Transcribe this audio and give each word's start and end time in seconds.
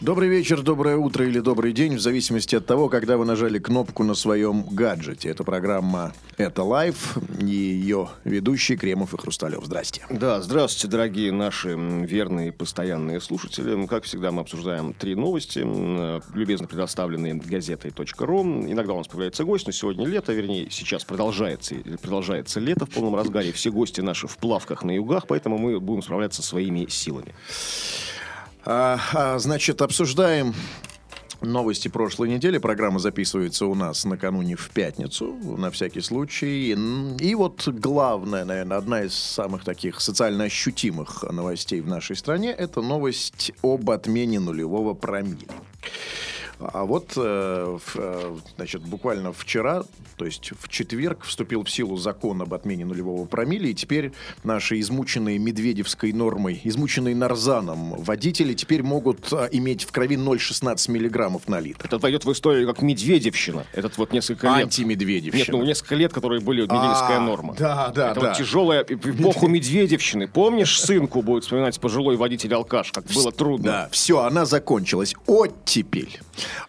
Добрый 0.00 0.28
вечер, 0.28 0.62
доброе 0.62 0.96
утро 0.96 1.26
или 1.26 1.40
добрый 1.40 1.72
день, 1.72 1.96
в 1.96 2.00
зависимости 2.00 2.54
от 2.54 2.64
того, 2.64 2.88
когда 2.88 3.16
вы 3.16 3.24
нажали 3.24 3.58
кнопку 3.58 4.04
на 4.04 4.14
своем 4.14 4.62
гаджете. 4.62 5.28
Это 5.28 5.42
программа 5.42 6.12
«Это 6.36 6.62
лайф» 6.62 7.18
и 7.40 7.44
ее 7.46 8.08
ведущий 8.22 8.76
Кремов 8.76 9.12
и 9.12 9.18
Хрусталев. 9.18 9.64
Здрасте. 9.64 10.06
Да, 10.08 10.40
здравствуйте, 10.40 10.86
дорогие 10.86 11.32
наши 11.32 11.74
верные 11.74 12.52
постоянные 12.52 13.20
слушатели. 13.20 13.72
М, 13.72 13.88
Как 13.88 14.04
всегда, 14.04 14.30
мы 14.30 14.42
обсуждаем 14.42 14.92
три 14.94 15.16
новости, 15.16 15.58
м, 15.58 16.22
любезно 16.32 16.68
предоставленные 16.68 17.34
газетой.ру. 17.34 18.42
Иногда 18.70 18.92
у 18.92 18.98
нас 18.98 19.08
появляется 19.08 19.42
гость, 19.42 19.66
но 19.66 19.72
сегодня 19.72 20.06
лето, 20.06 20.32
вернее, 20.32 20.68
сейчас 20.70 21.04
продолжается, 21.04 21.74
продолжается 22.00 22.60
лето 22.60 22.86
в 22.86 22.90
полном 22.90 23.16
разгаре. 23.16 23.50
Все 23.50 23.72
гости 23.72 24.00
наши 24.00 24.28
в 24.28 24.36
плавках 24.38 24.84
на 24.84 24.92
югах, 24.92 25.26
поэтому 25.26 25.58
мы 25.58 25.80
будем 25.80 26.02
справляться 26.02 26.40
своими 26.40 26.86
силами. 26.88 27.34
А, 28.70 29.00
а, 29.14 29.38
значит, 29.38 29.80
обсуждаем 29.80 30.52
новости 31.40 31.88
прошлой 31.88 32.28
недели. 32.28 32.58
Программа 32.58 32.98
записывается 32.98 33.64
у 33.64 33.74
нас 33.74 34.04
накануне 34.04 34.56
в 34.56 34.68
пятницу, 34.68 35.34
на 35.56 35.70
всякий 35.70 36.02
случай. 36.02 36.76
И 37.18 37.34
вот 37.34 37.66
главная, 37.66 38.44
наверное, 38.44 38.76
одна 38.76 39.04
из 39.04 39.14
самых 39.14 39.64
таких 39.64 40.02
социально 40.02 40.44
ощутимых 40.44 41.22
новостей 41.22 41.80
в 41.80 41.86
нашей 41.86 42.14
стране, 42.14 42.50
это 42.50 42.82
новость 42.82 43.52
об 43.62 43.88
отмене 43.88 44.38
нулевого 44.38 44.92
промилле. 44.92 45.46
А 46.60 46.84
вот, 46.84 47.12
э, 47.16 47.78
э, 47.94 48.36
значит, 48.56 48.82
буквально 48.82 49.32
вчера, 49.32 49.84
то 50.16 50.24
есть 50.24 50.50
в 50.60 50.68
четверг, 50.68 51.22
вступил 51.24 51.62
в 51.62 51.70
силу 51.70 51.96
закон 51.96 52.42
об 52.42 52.52
отмене 52.52 52.84
нулевого 52.84 53.26
промилле, 53.26 53.70
и 53.70 53.74
теперь 53.74 54.12
наши 54.42 54.80
измученные 54.80 55.38
медведевской 55.38 56.12
нормой, 56.12 56.60
измученные 56.64 57.14
нарзаном 57.14 57.94
водители 58.02 58.54
теперь 58.54 58.82
могут 58.82 59.32
а, 59.32 59.48
иметь 59.52 59.84
в 59.84 59.92
крови 59.92 60.16
0,16 60.16 60.90
миллиграммов 60.90 61.46
на 61.48 61.60
литр. 61.60 61.86
Это 61.86 61.98
войдет 61.98 62.24
в 62.24 62.32
историю 62.32 62.66
как 62.66 62.82
Медведевщина. 62.82 63.64
Этот 63.72 63.96
вот 63.96 64.12
несколько 64.12 64.48
лет. 64.48 64.64
Антимедведевщина. 64.64 65.38
Нет, 65.38 65.48
ну 65.48 65.62
несколько 65.64 65.94
лет, 65.94 66.12
которые 66.12 66.40
были 66.40 66.62
медведевская 66.62 67.18
А, 67.18 67.20
норма. 67.20 67.54
да, 67.56 67.92
да, 67.94 68.10
Это 68.10 68.20
да. 68.20 68.28
вот 68.30 68.36
тяжелая 68.36 68.80
эп- 68.82 69.06
эпоху 69.06 69.46
Медведевщины. 69.46 70.26
Помнишь, 70.26 70.80
сынку 70.80 71.22
будет 71.22 71.44
вспоминать 71.44 71.78
пожилой 71.78 72.16
водитель-алкаш, 72.16 72.90
как 72.90 73.04
было 73.06 73.30
трудно. 73.30 73.64
Да, 73.70 73.88
все, 73.92 74.20
она 74.22 74.44
закончилась. 74.44 75.14
Оттепель. 75.26 76.18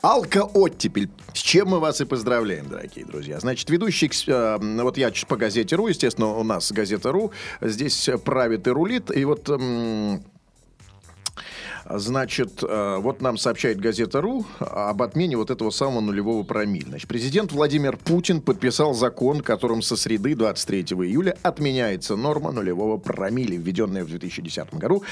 Алка-оттепель. 0.01 1.09
С 1.33 1.39
чем 1.39 1.69
мы 1.69 1.79
вас 1.79 2.01
и 2.01 2.05
поздравляем, 2.05 2.67
дорогие 2.69 3.05
друзья. 3.05 3.39
Значит, 3.39 3.69
ведущий, 3.69 4.09
э, 4.27 4.57
вот 4.61 4.97
я 4.97 5.11
по 5.27 5.35
газете 5.35 5.75
РУ, 5.75 5.87
естественно, 5.87 6.27
у 6.27 6.43
нас 6.43 6.71
газета 6.71 7.11
РУ, 7.11 7.31
здесь 7.61 8.09
правит 8.23 8.67
и 8.67 8.71
рулит, 8.71 9.15
и 9.15 9.25
вот... 9.25 9.49
м, 9.49 10.23
Значит, 11.91 12.61
э, 12.61 12.97
вот 12.99 13.21
нам 13.21 13.37
сообщает 13.37 13.79
газета 13.79 14.21
РУ 14.21 14.45
об 14.59 15.01
отмене 15.01 15.37
вот 15.37 15.49
этого 15.49 15.71
самого 15.71 16.01
нулевого 16.01 16.43
промилле. 16.43 16.85
Значит, 16.89 17.07
президент 17.07 17.51
Владимир 17.51 17.97
Путин 17.97 18.41
подписал 18.41 18.93
закон, 18.93 19.41
которым 19.41 19.81
со 19.81 19.95
среды 19.97 20.35
23 20.35 20.81
июля 20.81 21.35
отменяется 21.41 22.15
норма 22.15 22.51
нулевого 22.51 22.97
промилле, 22.97 23.57
введенная 23.57 24.03
в 24.03 24.07
2010 24.07 24.75
году 24.75 25.03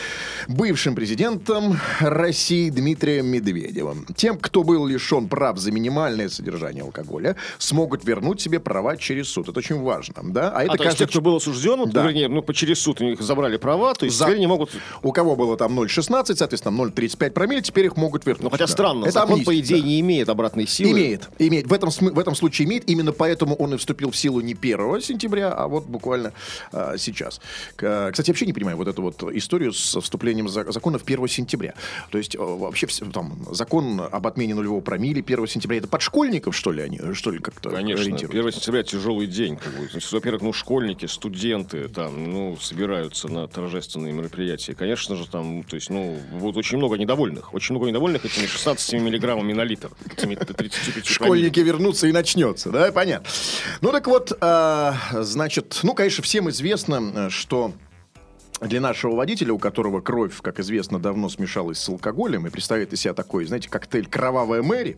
бывшим 0.47 0.94
президентом 0.94 1.79
России 2.00 2.69
Дмитрием 2.69 3.25
Медведевым. 3.25 4.06
Тем, 4.16 4.38
кто 4.38 4.63
был 4.63 4.85
лишен 4.85 5.28
прав 5.29 5.57
за 5.57 5.72
минимальное 5.72 6.29
содержание 6.29 6.84
алкоголя, 6.84 7.35
смогут 7.57 8.06
вернуть 8.06 8.40
себе 8.40 8.59
права 8.59 8.97
через 8.97 9.29
суд. 9.29 9.50
Это 9.50 9.57
очень 9.59 9.81
важно, 9.81 10.16
да? 10.31 10.52
А 10.52 10.63
это 10.63 10.73
А 10.73 10.78
то 10.78 10.84
есть 10.84 10.97
те, 11.00 11.07
кто 11.07 11.22
был 11.22 11.38
осужден, 11.38 11.90
Да. 11.90 12.03
вернее, 12.03 12.28
ну, 12.28 12.44
по 12.44 12.53
через 12.53 12.79
суд 12.79 13.02
у 13.02 13.03
них 13.03 13.19
забрали 13.22 13.57
права, 13.57 13.96
то 13.96 14.06
есть 14.06 14.16
За- 14.18 14.25
теперь 14.25 14.40
не 14.40 14.47
могут... 14.47 14.69
у 15.02 15.12
кого 15.12 15.35
было 15.35 15.57
там 15.57 15.73
0,16, 15.73 16.38
соответственно, 16.38 16.66
0,35 16.69 17.31
промилле, 17.31 17.61
теперь 17.61 17.85
их 17.85 17.97
могут 17.97 18.25
вернуть. 18.25 18.44
Ну, 18.44 18.50
хотя 18.50 18.66
Да. 18.66 18.72
странно, 18.72 19.03
Это 19.05 19.11
закон, 19.13 19.44
по 19.44 19.57
идее, 19.59 19.81
да. 19.81 19.88
не 19.88 20.00
имеет 20.01 20.29
обратной 20.29 20.67
силы. 20.67 20.91
Имеет, 20.91 21.29
имеет. 21.39 21.67
В 21.67 21.73
этом, 21.73 21.89
в 21.89 22.19
этом 22.19 22.35
случае 22.35 22.67
имеет. 22.67 22.88
Именно 22.89 23.11
поэтому 23.11 23.55
он 23.55 23.73
и 23.73 23.78
вступил 23.78 24.11
в 24.11 24.17
силу 24.17 24.41
не 24.41 24.53
1 24.53 25.01
сентября, 25.01 25.51
а 25.53 25.67
вот 25.67 25.85
буквально 25.85 26.33
а, 26.72 26.97
сейчас. 26.97 27.39
К- 27.75 28.11
Кстати, 28.11 28.29
вообще 28.29 28.45
не 28.45 28.53
понимаю 28.53 28.78
вот 28.78 28.88
эту 28.88 29.01
вот 29.01 29.22
историю 29.33 29.73
с 29.73 30.00
вступлением 30.01 30.47
за- 30.50 30.72
закона 30.72 30.97
в 31.00 31.03
1 31.03 31.28
сентября. 31.28 31.73
То 32.11 32.17
есть 32.17 32.35
э, 32.35 32.39
вообще 32.39 32.88
там 33.13 33.38
закон 33.51 34.01
об 34.11 34.28
отмене 34.28 34.55
нулевого 34.55 34.81
промилле 34.81 35.22
1 35.22 35.47
сентября. 35.47 35.78
Это 35.79 35.88
под 35.88 36.01
школьников, 36.01 36.55
что 36.55 36.72
ли, 36.72 36.81
они? 36.81 36.99
Что 37.13 37.31
ли, 37.31 37.39
как-то 37.39 37.69
Конечно, 37.69 38.03
ориентируются? 38.03 38.39
1 38.39 38.51
сентября 38.53 38.84
тяжелый 38.84 39.28
день. 39.28 39.57
Как 39.57 39.73
бы. 39.73 39.88
Значит, 39.91 40.11
Во-первых, 40.11 40.41
ну, 40.41 40.53
школьники, 40.53 41.05
студенты 41.05 41.88
там, 41.88 42.31
ну, 42.31 42.57
собираются 42.57 43.28
на 43.28 43.47
торжественные 43.47 44.13
мероприятия. 44.13 44.73
Конечно 44.75 45.16
же, 45.16 45.28
там, 45.28 45.63
то 45.63 45.75
есть, 45.75 45.89
ну, 45.89 46.17
вот 46.57 46.66
очень 46.66 46.78
много 46.78 46.97
недовольных. 46.97 47.53
Очень 47.53 47.75
много 47.75 47.88
недовольных 47.88 48.25
этими 48.25 48.45
16 48.45 48.94
миллиграммами 48.94 49.53
на 49.53 49.62
литр. 49.62 49.91
Этими 50.12 50.35
35 50.35 51.06
Школьники 51.06 51.59
вернутся 51.59 52.07
и 52.07 52.12
начнется, 52.12 52.69
да, 52.69 52.91
понятно. 52.91 53.28
Ну 53.81 53.91
так 53.91 54.07
вот, 54.07 54.35
а, 54.41 54.96
значит, 55.13 55.79
ну, 55.84 55.94
конечно, 55.94 56.23
всем 56.23 56.50
известно, 56.50 57.29
что 57.29 57.73
для 58.62 58.81
нашего 58.81 59.16
водителя, 59.16 59.53
у 59.53 59.59
которого 59.59 60.01
кровь, 60.01 60.41
как 60.41 60.59
известно, 60.59 61.00
давно 61.00 61.29
смешалась 61.29 61.79
с 61.79 61.90
алкоголем 61.90 62.47
и 62.47 62.50
представляет 62.50 62.94
из 62.94 63.01
себя 63.01 63.13
такой, 63.13 63.45
знаете, 63.45 63.69
коктейль 63.69 64.07
«Кровавая 64.07 64.63
Мэри», 64.63 64.97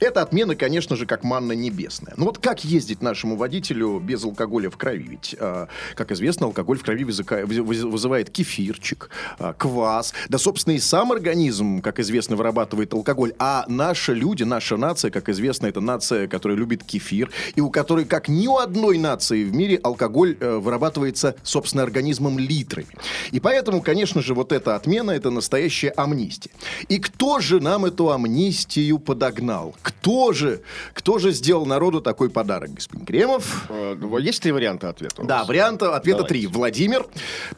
это 0.00 0.22
отмена, 0.22 0.54
конечно 0.54 0.96
же, 0.96 1.06
как 1.06 1.24
манна 1.24 1.52
небесная. 1.52 2.14
Ну 2.16 2.26
вот 2.26 2.38
как 2.38 2.64
ездить 2.64 3.02
нашему 3.02 3.36
водителю 3.36 3.98
без 3.98 4.24
алкоголя 4.24 4.70
в 4.70 4.76
крови? 4.76 5.06
Ведь, 5.10 5.36
а, 5.38 5.68
как 5.94 6.12
известно, 6.12 6.46
алкоголь 6.46 6.78
в 6.78 6.82
крови 6.82 7.04
вызывает 7.04 8.30
кефирчик, 8.30 9.10
а, 9.38 9.54
квас, 9.54 10.12
да, 10.28 10.38
собственно, 10.38 10.74
и 10.74 10.78
сам 10.78 11.12
организм, 11.12 11.80
как 11.80 11.98
известно, 12.00 12.36
вырабатывает 12.36 12.92
алкоголь. 12.92 13.32
А 13.38 13.64
наши 13.68 14.14
люди, 14.14 14.42
наша 14.42 14.76
нация, 14.76 15.10
как 15.10 15.28
известно, 15.28 15.66
это 15.66 15.80
нация, 15.80 16.28
которая 16.28 16.58
любит 16.58 16.84
кефир, 16.84 17.30
и 17.54 17.60
у 17.60 17.70
которой, 17.70 18.04
как 18.04 18.28
ни 18.28 18.46
у 18.46 18.58
одной 18.58 18.98
нации 18.98 19.44
в 19.44 19.54
мире, 19.54 19.80
алкоголь 19.82 20.36
э, 20.38 20.56
вырабатывается, 20.56 21.34
собственно, 21.42 21.82
организмом 21.82 22.38
литрами. 22.90 23.04
И 23.30 23.40
поэтому, 23.40 23.80
конечно 23.82 24.22
же, 24.22 24.34
вот 24.34 24.52
эта 24.52 24.76
отмена– 24.76 25.10
это 25.12 25.30
настоящая 25.30 25.90
амнистия. 25.96 26.50
И 26.88 26.98
кто 26.98 27.40
же 27.40 27.60
нам 27.60 27.84
эту 27.84 28.10
амнистию 28.10 28.98
подогнал? 28.98 29.74
Кто 29.82 30.32
же, 30.32 30.62
кто 30.94 31.18
же 31.18 31.32
сделал 31.32 31.66
народу 31.66 32.00
такой 32.00 32.30
подарок, 32.30 32.74
господин 32.74 33.06
Кремов? 33.06 33.66
Э, 33.68 33.96
Есть 34.20 34.42
три 34.42 34.52
варианта 34.52 34.88
ответа? 34.88 35.22
Да, 35.24 35.44
варианта 35.44 35.94
ответа 35.96 36.18
Давайте. 36.18 36.34
три. 36.34 36.46
Владимир. 36.46 37.06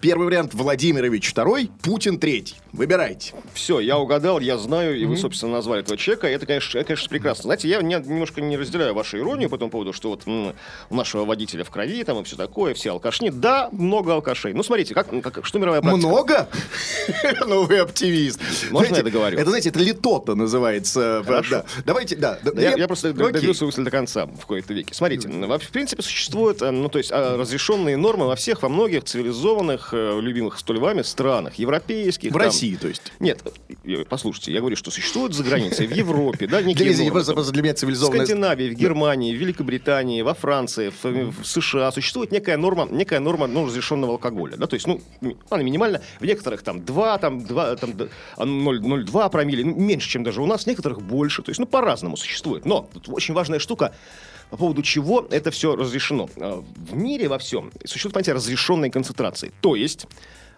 Первый 0.01 0.27
вариант 0.27 0.55
Владимирович 0.55 1.29
второй, 1.31 1.71
Путин 1.83 2.19
третий. 2.19 2.57
Выбирайте. 2.73 3.35
Все, 3.55 3.81
я 3.81 3.99
угадал, 3.99 4.41
я 4.41 4.57
знаю, 4.59 4.99
и 4.99 5.05
вы, 5.05 5.17
собственно, 5.17 5.53
назвали 5.53 5.83
этого 5.83 5.97
человека. 5.97 6.27
Это, 6.29 6.47
конечно, 6.47 6.79
это, 6.79 6.89
конечно, 6.89 7.09
прекрасно. 7.09 7.43
Знаете, 7.45 7.69
я 7.69 7.83
не- 7.83 7.95
немножко 7.97 8.41
не 8.41 8.57
разделяю 8.57 8.95
вашу 8.95 9.19
иронию 9.19 9.51
по 9.51 9.57
этому 9.57 9.71
поводу, 9.71 9.93
что 9.93 10.09
вот 10.11 10.23
у 10.27 10.95
нашего 10.95 11.25
водителя 11.25 11.65
в 11.65 11.71
крови 11.71 12.03
там 12.05 12.21
и 12.21 12.25
все 12.25 12.37
такое, 12.37 12.75
все 12.75 12.91
алкашни. 12.91 13.31
Да, 13.31 13.69
много 13.73 14.15
алкашей. 14.15 14.53
Ну, 14.55 14.63
смотрите, 14.63 14.95
как, 14.95 15.22
как- 15.23 15.47
что 15.47 15.59
мировая 15.59 15.81
практика? 15.81 16.07
Много? 16.07 16.49
Ну, 17.47 17.65
вы 17.65 17.79
оптимист. 17.79 18.41
Можно 18.71 18.89
Знаете, 18.89 18.97
я 18.97 19.03
договорю? 19.03 19.39
Это, 19.39 19.51
знаете, 19.51 19.69
это 19.71 19.81
литота 19.81 20.35
называется. 20.35 21.25
Да. 21.27 21.65
Давайте, 21.85 22.17
да. 22.17 22.39
Я, 22.57 22.75
я 22.77 22.87
просто 22.87 23.11
Окей. 23.11 23.33
доведу 23.33 23.55
свою 23.55 23.69
мысль 23.69 23.85
до 23.85 23.91
конца 23.91 24.27
в 24.27 24.47
кои-то 24.47 24.73
веке. 24.75 24.95
Смотрите, 24.95 25.29
в 25.29 25.71
принципе, 25.71 26.03
существуют, 26.03 26.63
э, 26.63 26.71
ну, 26.71 26.89
то 26.89 26.99
есть, 26.99 27.11
а, 27.13 27.37
разрешенные 27.37 27.97
нормы 27.97 28.27
во 28.27 28.37
всех, 28.37 28.63
во 28.63 28.69
многих 28.69 29.05
цивилизованных, 29.05 29.91
э, 29.93 30.21
любимых 30.21 30.59
столь 30.59 30.79
вами 30.79 31.03
странах, 31.03 31.55
европейских. 31.55 32.31
В 32.31 32.35
там. 32.35 32.43
России, 32.43 32.77
то 32.77 32.89
есть. 32.89 33.03
Нет, 33.21 33.41
э, 33.85 34.05
послушайте, 34.09 34.53
я 34.53 34.61
говорю, 34.61 34.77
что 34.77 34.91
существуют 34.91 35.35
за 35.35 35.45
границей, 35.45 35.87
в 35.87 35.95
Европе, 35.95 36.47
да, 36.47 36.59
Для 36.59 36.69
некие 36.69 36.89
извините, 36.89 37.05
нормы, 37.05 37.13
просто, 37.13 37.33
просто 37.35 37.53
для 37.53 37.63
меня 37.63 37.75
В 37.75 37.79
цивилизованная... 37.79 38.27
Скандинавии, 38.27 38.71
в 38.71 38.75
Германии, 38.75 39.35
в 39.35 39.41
Великобритании, 39.41 40.23
во 40.23 40.35
Франции, 40.35 40.93
в, 41.03 41.05
в 41.05 41.45
США 41.45 41.93
существует 41.93 42.33
некая 42.33 42.57
норма, 42.57 42.89
некая 42.91 43.21
норма 43.21 43.47
ну, 43.47 43.67
разрешенного 43.67 44.13
алкоголя. 44.13 44.57
Да? 44.57 44.67
То 44.67 44.75
есть, 44.75 44.87
ну, 44.87 45.01
ми- 45.21 45.37
она 45.51 45.63
минимально, 45.63 46.01
в 46.21 46.25
некоторых 46.25 46.63
там 46.63 46.85
2, 46.85 47.19
там, 47.19 47.45
2, 47.45 47.77
там, 47.77 47.93
д- 47.97 48.09
а, 48.37 48.45
0, 48.45 48.81
0,2 48.81 49.29
промилле, 49.31 49.65
ну, 49.65 49.75
меньше, 49.75 50.09
чем 50.09 50.23
даже 50.25 50.43
у 50.43 50.47
нас, 50.47 50.65
в 50.65 50.67
некоторых 50.67 51.03
больше. 51.03 51.43
То 51.43 51.51
есть, 51.51 51.61
ну, 51.61 51.67
по-разному 51.67 52.17
существует. 52.17 52.65
Но 52.65 52.89
тут 52.93 53.09
очень 53.09 53.35
важная 53.35 53.59
штука, 53.59 53.95
по 54.51 54.57
поводу 54.57 54.83
чего 54.83 55.27
это 55.31 55.51
все 55.51 55.77
разрешено. 55.77 56.29
А, 56.37 56.63
В 56.77 56.95
мире 56.95 57.29
во 57.29 57.39
всем 57.39 57.73
существует 57.85 58.15
понятие 58.15 58.35
разрешенной 58.35 58.91
концентрации. 58.91 59.53
То 59.61 59.77
есть, 59.77 60.07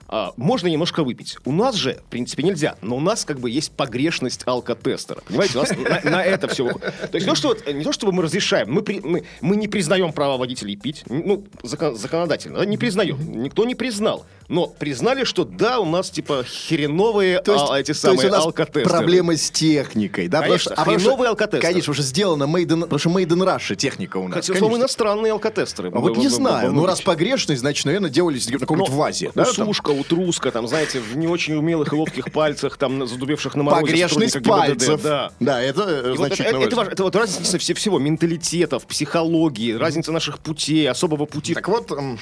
а, 0.09 0.33
можно 0.37 0.69
немножко 0.69 1.03
выпить. 1.05 1.39
У 1.45 1.53
нас 1.53 1.75
же, 1.75 1.95
в 2.07 2.11
принципе, 2.11 2.43
нельзя. 2.43 2.77
Но 2.83 2.97
у 2.97 3.01
нас 3.01 3.25
как 3.25 3.41
бы 3.41 3.51
есть 3.51 3.73
погрешность 3.73 4.43
алкотестера. 4.47 5.21
Понимаете, 5.27 5.59
у 5.59 5.61
нас 5.63 5.71
на, 5.71 6.11
на 6.11 6.23
это 6.25 6.49
все. 6.49 6.69
То 6.73 6.83
есть 7.15 7.27
не 7.27 7.31
то, 7.31 7.35
что, 7.35 7.49
вот, 7.49 7.67
не 7.73 7.85
то, 7.85 7.93
чтобы 7.93 8.13
мы 8.13 8.23
разрешаем, 8.23 8.71
мы, 8.73 8.83
при- 8.83 9.01
мы, 9.01 9.25
мы 9.41 9.57
не 9.57 9.69
признаем 9.69 10.13
права 10.13 10.37
водителей 10.37 10.77
пить. 10.77 11.05
Ну, 11.09 11.45
закон- 11.63 11.97
законодательно, 11.97 12.59
да, 12.59 12.65
не 12.67 12.77
признаем. 12.77 13.43
Никто 13.43 13.65
не 13.65 13.75
признал. 13.75 14.27
Но 14.49 14.67
признали, 14.67 15.25
что 15.25 15.45
да, 15.45 15.81
у 15.81 15.87
нас 15.87 16.11
типа 16.11 16.45
хреновые 16.69 17.41
То 17.41 17.55
есть, 17.55 17.65
а, 17.69 17.81
эти 17.81 17.93
то 17.93 17.99
самые 17.99 18.17
есть 18.17 18.29
у 18.29 18.31
нас 18.33 18.45
алкотестеры. 18.45 18.85
проблемы 18.85 19.37
с 19.37 19.51
техникой, 19.51 20.29
да? 20.29 20.41
Конечно, 20.43 20.75
потому 20.75 20.99
что, 20.99 21.05
хреновый 21.09 21.29
алкотестер. 21.31 21.61
Конечно, 21.63 21.81
потому 21.81 21.95
что 21.95 22.03
сделано 22.03 22.45
made 22.45 22.67
in, 22.67 22.81
потому 22.83 22.99
что 22.99 23.09
made 23.11 23.29
in 23.29 23.43
Russia 23.57 23.75
техника 23.75 24.19
у 24.19 24.29
нас. 24.29 24.35
Хотя, 24.35 24.55
словом, 24.59 24.79
иностранные 24.79 25.33
алкотестеры. 25.33 25.91
А 25.95 25.99
вот 25.99 26.17
не 26.19 26.29
знаю, 26.29 26.73
ну 26.73 26.85
раз 26.85 27.01
погрешность, 27.01 27.61
значит, 27.61 27.87
наверное, 27.87 28.11
делались 28.11 28.47
в 28.47 28.59
каком-нибудь 28.59 28.91
вазе. 28.91 29.31
да, 29.35 29.45
там? 29.45 29.69
Утруска, 29.95 30.51
там, 30.51 30.67
знаете, 30.69 31.01
в 31.01 31.17
не 31.17 31.27
очень 31.27 31.55
умелых 31.55 31.93
и 31.93 31.97
ловких 31.97 32.31
пальцах, 32.33 32.77
там, 32.77 33.07
задубевших 33.07 33.55
на 33.55 33.63
морозе 33.63 33.83
Погрешность 33.83 34.43
пальцев. 34.43 35.03
Да. 35.03 35.31
Да, 35.41 35.61
это 35.63 35.83
э, 35.83 35.85
И 35.85 35.95
вот 35.95 36.05
это, 36.05 36.17
значительно 36.17 36.47
это, 36.65 36.81
это 36.81 36.91
это 36.93 37.03
вот 37.05 37.17
разница 37.17 37.59
все- 37.59 37.75
всего, 37.75 37.99
менталитетов, 37.99 38.87
психологии, 38.87 39.73
разница 39.73 40.13
наших 40.13 40.39
путей, 40.39 40.89
особого 40.89 41.27
пути. 41.27 41.55
Так 41.55 41.69
вот, 41.69 41.91
м, 41.93 42.19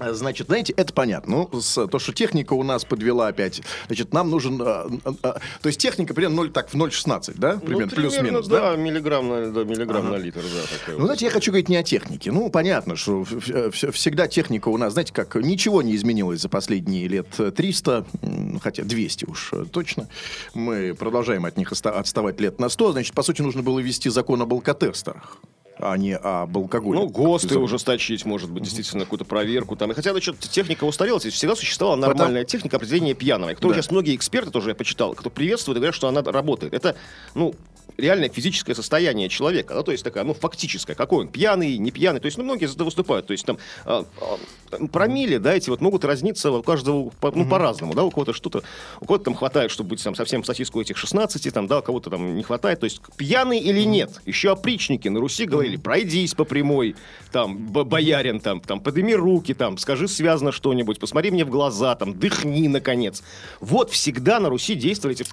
Значит, 0.00 0.46
знаете, 0.48 0.72
это 0.76 0.92
понятно. 0.92 1.48
Ну, 1.52 1.60
с- 1.60 1.86
то, 1.86 1.98
что 1.98 2.12
техника 2.12 2.54
у 2.54 2.62
нас 2.62 2.84
подвела 2.84 3.28
опять. 3.28 3.62
Значит, 3.86 4.12
нам 4.12 4.30
нужен... 4.30 4.60
э, 4.60 4.88
э, 5.04 5.12
то 5.22 5.38
есть 5.66 5.78
техника 5.80 6.14
примерно 6.14 6.36
0, 6.36 6.50
так, 6.50 6.70
в 6.70 6.74
0,16, 6.74 7.34
да? 7.36 7.56
Примерно, 7.58 7.86
Ну, 7.90 7.96
плюс-минус, 7.96 8.46
да, 8.48 8.74
миллиграмм, 8.76 9.28
на, 9.28 9.50
да, 9.52 9.64
миллиграмм 9.64 10.10
на 10.10 10.16
литр, 10.16 10.40
да, 10.40 10.62
такая 10.78 10.94
Ну, 10.96 11.00
вот. 11.00 11.04
знаете, 11.06 11.26
я 11.26 11.30
хочу 11.30 11.50
говорить 11.50 11.68
не 11.68 11.76
о 11.76 11.82
технике. 11.82 12.32
Ну, 12.32 12.50
понятно, 12.50 12.96
что 12.96 13.24
всегда 13.24 14.26
техника 14.28 14.68
у 14.68 14.76
нас, 14.78 14.92
знаете, 14.94 15.12
как 15.12 15.34
ничего 15.36 15.82
не 15.82 15.94
изменилось 15.94 16.40
за 16.40 16.48
последние 16.48 17.06
лет 17.08 17.26
300, 17.54 18.04
м, 18.22 18.60
хотя 18.60 18.82
200 18.84 19.26
уж 19.26 19.52
точно. 19.72 20.08
Мы 20.54 20.94
продолжаем 20.94 21.44
от 21.44 21.56
них 21.56 21.72
отставать 21.72 22.40
лет 22.40 22.58
на 22.60 22.68
100. 22.68 22.92
Значит, 22.92 23.14
по 23.14 23.22
сути, 23.22 23.42
нужно 23.42 23.62
было 23.62 23.78
ввести 23.80 24.10
закон 24.10 24.40
об 24.42 24.52
алкотестерах, 24.52 25.38
а 25.78 25.96
не 25.96 26.16
об 26.16 26.56
алкоголе. 26.56 27.00
Ну, 27.00 27.08
ГОСТы 27.08 27.58
ужесточить, 27.58 28.24
может 28.24 28.50
быть, 28.50 28.62
действительно, 28.64 29.04
какую-то 29.04 29.24
проверку 29.24 29.76
там. 29.76 29.90
И 29.90 29.94
хотя, 29.94 30.12
значит, 30.12 30.38
техника 30.38 30.84
устарела, 30.84 31.18
здесь 31.20 31.34
всегда 31.34 31.56
существовала 31.56 31.96
нормальная 31.96 32.44
техника 32.44 32.76
определения 32.76 33.14
пьяного, 33.14 33.50
которую 33.54 33.74
Да. 33.74 33.82
сейчас 33.82 33.90
многие 33.90 34.14
эксперты 34.14 34.50
тоже 34.50 34.70
я 34.70 34.74
почитал, 34.74 35.14
кто 35.14 35.30
приветствует 35.30 35.76
и 35.76 35.80
говорят, 35.80 35.94
что 35.94 36.08
она 36.08 36.22
работает. 36.22 36.74
Это, 36.74 36.96
ну, 37.34 37.54
реальное 37.96 38.28
физическое 38.28 38.74
состояние 38.74 39.28
человека, 39.28 39.74
да, 39.74 39.82
то 39.82 39.92
есть 39.92 40.04
такая, 40.04 40.24
ну, 40.24 40.34
фактическое, 40.34 40.96
какой 40.96 41.24
он, 41.24 41.28
пьяный, 41.28 41.78
не 41.78 41.90
пьяный, 41.90 42.20
то 42.20 42.26
есть, 42.26 42.38
ну, 42.38 42.44
многие 42.44 42.66
за 42.66 42.74
это 42.74 42.84
выступают, 42.84 43.26
то 43.26 43.32
есть 43.32 43.44
там, 43.44 43.58
а, 43.84 44.04
а, 44.20 44.38
там 44.70 44.88
промилле, 44.88 45.38
да, 45.38 45.54
эти 45.54 45.70
вот 45.70 45.80
могут 45.80 46.04
разниться 46.04 46.50
у 46.50 46.62
каждого, 46.62 47.10
по- 47.20 47.32
ну, 47.32 47.48
по-разному, 47.48 47.94
да, 47.94 48.04
у 48.04 48.10
кого-то 48.10 48.32
что-то, 48.32 48.62
у 49.00 49.06
кого-то 49.06 49.24
там 49.24 49.34
хватает, 49.34 49.70
чтобы 49.70 49.90
быть 49.90 50.02
там 50.02 50.14
совсем 50.14 50.44
сосиску 50.44 50.80
этих 50.80 50.96
16, 50.96 51.52
там, 51.52 51.66
да, 51.66 51.80
у 51.80 51.82
кого-то 51.82 52.10
там 52.10 52.36
не 52.36 52.42
хватает, 52.42 52.80
то 52.80 52.84
есть 52.84 53.00
пьяный 53.16 53.58
или 53.58 53.82
нет, 53.82 54.20
еще 54.26 54.52
опричники 54.52 55.08
на 55.08 55.20
Руси 55.20 55.44
говорили, 55.44 55.76
пройдись 55.76 56.34
по 56.34 56.44
прямой, 56.44 56.96
там, 57.30 57.58
боярин, 57.58 58.40
там, 58.40 58.60
там, 58.60 58.80
подними 58.80 59.14
руки, 59.14 59.54
там, 59.54 59.78
скажи 59.78 60.08
связано 60.08 60.52
что-нибудь, 60.52 60.98
посмотри 60.98 61.30
мне 61.30 61.44
в 61.44 61.50
глаза, 61.50 61.94
там, 61.94 62.18
дыхни, 62.18 62.68
наконец. 62.68 63.22
Вот 63.60 63.90
всегда 63.90 64.40
на 64.40 64.48
Руси 64.48 64.74
действовали 64.74 65.18
эти 65.18 65.28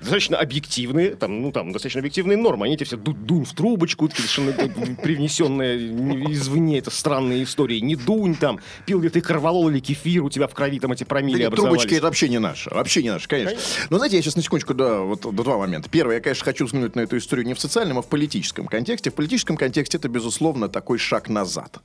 достаточно 0.00 0.38
объективные, 0.38 1.14
там, 1.14 1.42
ну, 1.42 1.52
там, 1.52 1.72
достаточно 1.72 1.99
объективные 2.00 2.36
нормы. 2.36 2.66
Они 2.66 2.74
эти 2.74 2.84
все 2.84 2.96
ду- 2.96 3.12
дунь 3.12 3.44
в 3.44 3.52
трубочку, 3.54 4.08
совершенно 4.10 4.50
э, 4.50 4.68
привнесенные 5.02 6.32
извне, 6.32 6.78
это 6.78 6.90
странные 6.90 7.44
истории. 7.44 7.78
Не 7.80 7.96
дунь, 7.96 8.34
там, 8.34 8.58
пил 8.86 9.00
ли 9.00 9.08
ты 9.08 9.20
корвалол 9.20 9.68
или 9.68 9.78
кефир, 9.80 10.24
у 10.24 10.30
тебя 10.30 10.46
в 10.48 10.54
крови 10.54 10.78
там 10.80 10.92
эти 10.92 11.04
промили 11.04 11.42
Да 11.42 11.48
образовались. 11.48 11.80
трубочки 11.82 11.94
это 11.96 12.04
вообще 12.06 12.28
не 12.28 12.38
наше. 12.38 12.70
Вообще 12.70 13.02
не 13.02 13.10
наше, 13.10 13.28
конечно. 13.28 13.58
Но 13.90 13.98
знаете, 13.98 14.16
я 14.16 14.22
сейчас 14.22 14.36
на 14.36 14.42
секундочку, 14.42 14.74
да, 14.74 15.00
вот 15.00 15.20
до 15.22 15.42
два 15.42 15.58
момента. 15.58 15.88
Первое, 15.88 16.16
я, 16.16 16.20
конечно, 16.20 16.44
хочу 16.44 16.66
взглянуть 16.66 16.96
на 16.96 17.00
эту 17.00 17.16
историю 17.18 17.46
не 17.46 17.54
в 17.54 17.60
социальном, 17.60 17.98
а 17.98 18.02
в 18.02 18.06
политическом 18.08 18.66
контексте. 18.66 19.10
В 19.10 19.14
политическом 19.14 19.56
контексте 19.56 19.98
это, 19.98 20.08
безусловно, 20.08 20.68
такой 20.68 20.98
шаг 20.98 21.28
назад. 21.28 21.78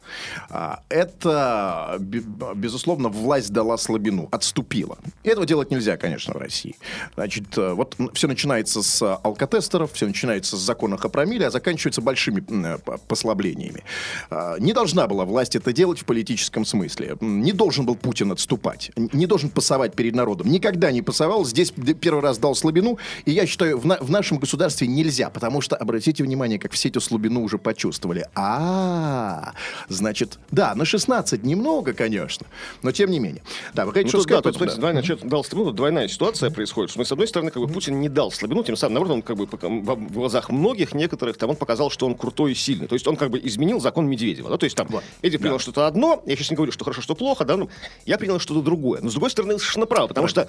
А, 0.49 0.81
Это, 0.89 1.97
бе- 1.99 2.23
безусловно, 2.55 3.09
власть 3.09 3.51
дала 3.51 3.77
слабину, 3.77 4.27
отступила. 4.31 4.97
И 5.23 5.29
этого 5.29 5.45
делать 5.45 5.71
нельзя, 5.71 5.97
конечно, 5.97 6.33
в 6.33 6.37
России. 6.37 6.75
Значит, 7.15 7.57
э, 7.57 7.73
вот 7.73 7.95
все 8.13 8.27
начинается 8.27 8.81
с 8.81 9.15
алкотестеров, 9.17 9.91
все 9.93 10.04
начинается 10.07 10.57
с 10.57 10.59
законов 10.59 11.03
о 11.05 11.09
промилле, 11.09 11.47
а 11.47 11.51
заканчивается 11.51 12.01
большими 12.01 12.43
э, 12.47 12.77
послаблениями. 13.07 13.83
А, 14.29 14.57
Не 14.59 14.73
должна 14.73 15.07
была 15.07 15.25
власть 15.25 15.55
это 15.55 15.73
делать 15.73 15.99
в 15.99 16.05
политическом 16.05 16.65
смысле. 16.65 17.17
Не 17.21 17.51
должен 17.51 17.85
был 17.85 17.95
Путин 17.95 18.31
отступать. 18.31 18.91
Не 18.95 19.25
должен 19.27 19.49
пасовать 19.49 19.95
перед 19.95 20.15
народом. 20.15 20.49
Никогда 20.51 20.91
не 20.91 21.01
пасовал. 21.01 21.45
Здесь 21.45 21.71
первый 22.01 22.21
раз 22.21 22.37
дал 22.37 22.55
слабину. 22.55 22.97
И 23.25 23.31
я 23.31 23.45
считаю, 23.45 23.77
в, 23.79 23.85
на- 23.85 23.97
в 23.99 24.09
нашем 24.09 24.37
государстве 24.37 24.87
нельзя. 24.87 25.29
Потому 25.29 25.61
что, 25.61 25.75
обратите 25.75 26.23
внимание, 26.23 26.59
как 26.59 26.71
все 26.73 26.89
эту 26.89 27.01
слабину 27.01 27.41
уже 27.43 27.57
почувствовали. 27.57 28.25
А, 28.35 29.53
значит, 29.89 30.39
да, 30.51 30.73
на 30.75 30.85
16 30.85 31.43
немного, 31.43 31.93
конечно. 31.93 32.45
Но 32.83 32.91
тем 32.91 33.09
не 33.11 33.19
менее. 33.19 33.41
Да, 33.73 33.85
вы 33.85 33.93
хотите 33.93 34.15
Ну, 34.17 34.21
что 34.23 34.27
тут, 34.27 34.27
да, 34.29 34.39
сказать? 34.39 34.43
тут, 34.43 34.53
по 34.53 34.57
смотрите, 34.75 35.13
этому? 35.13 35.19
двойная, 35.19 35.29
дал 35.31 35.43
слабину, 35.43 35.65
тут 35.67 35.75
двойная 35.75 36.07
ситуация 36.07 36.49
происходит. 36.49 36.91
Что, 36.91 37.03
с 37.03 37.11
одной 37.11 37.27
стороны, 37.27 37.51
как 37.51 37.61
бы 37.61 37.67
Путин 37.67 37.99
не 37.99 38.09
дал 38.09 38.31
слабину, 38.31 38.63
тем 38.63 38.75
самым, 38.75 38.93
наоборот, 38.95 39.15
он 39.17 39.21
как 39.21 39.37
бы 39.37 39.47
в 39.95 40.11
глазах 40.13 40.49
многих, 40.49 40.93
некоторых, 40.93 41.37
там, 41.37 41.49
он 41.51 41.55
показал, 41.55 41.89
что 41.89 42.05
он 42.05 42.15
крутой 42.15 42.51
и 42.51 42.55
сильный. 42.55 42.87
То 42.87 42.93
есть 42.95 43.07
он 43.07 43.15
как 43.15 43.29
бы 43.29 43.39
изменил 43.43 43.79
закон 43.79 44.07
Медведева. 44.07 44.49
Да? 44.49 44.57
То 44.57 44.65
есть 44.65 44.75
там 44.75 44.87
Эдди 45.21 45.37
принял 45.37 45.59
что-то 45.59 45.87
одно, 45.87 46.21
я 46.25 46.35
сейчас 46.35 46.51
не 46.51 46.55
говорю, 46.55 46.71
что 46.71 46.83
хорошо, 46.83 47.01
что 47.01 47.15
плохо, 47.15 47.45
да, 47.45 47.57
ну, 47.57 47.69
я 48.05 48.17
принял 48.17 48.39
что-то 48.39 48.61
другое. 48.61 49.01
Но 49.01 49.09
с 49.09 49.13
другой 49.13 49.29
стороны, 49.29 49.57
совершенно 49.57 49.85
право, 49.85 50.07
потому 50.07 50.27
что 50.27 50.47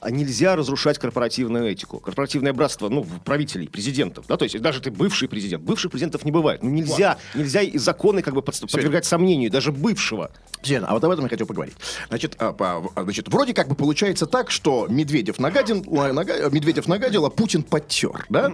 а, 0.00 0.10
нельзя 0.10 0.56
разрушать 0.56 0.98
корпоративную 0.98 1.70
этику. 1.70 1.98
Корпоративное 2.00 2.52
братство, 2.52 2.88
ну, 2.88 3.06
правителей, 3.24 3.68
президентов, 3.68 4.26
да, 4.28 4.36
то 4.36 4.44
есть 4.44 4.58
даже 4.60 4.80
ты 4.80 4.90
бывший 4.90 5.28
президент. 5.28 5.62
Бывших 5.62 5.90
президентов 5.90 6.24
не 6.24 6.30
бывает. 6.30 6.62
Ну, 6.62 6.70
нельзя, 6.70 7.18
нельзя 7.34 7.62
и 7.62 7.78
законы 7.78 8.22
как 8.22 8.34
бы 8.34 8.40
подст- 8.40 8.70
подвергать 8.70 9.04
сомнению, 9.04 9.50
даже 9.50 9.72
бывшего. 9.72 10.30
Сильно. 10.62 10.88
А 10.88 10.94
вот 10.94 11.04
об 11.04 11.10
этом 11.10 11.24
я 11.24 11.28
хотел 11.28 11.46
поговорить. 11.46 11.74
Значит, 12.08 12.34
а, 12.38 12.54
а, 12.96 13.02
значит, 13.04 13.28
вроде 13.28 13.54
как 13.54 13.68
бы 13.68 13.74
получается 13.74 14.26
так, 14.26 14.50
что 14.50 14.86
Медведев 14.88 15.38
нагадил, 15.38 15.84
а, 15.96 16.12
нага- 16.12 16.50
Медведев 16.50 16.88
нагадил, 16.88 17.24
а 17.26 17.30
Путин 17.30 17.62
подтер, 17.62 18.26
да? 18.28 18.52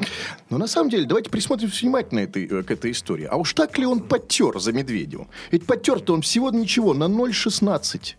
Но 0.51 0.59
на 0.59 0.67
самом 0.67 0.91
деле, 0.91 1.05
давайте 1.07 1.31
присмотримся 1.31 1.83
внимательно 1.83 2.21
этой, 2.21 2.47
э, 2.47 2.63
к 2.63 2.71
этой 2.71 2.91
истории. 2.91 3.27
А 3.31 3.37
уж 3.37 3.53
так 3.55 3.79
ли 3.79 3.87
он 3.87 4.01
подтер 4.01 4.59
за 4.59 4.73
Медведевым? 4.73 5.29
Ведь 5.51 5.67
подтер-то 5.67 6.15
он 6.15 6.23
всего 6.23 6.51
ничего, 6.51 6.95
на 6.95 7.09
0,16 7.09 8.17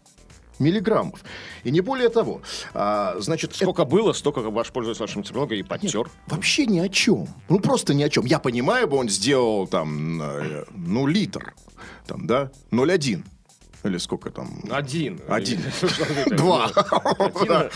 миллиграммов. 0.59 1.19
И 1.65 1.71
не 1.71 1.81
более 1.81 2.09
того. 2.09 2.41
А, 2.73 3.15
значит, 3.19 3.51
это- 3.51 3.63
Сколько 3.65 3.83
было, 3.85 4.13
столько, 4.13 4.39
ваш 4.39 4.71
пользуясь 4.71 4.99
вашим 4.99 5.21
терминологией, 5.23 5.59
и 5.61 5.63
подтер. 5.63 6.09
Вообще 6.27 6.65
ни 6.65 6.79
о 6.79 6.87
чем. 6.89 7.27
Ну, 7.49 7.59
просто 7.59 7.93
ни 7.93 8.03
о 8.03 8.09
чем. 8.09 8.25
Я 8.25 8.39
понимаю, 8.39 8.87
бы 8.87 8.95
он 8.97 9.09
сделал 9.09 9.67
там, 9.67 10.21
э, 10.21 10.63
ну, 10.73 11.07
литр. 11.07 11.53
Там, 12.07 12.25
да? 12.27 12.51
0,1. 12.71 13.23
Или 13.83 13.97
сколько 13.99 14.31
там? 14.31 14.63
Один. 14.71 15.19
Один. 15.27 15.59
Два. 16.37 16.71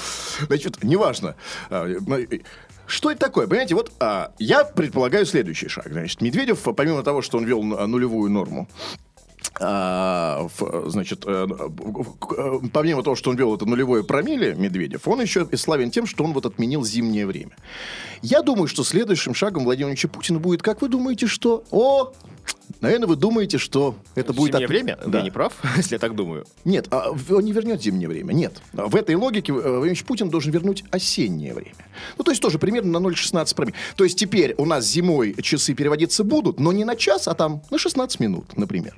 Значит, 0.47 0.83
неважно. 0.83 1.35
Что 2.89 3.11
это 3.11 3.19
такое? 3.19 3.47
Понимаете, 3.47 3.75
вот 3.75 3.91
а, 3.99 4.31
я 4.39 4.63
предполагаю 4.63 5.25
следующий 5.25 5.67
шаг. 5.67 5.87
Значит, 5.89 6.21
Медведев, 6.21 6.59
помимо 6.75 7.03
того, 7.03 7.21
что 7.21 7.37
он 7.37 7.45
вел 7.45 7.61
нулевую 7.61 8.31
норму, 8.31 8.67
а, 9.59 10.47
в- 10.57 10.89
значит, 10.89 11.23
э, 11.27 11.47
э, 11.47 12.59
помимо 12.73 13.03
того, 13.03 13.15
что 13.15 13.29
он 13.29 13.35
вел 13.37 13.55
это 13.55 13.65
нулевое 13.65 14.03
промилле, 14.03 14.55
Медведев, 14.55 15.07
он 15.07 15.21
еще 15.21 15.47
и 15.51 15.55
славен 15.55 15.91
тем, 15.91 16.07
что 16.07 16.23
он 16.23 16.33
вот 16.33 16.47
отменил 16.47 16.83
зимнее 16.83 17.27
время. 17.27 17.55
Я 18.23 18.41
думаю, 18.41 18.67
что 18.67 18.83
следующим 18.83 19.35
шагом 19.35 19.65
Владимира 19.65 19.95
Путина 20.09 20.39
будет, 20.39 20.63
как 20.63 20.81
вы 20.81 20.89
думаете, 20.89 21.27
что? 21.27 21.63
О, 21.69 22.11
наверное, 22.81 23.07
вы 23.07 23.15
думаете, 23.15 23.57
что 23.57 23.95
это 24.15 24.33
будет... 24.33 24.51
Зимнее 24.53 24.67
время? 24.67 24.97
Да. 25.05 25.19
Я 25.19 25.23
не 25.23 25.31
прав, 25.31 25.53
если 25.77 25.95
я 25.95 25.99
так 25.99 26.15
думаю. 26.15 26.45
Нет, 26.65 26.87
а 26.91 27.09
он 27.11 27.43
не 27.43 27.51
вернет 27.51 27.81
зимнее 27.81 28.07
время. 28.09 28.33
Нет. 28.33 28.61
В 28.73 28.95
этой 28.95 29.15
логике 29.15 29.51
э, 29.53 29.77
Владимир 29.77 30.03
Путин 30.05 30.29
должен 30.29 30.51
вернуть 30.51 30.83
осеннее 30.91 31.53
время. 31.53 31.75
Ну, 32.17 32.23
то 32.23 32.31
есть 32.31 32.41
тоже 32.41 32.59
примерно 32.59 32.99
на 32.99 33.05
0,16 33.07 33.55
промилле. 33.55 33.77
То 33.95 34.03
есть 34.03 34.17
теперь 34.17 34.55
у 34.57 34.65
нас 34.65 34.85
зимой 34.85 35.35
часы 35.41 35.73
переводиться 35.73 36.23
будут, 36.23 36.59
но 36.59 36.71
не 36.71 36.85
на 36.85 36.95
час, 36.95 37.27
а 37.27 37.33
там 37.33 37.61
на 37.71 37.77
16 37.77 38.19
минут, 38.19 38.57
например. 38.57 38.97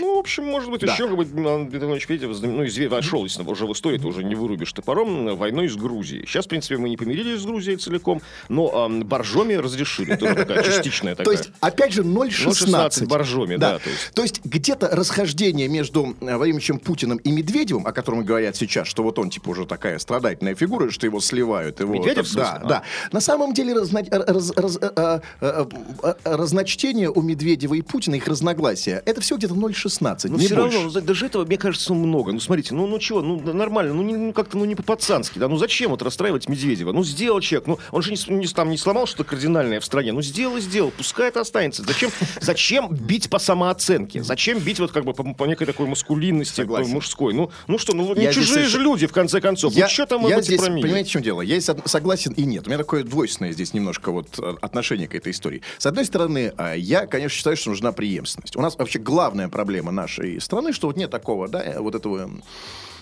Ну, 0.00 0.16
в 0.16 0.18
общем, 0.18 0.44
может 0.44 0.70
быть, 0.70 0.80
Да. 0.82 0.92
еще 0.92 1.08
как 1.08 1.16
бы 1.16 1.24
знам- 1.24 1.68
ну, 1.70 2.64
изве- 2.64 2.88
вошел, 2.88 3.24
если 3.24 3.42
уже 3.42 3.66
в 3.66 3.72
историю, 3.72 4.00
ты 4.00 4.06
уже 4.06 4.24
не 4.24 4.34
вырубишь 4.34 4.72
топором, 4.72 5.28
э, 5.28 5.34
войной 5.34 5.68
с 5.68 5.76
Грузией. 5.76 6.26
Сейчас, 6.26 6.46
в 6.46 6.48
принципе, 6.48 6.76
мы 6.76 6.88
не 6.88 6.96
помирились 6.96 7.40
с 7.40 7.44
Грузией 7.44 7.76
целиком, 7.76 8.20
но 8.48 8.84
ам, 8.84 9.02
боржоми 9.04 9.54
разрешили. 9.54 10.14
Тоже 10.16 10.34
такая 10.34 10.62
частичная 10.64 11.14
То 11.14 11.24
такая. 11.24 11.38
есть, 11.38 11.50
опять 11.60 11.92
же, 11.92 12.02
0,16. 12.02 13.05
0,16 13.06 13.08
боржоми, 13.08 13.56
да, 13.56 13.78
то 13.78 13.90
есть. 13.90 14.10
То 14.14 14.22
есть, 14.22 14.40
где-то 14.44 14.88
расхождение 14.92 15.68
между 15.68 16.16
э, 16.20 16.36
Владимировичем 16.36 16.78
Путиным 16.78 17.18
и 17.18 17.30
Медведевым, 17.30 17.86
о 17.86 17.92
котором 17.92 18.24
говорят 18.24 18.56
сейчас, 18.56 18.88
что 18.88 19.02
вот 19.02 19.18
он, 19.18 19.30
типа, 19.30 19.50
уже 19.50 19.66
такая 19.66 19.98
страдательная 19.98 20.54
фигура, 20.54 20.90
что 20.90 21.06
его 21.06 21.20
сливают. 21.20 21.80
Его, 21.80 21.94
Медведев, 21.94 22.26
в 22.28 22.34
да? 22.34 22.60
А. 22.62 22.66
да. 22.66 22.82
На 23.12 23.20
самом 23.20 23.52
деле, 23.54 23.74
разна- 23.74 24.04
раз- 24.10 24.52
раз- 24.56 24.78
э, 24.80 24.90
э, 24.96 25.20
э, 25.40 25.66
э, 26.02 26.14
разночтение 26.24 27.10
у 27.10 27.22
Медведева 27.22 27.74
и 27.74 27.82
Путина, 27.82 28.14
их 28.16 28.26
разногласия, 28.28 29.02
это 29.06 29.20
все 29.20 29.36
где-то 29.36 29.54
0,16 29.54 29.86
0,16, 30.06 30.28
Ну, 30.30 30.38
не 30.38 30.46
все 30.46 30.56
больше. 30.56 30.76
равно, 30.78 31.00
даже 31.00 31.26
этого, 31.26 31.44
мне 31.44 31.56
кажется, 31.58 31.94
много. 31.94 32.32
Ну, 32.32 32.40
смотрите, 32.40 32.74
ну, 32.74 32.86
ну 32.86 32.98
чего, 32.98 33.20
ну, 33.22 33.40
нормально, 33.52 33.94
ну, 33.94 34.02
не, 34.02 34.16
ну, 34.16 34.32
как-то, 34.32 34.56
ну, 34.58 34.64
не 34.64 34.74
по-пацански, 34.74 35.38
да, 35.38 35.48
ну, 35.48 35.56
зачем 35.56 35.90
вот 35.90 36.02
расстраивать 36.02 36.48
Медведева? 36.48 36.92
Ну, 36.92 37.04
сделал 37.04 37.40
человек, 37.40 37.66
ну, 37.68 37.78
он 37.92 38.02
же 38.02 38.10
не, 38.10 38.16
с- 38.16 38.28
не, 38.28 38.46
с- 38.46 38.52
там 38.52 38.70
не 38.70 38.76
сломал 38.78 39.06
что-то 39.06 39.24
кардинальное 39.24 39.80
в 39.80 39.84
стране, 39.84 40.12
ну, 40.12 40.22
сделал 40.22 40.56
и 40.56 40.60
сделал, 40.60 40.92
пускай 40.96 41.28
это 41.28 41.40
останется. 41.40 41.82
Зачем, 41.84 42.10
зачем 42.40 42.95
бить 43.00 43.30
по 43.30 43.38
самооценке? 43.38 44.22
Зачем 44.22 44.58
бить 44.58 44.78
вот 44.80 44.92
как 44.92 45.04
бы 45.04 45.12
по, 45.12 45.22
по 45.22 45.44
некой 45.44 45.66
такой 45.66 45.86
маскулинности 45.86 46.56
Согласен. 46.56 46.88
по- 46.88 46.94
мужской? 46.94 47.34
Ну, 47.34 47.50
ну 47.66 47.78
что, 47.78 47.94
ну, 47.94 48.14
не 48.14 48.24
Я 48.24 48.32
здесь 48.32 48.46
чужие 48.46 48.66
же 48.66 48.80
люди, 48.80 49.06
в 49.06 49.12
конце 49.12 49.40
концов. 49.40 49.74
Я, 49.74 49.84
ну, 49.84 49.90
что 49.90 50.06
там 50.06 50.26
я 50.26 50.40
здесь, 50.40 50.60
промилле? 50.60 50.82
понимаете, 50.82 51.08
в 51.08 51.12
чем 51.12 51.22
дело? 51.22 51.40
Я 51.42 51.58
здесь 51.60 51.76
согласен 51.84 52.32
и 52.32 52.44
нет. 52.44 52.66
У 52.66 52.70
меня 52.70 52.78
такое 52.78 53.04
двойственное 53.04 53.52
здесь 53.52 53.74
немножко 53.74 54.10
вот 54.10 54.38
э, 54.38 54.54
отношение 54.60 55.08
к 55.08 55.14
этой 55.14 55.32
истории. 55.32 55.62
С 55.78 55.86
одной 55.86 56.04
стороны, 56.04 56.52
а, 56.56 56.74
я, 56.74 57.06
конечно, 57.06 57.36
считаю, 57.36 57.56
что 57.56 57.70
нужна 57.70 57.92
преемственность. 57.92 58.56
У 58.56 58.60
нас 58.60 58.76
вообще 58.76 58.98
главная 58.98 59.48
проблема 59.48 59.92
нашей 59.92 60.40
страны, 60.40 60.72
что 60.72 60.86
вот 60.88 60.96
нет 60.96 61.10
такого, 61.10 61.48
да, 61.48 61.62
э, 61.62 61.78
вот 61.80 61.94
этого 61.94 62.30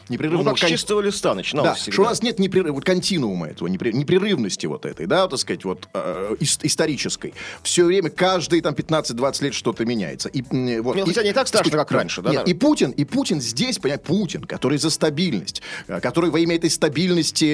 м, 0.04 0.08
Ну, 0.08 0.14
непрерывного... 0.14 0.50
как 0.50 0.61
кон- 0.61 0.68
чистого 0.70 1.00
листа 1.00 1.34
начиналось 1.34 1.70
Да, 1.70 1.75
всегда. 1.76 1.92
что 1.92 2.02
у 2.02 2.04
нас 2.04 2.23
нет 2.23 2.38
непрерыв- 2.38 2.73
вот 2.73 2.84
континуума 2.84 3.46
этого, 3.49 3.68
непре- 3.68 3.92
непрерывности 3.92 4.66
вот 4.66 4.84
этой, 4.87 5.06
да, 5.06 5.23
вот, 5.23 5.30
так 5.30 5.40
сказать, 5.40 5.64
вот 5.64 5.88
э, 5.94 6.37
ис- 6.40 6.61
исторической. 6.62 7.34
Все 7.62 7.84
время, 7.84 8.11
каждые 8.11 8.62
там 8.62 8.75
15-20 8.75 9.42
лет 9.44 9.54
что-то 9.54 9.84
меняется. 9.84 10.28
И, 10.28 10.42
м, 10.50 10.82
вот, 10.82 10.96
Ну, 10.96 11.02
и- 11.04 11.06
хотя 11.06 11.23
не 11.23 11.32
так 11.32 11.49
страшно, 11.49 11.73
как 11.78 11.90
раньше, 11.92 12.23
да, 12.23 12.30
Нет, 12.30 12.49
и 12.49 12.54
Путин, 12.54 12.90
и 12.90 13.04
Путин 13.04 13.40
здесь, 13.40 13.78
понимаете, 13.78 14.04
Путин, 14.04 14.44
который 14.44 14.78
за 14.78 14.90
стабильность, 14.90 15.62
э, 15.88 16.00
который 16.00 16.30
во 16.30 16.38
имя 16.38 16.56
этой 16.56 16.70
стабильности 16.70 17.44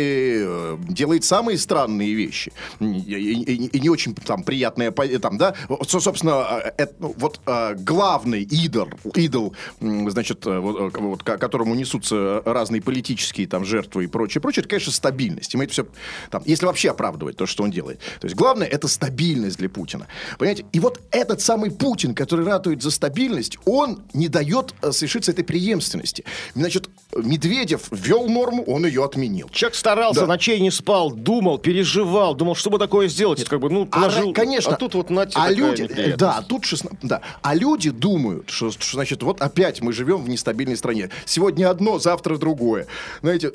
э, 0.43 0.77
делает 0.89 1.25
самые 1.25 1.59
странные 1.59 2.15
вещи. 2.15 2.53
И, 2.81 2.85
и- 2.87 3.67
и- 3.67 3.81
не 3.81 3.89
очень 3.89 4.15
там 4.15 4.43
приятные, 4.43 4.91
там, 5.21 5.39
да, 5.39 5.55
собственно, 5.87 6.63
э, 6.65 6.73
это, 6.79 6.95
ну, 6.99 7.15
вот 7.19 7.41
э, 7.47 7.75
главный 7.77 8.43
идол, 8.43 8.89
идол, 9.15 9.55
значит, 9.81 10.47
э, 10.47 10.59
вот, 10.59 10.95
э, 10.95 10.99
вот, 10.99 11.23
ко- 11.23 11.39
которому 11.39 11.75
несутся 11.75 12.40
разные 12.45 12.83
политические 12.83 13.47
там 13.47 13.65
жертвы 13.65 14.05
и 14.05 14.07
прочее, 14.07 14.41
прочее, 14.41 14.61
это, 14.61 14.69
конечно, 14.69 14.93
стабильность. 14.93 15.55
И 15.55 15.57
мы 15.57 15.65
это 15.65 15.73
все, 15.73 15.87
там, 16.31 16.43
если 16.47 16.67
вообще 16.67 16.91
оправдывать 16.91 17.37
то, 17.37 17.47
что 17.47 17.63
он 17.65 17.71
делает. 17.71 18.01
То 18.21 18.27
есть 18.27 18.37
главное 18.37 18.67
это 18.67 18.89
стабильность 18.89 19.59
для 19.59 19.69
Путина. 19.69 20.07
Понимаете? 20.39 20.65
И 20.73 20.81
вот 20.81 21.01
этот 21.11 21.41
самый 21.41 21.71
Путин, 21.71 22.15
который 22.15 22.45
ратует 22.45 22.83
за 22.83 22.91
стабильность, 22.91 23.59
он 23.65 24.03
не 24.15 24.29
дает 24.29 24.75
э, 24.83 24.93
совершиться 24.93 25.33
этой 25.33 25.45
преемственности. 25.45 26.25
Значит, 26.55 26.89
Медведев 27.17 27.89
ввел 27.91 28.29
норму, 28.29 28.63
он 28.65 28.87
ее 28.87 29.05
отменил. 29.05 29.49
Человек 29.51 29.77
старался, 29.77 30.21
Да. 30.23 30.27
ночей 30.27 30.61
не 30.61 30.71
спал, 30.71 31.11
думал, 31.11 31.59
переживал, 31.59 32.35
думал, 32.35 32.55
что 32.55 32.71
бы 32.71 32.79
такое 32.79 33.09
сделать. 33.09 33.45
как 33.45 33.61
бы, 33.61 33.71
ну, 33.71 33.83
А, 33.83 33.87
положил. 33.87 34.31
ра- 34.31 34.35
конечно. 34.35 34.75
А 34.75 34.77
тут 34.77 34.95
вот 34.95 35.11
нате 35.11 35.33
а 35.37 35.51
люди, 35.51 35.89
да, 36.17 36.43
тут 36.43 36.65
16, 36.65 36.99
да. 37.03 37.21
А 37.43 37.55
люди 37.55 37.91
думают, 37.91 38.51
что, 38.51 38.71
что, 38.71 38.97
значит, 38.97 39.23
вот 39.23 39.41
опять 39.41 39.81
мы 39.81 39.93
живем 39.93 40.23
в 40.23 40.29
нестабильной 40.29 40.77
стране. 40.77 41.11
Сегодня 41.25 41.71
одно, 41.71 41.99
завтра 41.99 42.30
другое. 42.39 42.87
Знаете, 43.23 43.53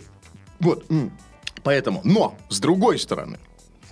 вот. 0.60 0.86
Поэтому, 1.64 2.02
но 2.04 2.38
с 2.50 2.60
другой 2.60 3.00
стороны, 3.00 3.40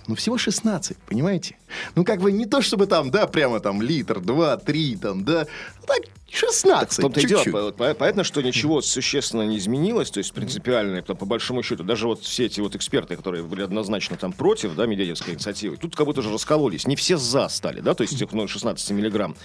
ну, 0.06 0.14
всего 0.14 0.38
16, 0.38 0.96
понимаете? 1.06 1.56
Ну, 1.94 2.04
как 2.04 2.20
бы 2.20 2.32
не 2.32 2.46
то, 2.46 2.62
чтобы 2.62 2.86
там, 2.86 3.10
да, 3.10 3.26
прямо 3.26 3.60
там 3.60 3.82
литр, 3.82 4.20
два, 4.20 4.56
три, 4.56 4.96
там, 4.96 5.24
да. 5.24 5.46
Ну, 5.80 5.86
Так, 5.86 6.02
16, 6.34 6.98
В 6.98 7.02
том-то 7.02 7.20
и 7.20 7.26
дело, 7.26 7.70
понятно, 7.72 8.24
что 8.24 8.42
ничего 8.42 8.82
существенно 8.82 9.42
не 9.42 9.56
изменилось, 9.58 10.10
то 10.10 10.18
есть 10.18 10.32
принципиально, 10.32 11.00
по, 11.02 11.14
по 11.14 11.26
большому 11.26 11.62
счету, 11.62 11.84
даже 11.84 12.08
вот 12.08 12.22
все 12.22 12.46
эти 12.46 12.60
вот 12.60 12.74
эксперты, 12.74 13.14
которые 13.16 13.44
были 13.44 13.62
однозначно 13.62 14.16
там 14.16 14.32
против, 14.32 14.74
да, 14.74 14.86
Медведевской 14.86 15.34
инициативы, 15.34 15.76
тут 15.76 15.94
как 15.94 16.06
будто 16.06 16.22
же 16.22 16.32
раскололись, 16.32 16.86
не 16.88 16.96
все 16.96 17.16
за 17.18 17.48
стали, 17.48 17.80
да, 17.80 17.94
то 17.94 18.02
есть 18.02 18.14
этих 18.14 18.32
ну, 18.32 18.48
16 18.48 18.90
миллиграмм. 18.90 19.36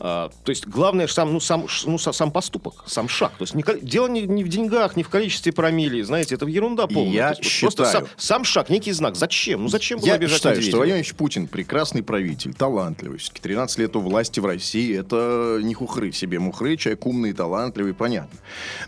А, 0.00 0.30
то 0.44 0.50
есть 0.50 0.66
главное 0.66 1.06
сам, 1.06 1.32
ну, 1.32 1.38
сам, 1.40 1.66
ну, 1.86 1.96
са- 1.96 2.12
сам 2.12 2.32
поступок, 2.32 2.82
сам 2.86 3.08
шаг, 3.08 3.32
то 3.38 3.44
есть 3.44 3.54
не 3.54 3.62
дело 3.82 4.08
не, 4.08 4.22
не 4.22 4.42
в 4.42 4.48
деньгах, 4.48 4.96
не 4.96 5.04
в 5.04 5.08
количестве 5.08 5.52
промилле, 5.52 6.04
знаете, 6.04 6.34
это 6.34 6.46
ерунда 6.46 6.88
полная. 6.88 7.12
Я 7.12 7.28
есть 7.30 7.60
Просто 7.60 7.84
считаю- 7.84 8.06
сам, 8.06 8.08
сам 8.16 8.44
шаг, 8.44 8.70
некий 8.70 8.90
знак, 8.92 9.14
зачем? 9.14 9.62
Ну 9.62 9.68
зачем 9.68 9.93
было 9.96 10.06
Я 10.06 10.14
обижать 10.14 10.36
считаю, 10.36 10.62
что? 10.62 10.76
Владимир 10.76 11.14
Путин 11.14 11.46
прекрасный 11.46 12.02
правитель, 12.02 12.54
талантливый. 12.54 13.18
Все-таки 13.18 13.42
13 13.42 13.78
лет 13.78 13.96
у 13.96 14.00
власти 14.00 14.40
в 14.40 14.46
России, 14.46 14.98
это 14.98 15.60
не 15.62 15.74
хухры 15.74 16.12
себе 16.12 16.38
мухры, 16.38 16.76
человек 16.76 17.04
умный, 17.06 17.32
талантливый, 17.32 17.94
понятно. 17.94 18.38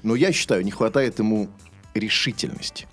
Но 0.03 0.15
я 0.15 0.33
считаю, 0.33 0.65
не 0.65 0.71
хватает 0.71 1.19
ему 1.19 1.49
решительности. 1.95 2.87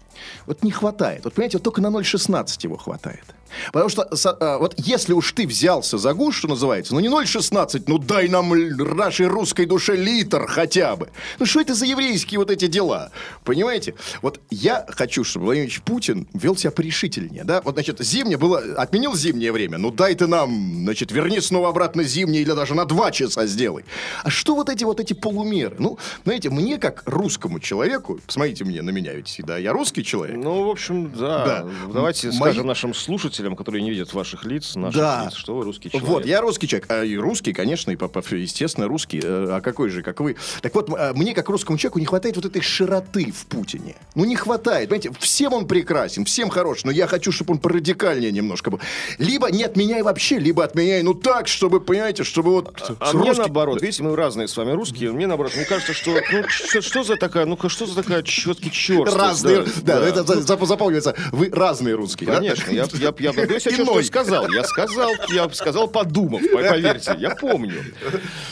Вот 0.45 0.63
не 0.63 0.71
хватает. 0.71 1.23
Вот 1.25 1.33
понимаете, 1.33 1.57
вот 1.57 1.63
только 1.63 1.81
на 1.81 1.87
0,16 1.87 2.59
его 2.63 2.77
хватает. 2.77 3.23
Потому 3.71 3.89
что 3.89 4.03
а, 4.39 4.57
вот 4.57 4.75
если 4.77 5.13
уж 5.13 5.31
ты 5.31 5.47
взялся 5.47 5.97
за 5.97 6.13
гуш, 6.13 6.37
что 6.37 6.47
называется, 6.47 6.93
ну 6.93 6.99
не 6.99 7.09
0,16, 7.09 7.83
ну 7.87 7.97
дай 7.97 8.29
нам 8.29 8.53
нашей 8.97 9.27
русской 9.27 9.65
душе 9.65 9.95
литр 9.95 10.47
хотя 10.47 10.95
бы. 10.95 11.09
Ну 11.39 11.45
что 11.45 11.61
это 11.61 11.73
за 11.73 11.85
еврейские 11.85 12.39
вот 12.39 12.51
эти 12.51 12.67
дела? 12.67 13.11
Понимаете? 13.43 13.95
Вот 14.21 14.39
я 14.49 14.85
хочу, 14.89 15.23
чтобы 15.23 15.45
Владимир 15.45 15.69
Путин 15.85 16.27
вел 16.33 16.55
себя 16.55 16.71
порешительнее. 16.71 17.43
Да? 17.43 17.61
Вот, 17.63 17.73
значит, 17.75 17.99
зимнее 17.99 18.37
было... 18.37 18.59
Отменил 18.77 19.15
зимнее 19.15 19.51
время. 19.51 19.77
Ну 19.77 19.91
дай 19.91 20.15
ты 20.15 20.27
нам, 20.27 20.83
значит, 20.83 21.11
верни 21.11 21.39
снова 21.39 21.69
обратно 21.69 22.03
зимнее 22.03 22.41
или 22.41 22.51
даже 22.51 22.75
на 22.75 22.85
два 22.85 23.11
часа 23.11 23.45
сделай. 23.45 23.85
А 24.23 24.29
что 24.29 24.55
вот 24.55 24.69
эти 24.69 24.83
вот 24.83 24.99
эти 24.99 25.13
полумеры? 25.13 25.75
Ну, 25.79 25.97
знаете, 26.23 26.49
мне 26.49 26.77
как 26.77 27.03
русскому 27.05 27.59
человеку, 27.59 28.19
посмотрите 28.25 28.63
мне 28.63 28.81
на 28.81 28.91
меня, 28.91 29.13
ведь 29.13 29.27
всегда 29.27 29.57
я 29.57 29.73
русский 29.73 30.03
человек. 30.03 30.37
Ну, 30.37 30.63
в 30.63 30.69
общем, 30.69 31.11
да. 31.11 31.45
Да. 31.45 31.65
Давайте 31.93 32.27
Мои- 32.27 32.37
скажем 32.37 32.67
нашим 32.67 32.93
слушателям, 32.93 33.42
которые 33.55 33.81
не 33.81 33.91
видят 33.91 34.13
ваших 34.13 34.45
лиц, 34.45 34.75
наших 34.75 34.99
Да. 35.01 35.25
лиц, 35.25 35.33
что 35.35 35.55
вы 35.55 35.63
русский 35.65 35.89
человек. 35.89 36.09
Вот, 36.09 36.25
я 36.25 36.41
русский 36.41 36.67
человек. 36.67 36.89
А 36.91 37.03
и 37.03 37.15
русский, 37.17 37.53
конечно, 37.53 37.91
и, 37.91 37.95
по- 37.95 38.09
естественно, 38.35 38.87
русский. 38.87 39.19
Э, 39.23 39.47
А 39.53 39.61
какой 39.61 39.89
же, 39.89 40.01
как 40.01 40.19
вы? 40.21 40.35
Так 40.61 40.73
вот, 40.75 40.89
а, 40.97 41.13
мне, 41.13 41.33
как 41.33 41.49
русскому 41.49 41.77
человеку, 41.77 41.99
не 41.99 42.05
хватает 42.05 42.35
вот 42.35 42.45
этой 42.45 42.61
широты 42.61 43.31
в 43.31 43.45
Путине. 43.45 43.95
Ну, 44.15 44.25
не 44.25 44.35
хватает. 44.35 44.89
Понимаете, 44.89 45.11
всем 45.19 45.53
он 45.53 45.67
прекрасен, 45.67 46.25
всем 46.25 46.49
хорош, 46.49 46.83
но 46.85 46.91
я 46.91 47.07
хочу, 47.07 47.31
чтобы 47.31 47.53
он 47.53 47.59
порадикальнее 47.59 48.31
немножко 48.31 48.71
был. 48.71 48.79
Либо 49.17 49.51
не 49.51 49.63
отменяй 49.63 50.01
вообще, 50.01 50.39
либо 50.39 50.63
отменяй, 50.63 51.03
ну, 51.03 51.13
так, 51.13 51.47
чтобы, 51.47 51.79
понимаете, 51.81 52.23
чтобы 52.23 52.51
вот... 52.51 52.95
А 52.99 53.07
с 53.11 53.13
мне 53.13 53.33
наоборот, 53.33 53.81
видите, 53.81 54.03
мы 54.03 54.15
разные 54.15 54.47
с 54.47 54.55
вами 54.57 54.71
русские. 54.71 55.11
Мне 55.11 55.27
наоборот, 55.27 55.53
мне 55.55 55.65
кажется, 55.65 55.93
что 55.93 56.11
ну 56.31 56.43
что, 56.47 56.81
что 56.81 57.03
за 57.03 57.15
такая, 57.17 57.45
ну 57.45 57.57
что 57.69 57.85
за 57.85 57.95
такая 57.95 58.23
четкий 58.23 58.71
черт? 58.71 59.13
Разные, 59.13 59.65
да, 59.83 59.99
это 60.05 60.23
за- 60.23 60.41
за- 60.41 60.65
запомнится. 60.65 61.15
Вы 61.31 61.49
разные 61.51 61.95
русские, 61.95 62.27
да? 62.27 62.35
Конечно, 62.37 62.71
я, 62.71 62.87
я, 62.93 63.11
я, 63.35 63.43
я, 63.43 63.53
я 63.53 63.59
сейчас 63.59 63.73
что 63.73 64.01
сказал. 64.03 64.49
Я 64.49 64.63
сказал, 64.63 65.11
я 65.29 65.49
сказал, 65.49 65.87
подумав, 65.87 66.41
по- 66.51 66.57
поверьте, 66.57 67.15
я 67.19 67.35
помню. 67.35 67.83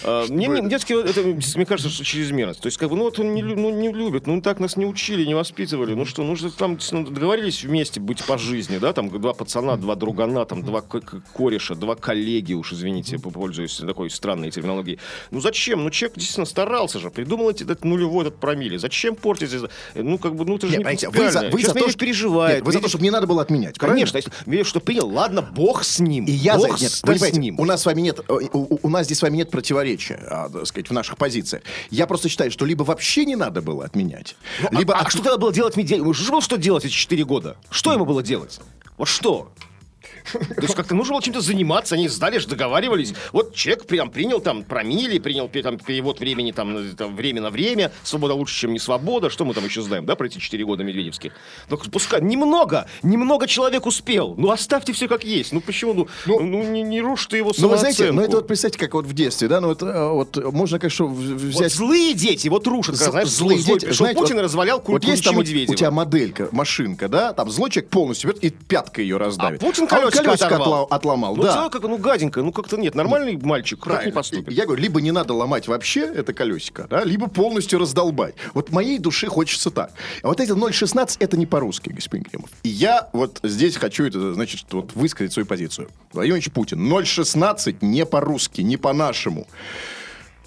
А, 0.04 0.26
Мне, 0.30 0.48
не- 0.48 0.68
детский, 0.68 0.96
это, 0.96 1.22
мне 1.22 1.66
кажется, 1.66 1.92
что 1.92 2.04
чрезмерность. 2.04 2.60
То 2.60 2.68
есть, 2.68 2.78
как 2.78 2.90
бы, 2.90 2.96
ну 2.96 3.04
вот 3.04 3.20
он 3.20 3.36
не, 3.36 3.44
ну, 3.44 3.70
не 3.70 3.92
любит, 3.92 4.26
ну 4.26 4.42
так 4.42 4.60
нас 4.60 4.76
не 4.76 4.86
учили, 4.86 5.26
не 5.26 5.36
воспитывали. 5.36 5.94
Ну 5.94 6.06
что, 6.06 6.24
ну 6.24 6.36
же 6.36 6.52
там 6.52 6.80
ну, 6.92 7.06
договорились 7.06 7.64
вместе 7.64 8.00
быть 8.00 8.24
по 8.26 8.38
жизни, 8.38 8.80
да, 8.80 8.94
там 8.94 9.10
два 9.10 9.34
пацана, 9.34 9.78
два 9.78 9.96
другана, 9.96 10.46
там 10.46 10.64
два 10.64 10.82
кореша, 10.82 11.76
два 11.76 11.96
коллеги, 11.96 12.54
уж 12.54 12.74
извините, 12.74 13.20
пользуюсь 13.20 13.78
такой 13.78 14.10
странной 14.10 14.50
терминологией. 14.50 15.00
Ну 15.30 15.40
зачем? 15.40 15.84
Ну 15.84 15.90
человек 15.92 16.18
действительно 16.18 16.46
старался 16.46 17.00
же, 17.00 17.10
придумал 17.12 17.52
эти, 17.52 17.64
этот 17.64 17.86
нулевой, 17.86 18.26
этот 18.26 18.40
промилле. 18.40 18.80
Зачем 18.80 19.16
портить? 19.16 19.52
Ну 19.94 20.18
как 20.18 20.36
бы, 20.36 20.46
ну 20.46 20.56
это 20.56 20.68
же 20.68 20.78
Нет, 20.78 20.80
не 20.80 20.84
понимаете, 20.84 21.10
вы 21.10 21.32
за, 21.32 21.50
вы 21.50 21.62
за 21.62 21.74
то, 21.74 21.90
что... 21.90 22.00
переживает. 22.00 22.58
Нет, 22.58 22.66
вы 22.66 22.72
за 22.72 22.80
то, 22.80 22.88
чтобы 22.88 23.04
не 23.04 23.12
надо 23.12 23.28
было 23.28 23.42
отменять, 23.42 23.78
правильно? 23.78 24.00
Конечно, 24.00 24.18
если 24.18 24.32
Медведев 24.62 24.68
что 24.68 24.80
принял, 24.80 25.08
ладно, 25.10 25.41
бог 25.41 25.84
с 25.84 26.00
ним. 26.00 26.25
И 26.25 26.32
я 26.32 26.56
бог 26.58 26.77
за... 26.77 26.84
Нет, 26.84 26.91
с, 26.91 27.03
вы 27.03 27.18
с 27.18 27.34
ним. 27.34 27.60
у 27.60 27.65
нас 27.65 27.82
с 27.82 27.86
вами 27.86 28.01
нет, 28.01 28.20
э, 28.20 28.34
у, 28.53 28.80
у- 28.82 28.89
нас 28.89 29.06
здесь 29.06 29.20
с 29.20 29.22
вами 29.22 29.38
нет 29.38 29.50
противоречия, 29.50 30.20
а, 30.30 30.50
так 30.50 30.65
сказать, 30.68 30.89
в 30.89 30.94
наших 30.94 31.18
позициях. 31.18 31.63
Я 31.89 32.08
просто 32.08 32.30
считаю, 32.30 32.51
что 32.51 32.65
либо 32.65 32.84
вообще 32.84 33.25
не 33.25 33.36
надо 33.36 33.62
было 33.62 33.86
отменять, 33.86 34.36
либо 34.72 34.96
а, 34.96 35.01
от- 35.01 35.08
а 35.08 35.10
что 35.10 35.22
тогда 35.24 35.38
было 35.38 35.53
делать 35.53 35.75
Медведеву? 35.75 36.03
Ему 36.03 36.13
же 36.13 36.32
было 36.32 36.41
что 36.41 36.58
делать 36.58 36.86
эти 36.86 36.94
четыре 36.94 37.24
года? 37.25 37.58
Что 37.70 37.94
ему 37.94 38.06
было 38.06 38.22
делать? 38.24 38.60
Вот 38.98 39.08
что? 39.08 39.51
То 40.32 40.62
есть 40.62 40.75
как-то 40.75 40.96
нужно 40.96 41.13
было 41.13 41.22
чем-то 41.24 41.42
заниматься, 41.42 41.96
они 41.96 42.08
сдали 42.08 42.38
же, 42.38 42.48
договаривались. 42.48 43.13
Вот 43.32 43.54
человек 43.56 43.86
прям 43.86 44.10
принял 44.10 44.40
там 44.40 44.63
промили, 44.63 45.20
принял 45.20 45.48
там, 45.50 45.78
перевод 45.78 46.20
времени 46.20 46.51
там, 46.51 46.74
на- 46.74 46.96
там, 46.96 47.16
время 47.16 47.42
на 47.42 47.50
время, 47.50 47.92
свобода 48.04 48.34
лучше, 48.34 48.56
чем 48.62 48.74
не 48.74 48.80
свобода. 48.80 49.30
Что 49.30 49.46
мы 49.46 49.54
там 49.54 49.66
еще 49.66 49.82
знаем, 49.82 50.06
да, 50.06 50.16
про 50.16 50.28
эти 50.28 50.38
четыре 50.40 50.66
года 50.66 50.84
медведевских? 50.84 51.34
Ну, 51.70 51.78
пускай, 51.78 52.22
немного, 52.22 52.88
немного 53.04 53.48
человек 53.48 53.86
успел. 53.86 54.36
Ну, 54.38 54.51
оставьте 54.51 54.94
все 54.94 55.08
как 55.08 55.24
есть. 55.24 55.51
Ну, 55.51 55.62
почему? 55.62 55.94
Ну, 55.94 56.08
ну, 56.40 56.63
не, 56.63 56.82
не 56.84 57.01
рушь 57.01 57.25
ты 57.28 57.38
его 57.38 57.51
Ну, 57.58 57.68
вы 57.70 57.78
знаете, 57.78 57.98
самооценку. 58.00 58.22
ну 58.22 58.28
это 58.28 58.36
вот 58.38 58.48
представьте, 58.48 58.80
как 58.80 58.94
вот 58.94 59.06
в 59.06 59.13
детстве, 59.13 59.48
да, 59.48 59.62
ну 59.62 59.70
вот, 59.70 59.82
э, 59.84 60.10
вот 60.12 60.54
можно, 60.54 60.80
конечно, 60.80 61.06
в- 61.06 61.13
в- 61.13 61.32
Вот 61.32 61.42
взять... 61.56 61.74
злые 61.74 62.13
дети, 62.13 62.48
вот 62.48 62.68
рушат, 62.68 62.96
когда, 62.98 63.12
знаешь, 63.12 63.30
злой, 63.30 63.58
злой 63.60 63.80
пришел 63.80 63.96
знаете, 63.96 64.20
Путин 64.20 64.36
вот- 64.36 64.42
развалял 64.44 64.80
культ 64.82 65.04
Вот 65.04 65.10
есть 65.12 65.24
там 65.24 65.38
Медведева. 65.38 65.72
у 65.72 65.75
тебя 65.75 65.92
моделька, 65.92 66.50
машинка, 66.51 67.08
да, 67.08 67.34
там 67.34 67.50
злой 67.50 67.70
человек 67.70 67.90
полностью 67.90 68.30
берет 68.32 68.44
и 68.44 68.50
пяткой 68.50 69.06
ее 69.06 69.18
раздавит. 69.18 69.62
А 69.62 69.66
Путин 69.66 69.84
он 69.84 69.90
колесико 70.12 70.38
колесико 70.38 70.56
оторвал. 70.56 70.88
отломал, 70.89 71.36
Ну, 71.36 71.44
да. 71.44 71.53
человек 71.53 71.72
как, 71.74 71.82
ну, 71.84 71.98
гаденько, 71.98 72.41
ну, 72.41 72.51
как-то 72.51 72.77
нет, 72.77 72.96
нормальный 72.96 73.38
мальчик 73.38 73.80
так 73.80 73.88
не 73.88 73.94
Правильно. 73.94 74.13
поступит. 74.15 74.51
Я 74.53 74.65
говорю, 74.65 74.82
либо 74.82 75.01
не 75.01 75.12
надо 75.12 75.34
ломать 75.34 75.68
вообще 75.68 76.01
это 76.01 76.34
колесико, 76.34 76.88
да, 76.89 77.03
либо 77.03 77.27
полностью 77.27 77.80
раздолбать. 77.80 78.36
Вот 78.53 78.72
моей 78.72 79.00
душе 79.00 79.27
хочется 79.27 79.72
так. 79.72 79.91
А 80.24 80.27
вот 80.27 80.39
эти 80.39 80.51
0,16 80.51 81.18
это 81.20 81.38
не 81.38 81.46
по-русски, 81.46 81.89
господин 81.89 82.25
Кремов. 82.25 82.50
И 82.63 82.70
я 82.70 83.10
вот 83.13 83.39
здесь 83.44 83.77
хочу 83.77 84.06
это, 84.06 84.34
значит, 84.34 84.65
вот 84.72 84.91
высказать 84.96 85.34
свою 85.34 85.46
позицию. 85.46 85.89
Владимир 86.13 86.41
Путин, 86.51 86.80
0,16 86.91 87.77
не 87.82 88.06
по-русски, 88.06 88.62
не 88.62 88.77
по-нашему. 88.77 89.48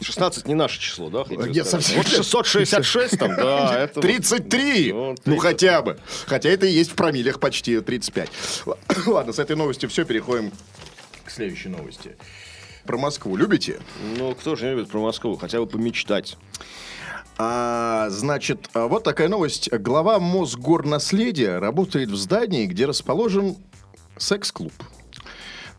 16 0.04 0.46
не 0.46 0.54
наше 0.54 0.80
число, 0.80 1.08
да? 1.10 1.24
Нет, 1.28 1.66
совсем 1.66 1.96
Вот 1.98 2.06
666 2.08 3.18
там, 3.18 3.34
да, 3.36 3.78
это... 3.78 3.94
вот- 3.96 4.02
33! 4.02 4.92
Ну, 4.92 5.14
Ну, 5.24 5.36
хотя 5.38 5.82
бы. 5.82 5.98
Хотя 6.26 6.50
это 6.50 6.66
и 6.66 6.72
есть 6.72 6.90
в 6.92 6.94
промилях 6.94 7.40
почти 7.40 7.80
35. 7.80 8.30
Л- 8.66 8.78
Ладно, 9.06 9.32
с 9.32 9.38
этой 9.38 9.56
новостью 9.56 9.88
все, 9.88 10.04
переходим 10.04 10.52
к 11.24 11.30
следующей 11.30 11.68
новости. 11.70 12.16
Про 12.84 12.98
Москву 12.98 13.36
любите? 13.36 13.80
Ну, 14.18 14.34
кто 14.34 14.56
же 14.56 14.66
не 14.66 14.72
любит 14.72 14.90
про 14.90 15.00
Москву? 15.00 15.36
Хотя 15.36 15.58
бы 15.58 15.66
помечтать. 15.66 16.36
А, 17.38 18.08
значит, 18.10 18.68
а 18.74 18.86
вот 18.86 19.02
такая 19.04 19.28
новость. 19.28 19.68
Глава 19.72 20.18
Мосгорнаследия 20.20 21.58
работает 21.58 22.10
в 22.10 22.16
здании, 22.16 22.66
где 22.66 22.86
расположен 22.86 23.56
секс-клуб. 24.18 24.72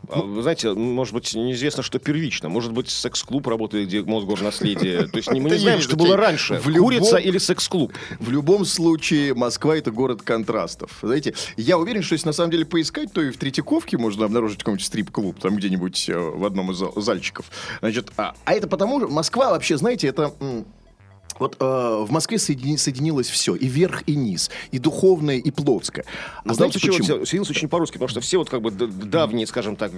А, 0.08 0.20
Вы 0.22 0.42
знаете, 0.42 0.72
может 0.72 1.12
быть, 1.14 1.34
неизвестно, 1.34 1.82
что 1.82 1.98
первично. 1.98 2.48
Может 2.48 2.72
быть, 2.72 2.88
секс-клуб 2.88 3.46
работает, 3.48 3.88
где 3.88 4.02
Мосгорнаследие. 4.02 5.08
То 5.12 5.16
есть 5.16 5.30
не- 5.32 5.40
мы 5.40 5.50
не 5.50 5.56
знаем, 5.58 5.80
что 5.80 5.96
было 5.96 6.16
раньше. 6.16 6.60
Курица 6.62 7.16
или 7.16 7.38
секс-клуб. 7.38 7.92
В 8.20 8.30
любом 8.30 8.64
случае, 8.64 9.34
Москва 9.34 9.76
это 9.76 9.90
город 9.90 10.22
контрастов. 10.22 10.98
Знаете, 11.02 11.34
я 11.56 11.76
уверен, 11.78 12.02
что 12.02 12.12
если 12.14 12.28
на 12.28 12.32
самом 12.32 12.50
деле 12.52 12.64
поискать, 12.64 13.12
то 13.12 13.20
и 13.20 13.30
в 13.30 13.36
Третьяковке 13.36 13.98
можно 13.98 14.24
обнаружить 14.24 14.58
какой-нибудь 14.58 14.84
стрип-клуб, 14.86 15.38
там 15.40 15.56
где-нибудь 15.56 16.08
э, 16.08 16.16
в 16.18 16.44
одном 16.44 16.70
из 16.70 16.76
зал- 16.76 16.92
зальчиков. 16.96 17.46
Значит, 17.80 18.12
а, 18.16 18.34
а 18.44 18.54
это 18.54 18.68
потому, 18.68 19.08
Москва 19.08 19.50
вообще, 19.50 19.76
знаете, 19.76 20.06
это... 20.08 20.32
вот 21.38 21.56
э, 21.60 21.64
в 21.64 22.10
Москве 22.10 22.38
соедини- 22.38 22.76
соединилось 22.78 23.28
все, 23.28 23.54
и 23.54 23.66
верх, 23.66 24.02
и 24.06 24.14
низ, 24.16 24.50
и 24.70 24.78
духовное, 24.78 25.36
и 25.36 25.50
плотское. 25.50 26.04
А 26.38 26.42
данном 26.44 26.54
знаете 26.56 26.74
почему? 26.80 27.18
вот 27.18 27.28
соединился 27.28 27.52
очень 27.52 27.68
по-русски, 27.68 27.94
потому 27.94 28.08
что 28.08 28.20
все 28.20 28.38
вот 28.38 28.48
как 28.50 28.62
бы 28.62 28.70
давние, 28.70 29.46
скажем 29.46 29.76
так, 29.76 29.92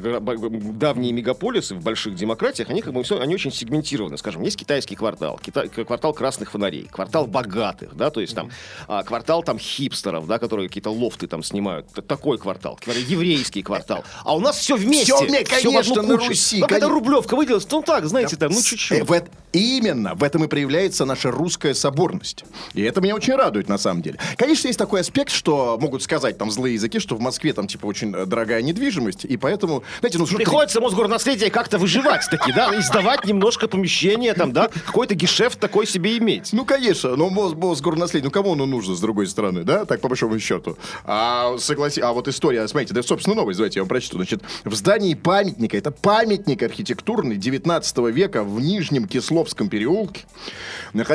давние 0.78 1.12
мегаполисы 1.12 1.74
в 1.74 1.82
больших 1.82 2.14
демократиях, 2.14 2.70
они 2.70 2.82
как 2.82 2.92
бы 2.92 3.02
все, 3.02 3.20
они 3.20 3.34
очень 3.34 3.52
сегментированы. 3.52 4.18
Скажем, 4.18 4.42
есть 4.42 4.56
китайский 4.56 4.94
квартал, 4.96 5.38
кита- 5.44 5.68
квартал 5.84 6.12
красных 6.12 6.50
фонарей, 6.50 6.88
квартал 6.90 7.26
богатых, 7.26 7.96
да, 7.96 8.10
то 8.10 8.20
есть 8.20 8.34
там 8.34 8.50
а, 8.86 9.02
квартал 9.02 9.42
там 9.42 9.58
хипстеров, 9.58 10.26
да, 10.26 10.38
которые 10.38 10.68
какие-то 10.68 10.90
лофты 10.90 11.26
там 11.26 11.42
снимают. 11.42 11.86
Такой 12.06 12.38
квартал, 12.38 12.78
квар- 12.84 12.98
еврейский 12.98 13.62
квартал. 13.62 14.04
А 14.24 14.34
у 14.36 14.40
нас 14.40 14.56
все 14.58 14.76
вместе. 14.76 15.14
Всё 15.14 15.24
вме- 15.24 15.44
всё 15.44 15.70
в 15.72 15.76
одну 15.78 15.94
конечно, 15.94 16.02
на 16.02 16.16
кучу. 16.16 16.28
Руси, 16.30 16.60
конечно. 16.62 16.88
Рублевка 16.88 17.36
выделилась? 17.36 17.66
Ну 17.70 17.82
так, 17.82 18.06
знаете, 18.06 18.36
там, 18.36 18.50
ну 18.52 18.58
Э, 18.58 18.62
чуть-чуть. 18.62 19.08
в 19.08 19.12
эт- 19.12 19.28
именно 19.52 20.14
в 20.14 20.22
этом 20.22 20.44
и 20.44 20.48
проявляется 20.48 21.04
наша 21.04 21.27
русская 21.30 21.74
соборность. 21.74 22.44
И 22.74 22.82
это 22.82 23.00
меня 23.00 23.14
очень 23.14 23.34
радует, 23.34 23.68
на 23.68 23.78
самом 23.78 24.02
деле. 24.02 24.18
Конечно, 24.36 24.68
есть 24.68 24.78
такой 24.78 25.00
аспект, 25.00 25.30
что 25.30 25.78
могут 25.80 26.02
сказать 26.02 26.38
там 26.38 26.50
злые 26.50 26.74
языки, 26.74 26.98
что 26.98 27.16
в 27.16 27.20
Москве 27.20 27.52
там 27.52 27.66
типа 27.66 27.86
очень 27.86 28.14
э, 28.14 28.26
дорогая 28.26 28.62
недвижимость, 28.62 29.24
и 29.24 29.36
поэтому, 29.36 29.82
знаете, 30.00 30.18
ну 30.18 30.26
что 30.26 30.36
Приходится 30.36 30.80
Мосгорнаследие 30.80 31.50
как-то 31.50 31.78
выживать 31.78 32.28
таки, 32.30 32.52
да, 32.52 32.74
и 32.74 32.80
сдавать 32.80 33.24
немножко 33.24 33.68
помещения, 33.68 34.34
там, 34.34 34.52
да, 34.52 34.68
какой-то 34.68 35.14
гешефт 35.14 35.58
такой 35.58 35.86
себе 35.86 36.16
иметь. 36.18 36.52
Ну, 36.52 36.64
конечно, 36.64 37.16
но 37.16 37.28
Мос, 37.28 37.54
Мосгорнаследие, 37.54 38.24
ну 38.24 38.30
кому 38.30 38.52
оно 38.52 38.66
нужно, 38.66 38.94
с 38.94 39.00
другой 39.00 39.26
стороны, 39.26 39.64
да, 39.64 39.84
так 39.84 40.00
по 40.00 40.08
большому 40.08 40.38
счету. 40.38 40.76
А, 41.04 41.56
согласи, 41.58 42.00
а 42.00 42.12
вот 42.12 42.28
история, 42.28 42.66
смотрите, 42.68 42.94
да, 42.94 43.02
собственно, 43.02 43.36
новость, 43.36 43.58
давайте 43.58 43.78
я 43.78 43.82
вам 43.82 43.88
прочту. 43.88 44.16
Значит, 44.16 44.42
в 44.64 44.74
здании 44.74 45.14
памятника, 45.14 45.76
это 45.76 45.90
памятник 45.90 46.62
архитектурный 46.62 47.36
19 47.36 47.98
века 48.12 48.44
в 48.44 48.60
Нижнем 48.60 49.06
Кисловском 49.06 49.68
переулке, 49.68 50.24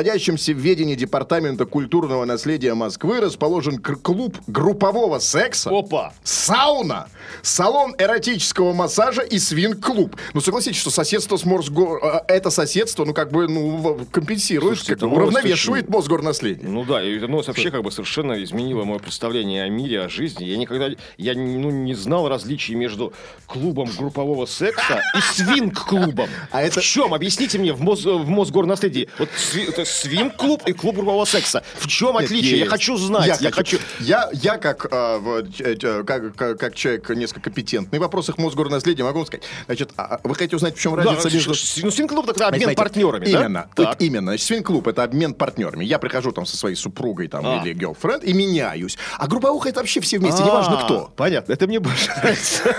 находящемся 0.08 0.52
в 0.52 0.58
ведении 0.58 0.94
Департамента 0.96 1.64
культурного 1.64 2.26
наследия 2.26 2.74
Москвы, 2.74 3.20
расположен 3.20 3.78
клуб 3.78 4.36
группового 4.46 5.18
секса. 5.18 5.70
Опа! 5.70 6.12
Сауна, 6.22 7.08
салон 7.40 7.94
эротического 7.96 8.74
массажа 8.74 9.22
и 9.22 9.38
свин-клуб. 9.38 10.14
Ну, 10.34 10.42
согласитесь, 10.42 10.78
что 10.78 10.90
соседство 10.90 11.38
с 11.38 11.46
Мосгор... 11.46 12.00
э, 12.04 12.20
Это 12.28 12.50
соседство, 12.50 13.06
ну, 13.06 13.14
как 13.14 13.32
бы, 13.32 13.48
ну, 13.48 14.06
компенсирует, 14.10 14.76
Слушайте, 14.78 14.92
как-то 14.92 15.06
это 15.06 15.14
новость 15.14 15.32
уравновешивает 15.36 15.88
Мосгорнаследие. 15.88 16.68
Ну 16.68 16.84
да, 16.84 17.02
и 17.02 17.18
ну, 17.20 17.40
вообще 17.42 17.70
как 17.70 17.82
бы 17.82 17.90
совершенно 17.90 18.42
изменило 18.44 18.84
мое 18.84 18.98
представление 18.98 19.64
о 19.64 19.70
мире, 19.70 20.02
о 20.02 20.08
жизни. 20.10 20.44
Я 20.44 20.58
никогда 20.58 20.90
я 21.16 21.32
ну, 21.34 21.70
не 21.70 21.94
знал 21.94 22.28
различий 22.28 22.74
между 22.74 23.14
клубом 23.46 23.88
группового 23.96 24.44
секса 24.44 25.00
и 25.16 25.20
свинг-клубом. 25.42 26.28
А 26.50 26.62
это- 26.62 26.80
В 26.80 26.84
чем? 26.84 27.14
Объясните 27.14 27.58
мне 27.58 27.72
в, 27.72 27.80
Мос, 27.80 28.04
в 28.04 28.28
Мосгорнаследии. 28.28 29.08
Вот 29.18 29.28
сви- 29.30 29.70
это 29.94 30.08
свинг-клуб 30.08 30.62
и 30.66 30.72
клуб 30.72 30.96
группового 30.96 31.24
секса. 31.24 31.62
В 31.76 31.86
чем 31.86 32.14
Нет, 32.14 32.24
отличие? 32.24 32.50
Я 32.52 32.56
есть. 32.58 32.70
хочу 32.70 32.96
знать. 32.96 33.40
Я, 33.40 33.50
хочу... 33.50 33.78
Я, 34.00 34.28
я 34.32 34.58
как, 34.58 34.86
а, 34.90 35.18
в- 35.18 35.50
ч- 35.52 35.76
ч- 35.76 36.04
как, 36.04 36.34
как, 36.36 36.58
как 36.58 36.74
человек 36.74 37.08
несколько 37.10 37.40
компетентный 37.40 37.98
в 37.98 38.02
вопросах 38.02 38.38
Мосгорнаследия 38.38 39.04
могу 39.04 39.18
вам 39.18 39.26
сказать. 39.26 39.44
Значит, 39.66 39.90
а, 39.96 40.20
а 40.22 40.28
вы 40.28 40.34
хотите 40.34 40.56
узнать, 40.56 40.76
в 40.76 40.80
чем 40.80 40.96
Да, 40.96 41.02
разница 41.04 41.30
между... 41.30 41.50
ну, 41.82 41.90
свинг-клуб 41.90 42.28
это 42.28 42.46
обмен 42.46 42.62
Знаете, 42.62 42.78
партнерами, 42.78 43.24
да? 43.24 43.30
Именно, 43.40 43.68
вот 43.76 43.86
Так. 43.86 44.00
именно. 44.00 44.32
Значит, 44.32 44.46
свин-клуб 44.46 44.88
это 44.88 45.02
обмен 45.04 45.34
партнерами. 45.34 45.84
Я 45.84 45.98
прихожу 45.98 46.32
там 46.32 46.46
со 46.46 46.56
своей 46.56 46.76
супругой 46.76 47.28
там, 47.28 47.44
А. 47.46 47.62
или 47.64 47.74
girlfriend 47.74 48.24
и 48.24 48.32
меняюсь. 48.32 48.98
А 49.18 49.26
групповуха 49.26 49.68
это 49.68 49.80
вообще 49.80 50.00
все 50.00 50.18
вместе, 50.18 50.42
неважно 50.42 50.80
А, 50.80 50.84
кто. 50.84 51.12
Понятно, 51.16 51.52
это 51.52 51.66
мне 51.66 51.80
больше 51.80 52.08
нравится. 52.16 52.74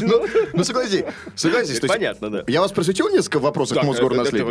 Ну, 0.00 0.26
ну, 0.52 0.64
то 0.64 0.80
есть 0.80 1.80
Понятно, 1.86 2.30
да. 2.30 2.44
Я 2.46 2.60
вас 2.60 2.72
просветил 2.72 3.08
несколько 3.08 3.38
вопросов 3.38 3.82
Мосгорнаследия. 3.82 4.44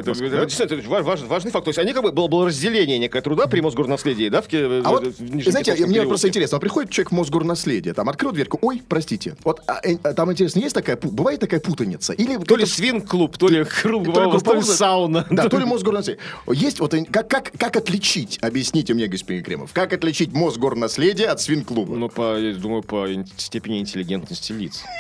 Это- 1.22 1.30
это- 1.30 1.30
это- 1.30 1.30
это 1.30 1.30
действительно 1.30 1.30
это 1.30 1.30
важ- 1.30 1.30
важ- 1.30 1.30
важный 1.30 1.52
факт. 1.52 1.66
То 1.66 1.70
есть 1.70 1.80
они 1.80 1.94
как 1.94 2.04
бы 2.04 2.12
было, 2.12 2.28
было 2.28 2.46
разделение 2.48 2.98
некое 3.00 3.22
труда 3.22 3.48
при 3.48 3.62
Мосгорнаследии, 3.62 4.30
да, 4.30 4.42
в, 4.42 4.46
А 4.54 4.58
в- 4.58 4.84
вот, 4.92 5.04
в 5.08 5.22
Нижнем 5.22 5.52
знаете, 5.52 5.72
мне 5.74 5.86
переулке? 5.86 6.08
просто 6.10 6.28
интересно, 6.28 6.56
вот 6.58 6.62
приходит 6.62 6.92
человек 6.92 7.12
в 7.12 7.16
Мосгорнаследие, 7.16 7.94
там 7.94 8.10
открыл 8.10 8.32
дверку, 8.32 8.60
ой, 8.62 8.82
простите, 8.88 9.36
вот 9.44 9.62
а, 9.68 9.80
э, 9.84 9.98
а 10.04 10.14
там 10.14 10.32
интересно, 10.32 10.60
есть 10.60 10.76
такая, 10.76 10.98
бывает 10.98 11.40
такая 11.40 11.60
путаница? 11.60 12.14
Или 12.14 12.38
То 12.38 12.56
ли 12.56 12.66
свин-клуб, 12.66 13.38
то 13.38 13.48
ли 13.48 13.64
круг, 13.82 14.14
то 14.14 14.54
ли 14.56 14.62
сауна. 14.62 15.26
Да, 15.32 15.50
то 15.50 15.58
ли 15.58 15.66
Мосгорнаследие. 15.66 16.22
Есть 16.52 16.80
вот, 16.80 16.94
э, 16.94 17.06
как, 17.06 17.28
как, 17.28 17.52
как 17.58 17.76
отличить, 17.76 18.38
объясните 18.42 18.94
мне, 18.94 19.08
господин 19.08 19.44
Кремов, 19.44 19.72
как 19.74 19.94
отличить 19.94 20.34
Мосгорнаследие 20.34 21.28
от 21.28 21.42
свин-клуба? 21.42 21.96
Ну, 21.96 22.10
по, 22.10 22.38
я 22.38 22.54
думаю, 22.56 22.84
по 22.84 23.08
степени 23.38 23.80
интеллигентности 23.80 24.52
лиц. 24.54 24.82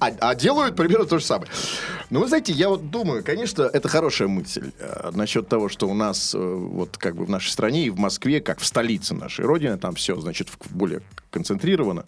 А, 0.00 0.10
а 0.20 0.34
делают 0.34 0.74
примерно 0.74 1.04
то 1.06 1.18
же 1.18 1.24
самое. 1.24 1.48
Ну, 2.10 2.20
вы 2.20 2.26
знаете, 2.26 2.52
я 2.52 2.68
вот 2.68 2.90
думаю, 2.90 3.22
конечно, 3.22 3.62
это 3.62 3.88
хорошая 3.88 4.26
мысль 4.26 4.72
э, 4.80 4.89
насчет 5.12 5.48
того, 5.48 5.68
что 5.68 5.88
у 5.88 5.94
нас 5.94 6.34
э, 6.34 6.38
вот 6.38 6.96
как 6.96 7.16
бы 7.16 7.24
в 7.24 7.30
нашей 7.30 7.50
стране 7.50 7.86
и 7.86 7.90
в 7.90 7.98
Москве, 7.98 8.40
как 8.40 8.60
в 8.60 8.66
столице 8.66 9.14
нашей 9.14 9.44
родины, 9.44 9.78
там 9.78 9.94
все, 9.94 10.16
значит, 10.20 10.48
более 10.70 11.02
концентрировано. 11.30 12.04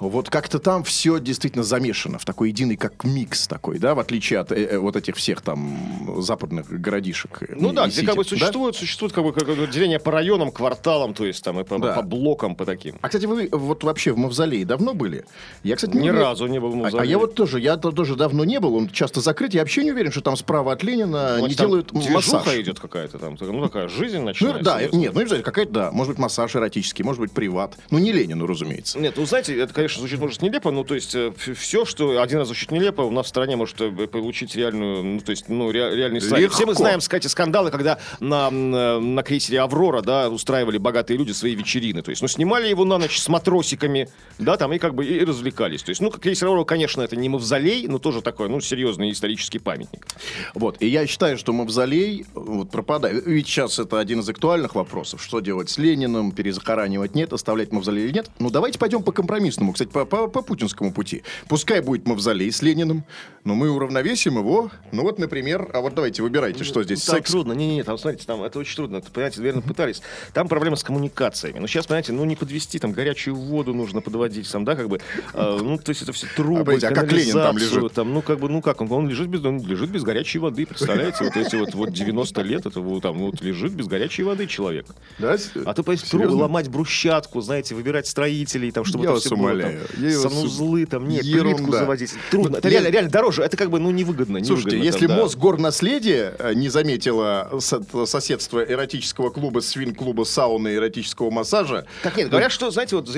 Вот 0.00 0.28
как-то 0.28 0.58
там 0.58 0.82
все 0.82 1.20
действительно 1.20 1.62
замешано 1.62 2.18
в 2.18 2.24
такой 2.24 2.48
единый, 2.48 2.76
как 2.76 3.04
микс 3.04 3.46
такой, 3.46 3.78
да, 3.78 3.94
в 3.94 4.00
отличие 4.00 4.40
от 4.40 4.50
э, 4.50 4.56
э, 4.72 4.78
вот 4.78 4.96
этих 4.96 5.14
всех 5.16 5.40
там 5.40 6.20
западных 6.20 6.68
городишек. 6.68 7.42
э, 7.42 7.54
Ну 7.56 7.70
и- 7.70 7.74
да, 7.74 7.86
и 7.86 7.90
где 7.90 8.02
как 8.04 8.16
бы 8.16 8.24
сити, 8.24 8.34
да? 8.34 8.38
существует, 8.40 8.76
существует 8.76 9.12
как 9.12 9.24
бы, 9.24 9.32
как 9.32 9.46
деление 9.70 10.00
по 10.00 10.10
районам, 10.10 10.50
кварталам, 10.50 11.14
то 11.14 11.24
есть 11.24 11.44
там 11.44 11.60
и 11.60 11.64
по, 11.64 11.78
Да. 11.78 11.94
по 11.94 12.02
блокам, 12.02 12.56
по 12.56 12.64
таким. 12.66 12.96
А, 13.02 13.08
кстати, 13.08 13.26
вы 13.26 13.48
вот 13.52 13.84
вообще 13.84 14.12
в 14.12 14.18
Мавзолее 14.18 14.64
давно 14.66 14.94
были? 14.94 15.24
Я, 15.62 15.76
кстати, 15.76 15.96
Ни 15.96 16.02
не 16.02 16.10
разу 16.10 16.46
не 16.48 16.58
был 16.60 16.70
в 16.70 16.74
А- 16.74 16.78
А, 16.78 16.82
Мавзолее. 16.82 17.10
я 17.10 17.18
вот 17.18 17.34
тоже, 17.34 17.60
я 17.60 17.76
то- 17.76 17.92
тоже 17.92 18.16
давно 18.16 18.44
не 18.44 18.58
был, 18.58 18.74
он 18.74 18.88
часто 18.90 19.20
закрыт. 19.20 19.54
Я 19.54 19.60
вообще 19.60 19.84
не 19.84 19.92
уверен, 19.92 20.10
что 20.10 20.20
там 20.22 20.36
справа 20.36 20.72
от 20.72 20.82
Ленина 20.82 21.36
Значит, 21.38 21.48
не 21.48 21.54
делают 21.66 21.92
массаж. 21.92 22.46
идет 22.56 22.80
какая-то 22.80 23.18
там, 23.20 23.36
ну 23.40 23.62
такая 23.62 23.88
жизнь 23.88 24.18
Ну, 24.18 24.24
начинается. 24.24 24.64
да, 24.64 24.80
ясно. 24.80 24.96
нет, 24.96 25.14
ну, 25.14 25.20
обязательно 25.20 25.44
какая-то, 25.44 25.72
да. 25.72 25.90
Может 25.92 26.14
быть, 26.14 26.18
массаж 26.18 26.56
эротический, 26.56 27.04
может 27.04 27.20
быть, 27.20 27.30
приват. 27.32 27.76
Ну, 27.90 27.98
не 27.98 28.10
Ленину, 28.12 28.46
разумеется. 28.46 28.98
Нет, 28.98 29.14
ну 29.16 29.24
знаете, 29.24 29.56
это, 29.58 29.72
конечно, 29.72 29.93
звучит, 29.98 30.18
может, 30.18 30.42
нелепо, 30.42 30.70
ну, 30.70 30.84
то 30.84 30.94
есть, 30.94 31.16
все, 31.56 31.84
что 31.84 32.20
один 32.20 32.38
раз 32.38 32.48
звучит 32.48 32.70
нелепо, 32.70 33.02
у 33.02 33.10
нас 33.10 33.26
в 33.26 33.28
стране 33.28 33.56
может 33.56 33.80
э, 33.80 33.90
получить 34.06 34.54
реальную, 34.56 35.02
ну, 35.02 35.20
то 35.20 35.30
есть, 35.30 35.48
ну, 35.48 35.70
ре- 35.70 35.94
реальный 35.94 36.20
слайд. 36.20 36.52
Все 36.52 36.66
мы 36.66 36.74
знаем, 36.74 37.00
кстати, 37.00 37.26
скандалы, 37.26 37.70
когда 37.70 37.98
на, 38.20 38.50
на, 38.50 39.00
на 39.00 39.22
крейсере 39.22 39.60
«Аврора», 39.60 40.02
да, 40.02 40.28
устраивали 40.28 40.78
богатые 40.78 41.16
люди 41.16 41.32
свои 41.32 41.54
вечерины, 41.54 42.02
то 42.02 42.10
есть, 42.10 42.22
ну, 42.22 42.28
снимали 42.28 42.68
его 42.68 42.84
на 42.84 42.98
ночь 42.98 43.18
с 43.18 43.28
матросиками, 43.28 44.08
да, 44.38 44.56
там, 44.56 44.72
и 44.72 44.78
как 44.78 44.94
бы 44.94 45.04
и 45.04 45.24
развлекались. 45.24 45.82
То 45.82 45.90
есть, 45.90 46.00
ну, 46.00 46.10
крейсер 46.10 46.48
«Аврора», 46.48 46.64
конечно, 46.64 47.02
это 47.02 47.16
не 47.16 47.28
мавзолей, 47.28 47.86
но 47.88 47.98
тоже 47.98 48.22
такой, 48.22 48.48
ну, 48.48 48.60
серьезный 48.60 49.10
исторический 49.10 49.58
памятник. 49.58 50.06
Вот. 50.54 50.80
И 50.80 50.88
я 50.88 51.06
считаю, 51.06 51.36
что 51.36 51.52
мавзолей 51.52 52.26
вот, 52.34 52.70
пропадает. 52.70 53.26
Ведь 53.26 53.46
сейчас 53.46 53.78
это 53.78 53.98
один 53.98 54.20
из 54.20 54.28
актуальных 54.28 54.74
вопросов. 54.74 55.22
Что 55.22 55.40
делать 55.40 55.70
с 55.70 55.78
Лениным? 55.78 56.32
Перезахоранивать 56.32 57.14
нет? 57.14 57.32
Оставлять 57.32 57.72
мавзолей 57.72 58.04
или 58.06 58.12
нет? 58.12 58.30
Ну, 58.38 58.50
давайте 58.50 58.78
пойдем 58.78 59.02
по 59.02 59.12
компромиссному. 59.12 59.73
Кстати, 59.74 59.88
по, 59.90 60.04
по, 60.04 60.28
по 60.28 60.40
путинскому 60.42 60.92
пути. 60.92 61.24
Пускай 61.48 61.80
будет 61.80 62.06
мавзолей 62.06 62.52
с 62.52 62.62
Лениным, 62.62 63.04
но 63.42 63.56
мы 63.56 63.70
уравновесим 63.70 64.38
его. 64.38 64.70
Ну, 64.92 65.02
вот, 65.02 65.18
например, 65.18 65.68
а 65.74 65.80
вот 65.80 65.94
давайте 65.94 66.22
выбирайте, 66.22 66.62
что 66.62 66.84
здесь. 66.84 67.04
Там 67.04 67.16
Секс. 67.16 67.32
трудно. 67.32 67.52
Не-не-не, 67.52 67.82
там, 67.82 67.98
смотрите, 67.98 68.24
там 68.24 68.42
это 68.44 68.56
очень 68.58 68.76
трудно. 68.76 68.98
Это, 68.98 69.10
понимаете, 69.10 69.40
наверное, 69.40 69.62
пытались. 69.62 70.00
Там 70.32 70.46
проблема 70.46 70.76
с 70.76 70.84
коммуникациями. 70.84 71.58
Ну, 71.58 71.66
сейчас, 71.66 71.86
понимаете, 71.86 72.12
ну, 72.12 72.24
не 72.24 72.36
подвести, 72.36 72.78
там, 72.78 72.92
горячую 72.92 73.34
воду 73.34 73.74
нужно 73.74 74.00
подводить, 74.00 74.50
там, 74.50 74.64
да, 74.64 74.76
как 74.76 74.88
бы, 74.88 75.00
э, 75.32 75.58
ну, 75.60 75.76
то 75.76 75.90
есть 75.90 76.02
это 76.02 76.12
все 76.12 76.28
трубы, 76.36 76.74
А, 76.74 76.86
а 76.86 76.94
как 76.94 77.10
Ленин 77.10 77.32
там 77.32 77.58
лежит? 77.58 77.92
Там, 77.94 78.14
ну, 78.14 78.22
как 78.22 78.38
бы, 78.38 78.48
ну, 78.48 78.62
как, 78.62 78.80
он, 78.80 78.90
он 78.92 79.08
лежит 79.08 79.28
без, 79.28 79.44
он 79.44 79.60
лежит 79.60 79.90
без 79.90 80.04
горячей 80.04 80.38
воды, 80.38 80.66
представляете? 80.66 81.24
Вот 81.24 81.36
эти 81.36 81.56
вот, 81.56 81.74
вот 81.74 81.92
90 81.92 82.42
лет, 82.42 82.66
это 82.66 82.80
вот 82.80 83.02
там, 83.02 83.18
вот 83.18 83.42
лежит 83.42 83.72
без 83.72 83.86
горячей 83.86 84.22
воды 84.22 84.46
человек. 84.46 84.86
Да? 85.18 85.36
А 85.64 85.74
то, 85.74 85.82
понимаете, 85.82 86.06
Серьезно? 86.06 86.28
трубы 86.28 86.42
ломать 86.42 86.68
брусчатку, 86.68 87.40
знаете, 87.40 87.74
выбирать 87.74 88.06
строителей, 88.06 88.70
там, 88.70 88.84
чтобы 88.84 89.04
Я 89.04 89.10
это 89.10 89.14
вас 89.14 89.24
все 89.24 89.34
умоляю. 89.34 89.63
Вас- 89.68 90.22
санузлы 90.32 90.86
там, 90.86 91.08
нет, 91.08 91.24
Ерунда. 91.24 91.56
плитку 91.56 91.72
заводить. 91.72 92.12
Трудно. 92.30 92.56
Это 92.56 92.68
реально, 92.68 92.88
реально 92.88 93.10
дороже. 93.10 93.42
Это 93.42 93.56
как 93.56 93.70
бы, 93.70 93.78
ну, 93.78 93.90
невыгодно. 93.90 94.44
Слушайте, 94.44 94.76
невыгодно 94.76 94.84
если 94.84 95.06
там, 95.06 95.16
да. 95.16 95.22
Мосгорнаследие 95.22 96.34
э, 96.38 96.54
не 96.54 96.68
заметило 96.68 97.50
со- 97.60 97.82
соседство 98.06 98.60
эротического 98.62 99.30
клуба, 99.30 99.60
свин-клуба, 99.60 100.24
сауны 100.24 100.74
эротического 100.74 101.30
массажа... 101.30 101.86
Так 102.02 102.16
нет, 102.16 102.28
говорят, 102.30 102.52
что, 102.52 102.70
знаете, 102.70 102.96
вот 102.96 103.08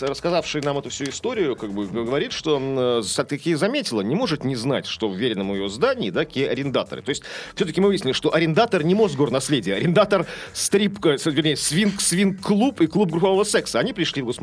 рассказавший 0.00 0.60
нам 0.62 0.78
эту 0.78 0.90
всю 0.90 1.04
историю, 1.04 1.56
как 1.56 1.72
бы 1.72 1.86
говорит, 1.86 2.32
что 2.32 2.58
э, 2.60 3.24
таки 3.24 3.54
заметила, 3.54 4.00
не 4.00 4.14
может 4.14 4.44
не 4.44 4.56
знать, 4.56 4.86
что 4.86 5.08
в 5.08 5.16
веренном 5.16 5.52
ее 5.54 5.68
здании, 5.68 6.10
да, 6.10 6.24
какие 6.24 6.46
арендаторы. 6.46 7.02
То 7.02 7.10
есть, 7.10 7.22
все-таки 7.54 7.80
мы 7.80 7.88
выяснили, 7.88 8.12
что 8.12 8.34
арендатор 8.34 8.82
не 8.84 8.94
Мосгорнаследие, 8.94 9.76
арендатор 9.76 10.26
стрип, 10.52 11.04
э, 11.06 11.18
с- 11.18 11.26
вернее, 11.26 11.56
свинг, 11.56 12.00
свинг-клуб 12.00 12.80
и 12.80 12.86
клуб 12.86 13.10
группового 13.10 13.44
секса. 13.44 13.78
Они 13.78 13.92
пришли 13.92 14.22
в 14.22 14.28
Гос- 14.28 14.40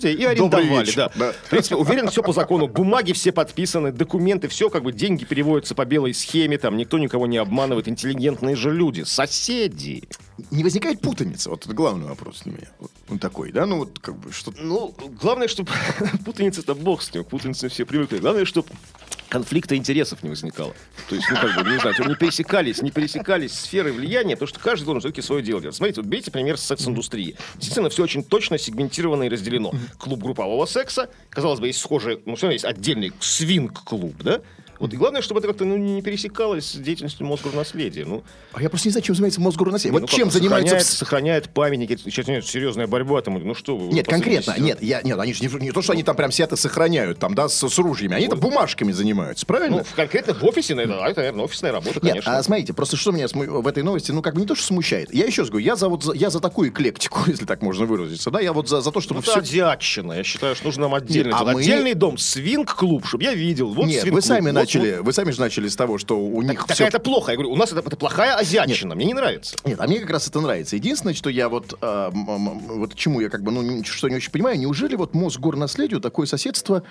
Мосгорнаследие 0.00 0.14
и 0.14 0.24
арендовали, 0.24 0.90
да. 0.94 1.10
да. 1.14 1.32
В 1.32 1.50
принципе, 1.50 1.76
уверен, 1.76 2.08
все 2.08 2.22
по 2.22 2.32
закону. 2.32 2.68
Бумаги 2.68 3.12
все 3.12 3.32
подписаны, 3.32 3.92
документы, 3.92 4.48
все, 4.48 4.70
как 4.70 4.82
бы 4.82 4.92
деньги 4.92 5.24
переводятся 5.24 5.74
по 5.74 5.84
белой 5.84 6.14
схеме, 6.14 6.58
там 6.58 6.76
никто 6.76 6.98
никого 6.98 7.26
не 7.26 7.38
обманывает, 7.38 7.88
интеллигентные 7.88 8.56
же 8.56 8.70
люди, 8.72 9.02
соседи. 9.02 10.04
Не 10.50 10.62
возникает 10.62 11.00
путаница? 11.00 11.50
Вот 11.50 11.64
это 11.64 11.74
главный 11.74 12.06
вопрос 12.06 12.42
для 12.44 12.52
меня. 12.52 12.68
Вот 12.78 12.90
Он 13.08 13.18
такой, 13.18 13.52
да? 13.52 13.66
Ну 13.66 13.78
вот 13.78 13.98
как 13.98 14.16
бы 14.16 14.32
что 14.32 14.52
Ну, 14.58 14.94
главное, 15.20 15.48
чтобы 15.48 15.70
путаница-то 16.24 16.74
бог 16.74 17.02
с 17.02 17.12
ним, 17.12 17.24
путаница 17.24 17.68
все 17.68 17.84
привыкли. 17.84 18.18
Главное, 18.18 18.44
чтобы 18.44 18.68
конфликта 19.30 19.76
интересов 19.76 20.22
не 20.22 20.28
возникало. 20.28 20.74
То 21.08 21.14
есть, 21.14 21.26
ну, 21.30 21.36
как 21.36 21.64
бы, 21.64 21.70
не 21.70 21.78
знаю, 21.78 21.94
не 22.06 22.16
пересекались, 22.16 22.82
не 22.82 22.90
пересекались 22.90 23.52
сферы 23.52 23.92
влияния, 23.92 24.34
потому 24.34 24.48
что 24.48 24.58
каждый 24.58 24.84
должен 24.84 25.00
все-таки 25.00 25.22
свое 25.22 25.42
дело 25.42 25.60
делать. 25.60 25.76
Смотрите, 25.76 26.02
вот 26.02 26.10
берите 26.10 26.30
пример 26.30 26.58
с 26.58 26.62
секс-индустрии. 26.64 27.36
Действительно, 27.54 27.88
все 27.88 28.02
очень 28.02 28.24
точно 28.24 28.58
сегментировано 28.58 29.22
и 29.22 29.28
разделено. 29.28 29.72
Клуб 29.98 30.22
группового 30.22 30.66
секса, 30.66 31.08
казалось 31.30 31.60
бы, 31.60 31.68
есть 31.68 31.80
схожие, 31.80 32.20
ну, 32.26 32.34
все 32.34 32.46
равно 32.46 32.52
есть 32.54 32.64
отдельный 32.64 33.12
свинг-клуб, 33.20 34.16
да? 34.22 34.40
Вот 34.80 34.92
и 34.92 34.96
главное, 34.96 35.20
чтобы 35.22 35.38
это 35.40 35.48
как-то 35.48 35.64
ну, 35.64 35.76
не 35.76 36.00
пересекалось 36.02 36.64
с 36.72 36.76
деятельностью 36.76 37.26
Мосгорнаследия. 37.26 38.04
Ну, 38.06 38.24
А 38.52 38.62
я 38.62 38.68
просто 38.70 38.88
не 38.88 38.92
знаю, 38.92 39.04
чем 39.04 39.14
занимается 39.14 39.40
Мосгорнаследие. 39.40 39.92
ну, 39.92 40.00
Вот 40.00 40.10
как, 40.10 40.16
чем 40.18 40.30
занимается... 40.30 40.68
Сохраняет, 40.80 40.86
сохраняет 40.86 41.48
памятники. 41.50 41.96
Сейчас 41.96 42.26
нет, 42.26 42.46
серьезная 42.46 42.86
борьба. 42.86 43.20
Там, 43.22 43.34
ну 43.46 43.54
что 43.54 43.76
вы... 43.76 43.92
Нет, 43.92 44.06
конкретно. 44.06 44.54
Нет, 44.58 44.82
я, 44.82 45.02
нет, 45.02 45.18
они 45.18 45.34
же 45.34 45.46
не, 45.46 45.54
не 45.62 45.70
то, 45.72 45.82
что 45.82 45.92
они 45.92 46.02
там 46.02 46.16
прям 46.16 46.32
сидят 46.32 46.52
и 46.52 46.56
сохраняют, 46.56 47.18
там, 47.18 47.34
да, 47.34 47.48
с, 47.48 47.68
с 47.68 47.78
ружьями. 47.78 48.14
Они 48.14 48.26
там 48.28 48.40
бумажками 48.40 48.90
занимаются, 48.92 49.44
правильно? 49.46 49.78
Ну, 49.78 49.84
в- 49.84 49.94
конкретно 49.94 50.32
в 50.34 50.42
офисе, 50.44 50.74
наверное, 50.74 51.06
это, 51.08 51.20
наверное, 51.20 51.44
офисная 51.44 51.72
работа, 51.72 52.00
Нет, 52.02 52.12
конечно. 52.12 52.38
а 52.38 52.42
смотрите, 52.42 52.72
просто 52.72 52.96
что 52.96 53.12
меня 53.12 53.26
в 53.28 53.66
этой 53.66 53.82
новости, 53.82 54.10
ну, 54.12 54.22
как 54.22 54.34
бы 54.34 54.40
не 54.40 54.46
то, 54.46 54.54
что 54.54 54.64
смущает. 54.64 55.12
Я 55.14 55.26
еще 55.26 55.42
раз 55.42 55.50
говорю, 55.50 55.66
я 55.66 55.76
за, 55.76 55.88
вот, 55.90 56.14
я 56.14 56.30
за 56.30 56.40
такую 56.40 56.70
эклектику, 56.70 57.20
если 57.26 57.44
так 57.44 57.60
можно 57.62 57.84
выразиться, 57.84 58.30
да, 58.30 58.40
я 58.40 58.52
вот 58.54 58.68
за, 58.68 58.80
за 58.80 58.90
то, 58.90 59.00
чтобы 59.02 59.20
Ну, 59.20 59.22
это 59.22 59.30
все... 59.32 59.40
азиатчина. 59.40 60.14
Я 60.14 60.24
считаю, 60.24 60.54
что 60.54 60.64
нужно 60.66 60.82
нам 60.84 60.94
отдельный, 60.94 61.32
Нет, 61.32 61.36
а 61.38 61.44
вот 61.44 61.54
мы- 61.54 61.60
отдельный 61.60 61.92
дом, 61.94 62.16
свинг-клуб, 62.16 63.06
чтобы 63.06 63.24
я 63.24 63.34
видел. 63.34 63.68
Вот 63.74 63.86
Нет, 63.86 64.08
вы 64.08 64.22
сами 64.22 64.46
вот- 64.46 64.54
начали, 64.78 64.98
вы 65.02 65.12
сами 65.12 65.30
же 65.30 65.40
начали 65.40 65.68
с 65.68 65.76
того, 65.76 65.98
что 65.98 66.18
у 66.18 66.42
них 66.42 66.66
Так 66.66 66.74
всё- 66.76 66.86
это 66.86 66.98
плохо. 67.00 67.32
Я 67.32 67.36
говорю, 67.36 67.52
у 67.52 67.56
нас 67.56 67.72
это, 67.72 67.80
это 67.86 67.96
плохая 67.96 68.36
азиатчина. 68.36 68.94
Мне 68.94 69.06
не 69.06 69.14
нравится. 69.14 69.56
Нет, 69.64 69.78
а 69.80 69.86
мне 69.86 69.98
как 70.00 70.10
раз 70.10 70.28
это 70.28 70.40
нравится. 70.40 70.76
Единственное, 70.76 71.14
что 71.14 71.30
я 71.30 71.48
вот, 71.48 71.74
м- 71.82 72.58
вот 72.78 72.94
чему 72.94 73.20
я 73.20 73.28
как 73.28 73.42
бы, 73.42 73.50
ну, 73.52 73.84
что 73.84 74.08
не 74.08 74.16
очень 74.16 74.30
понимаю, 74.30 74.58
неужели 74.58 74.96
вот 74.96 75.14
Мосгорнаследию 75.14 76.00
такое 76.00 76.26
соседство, 76.26 76.82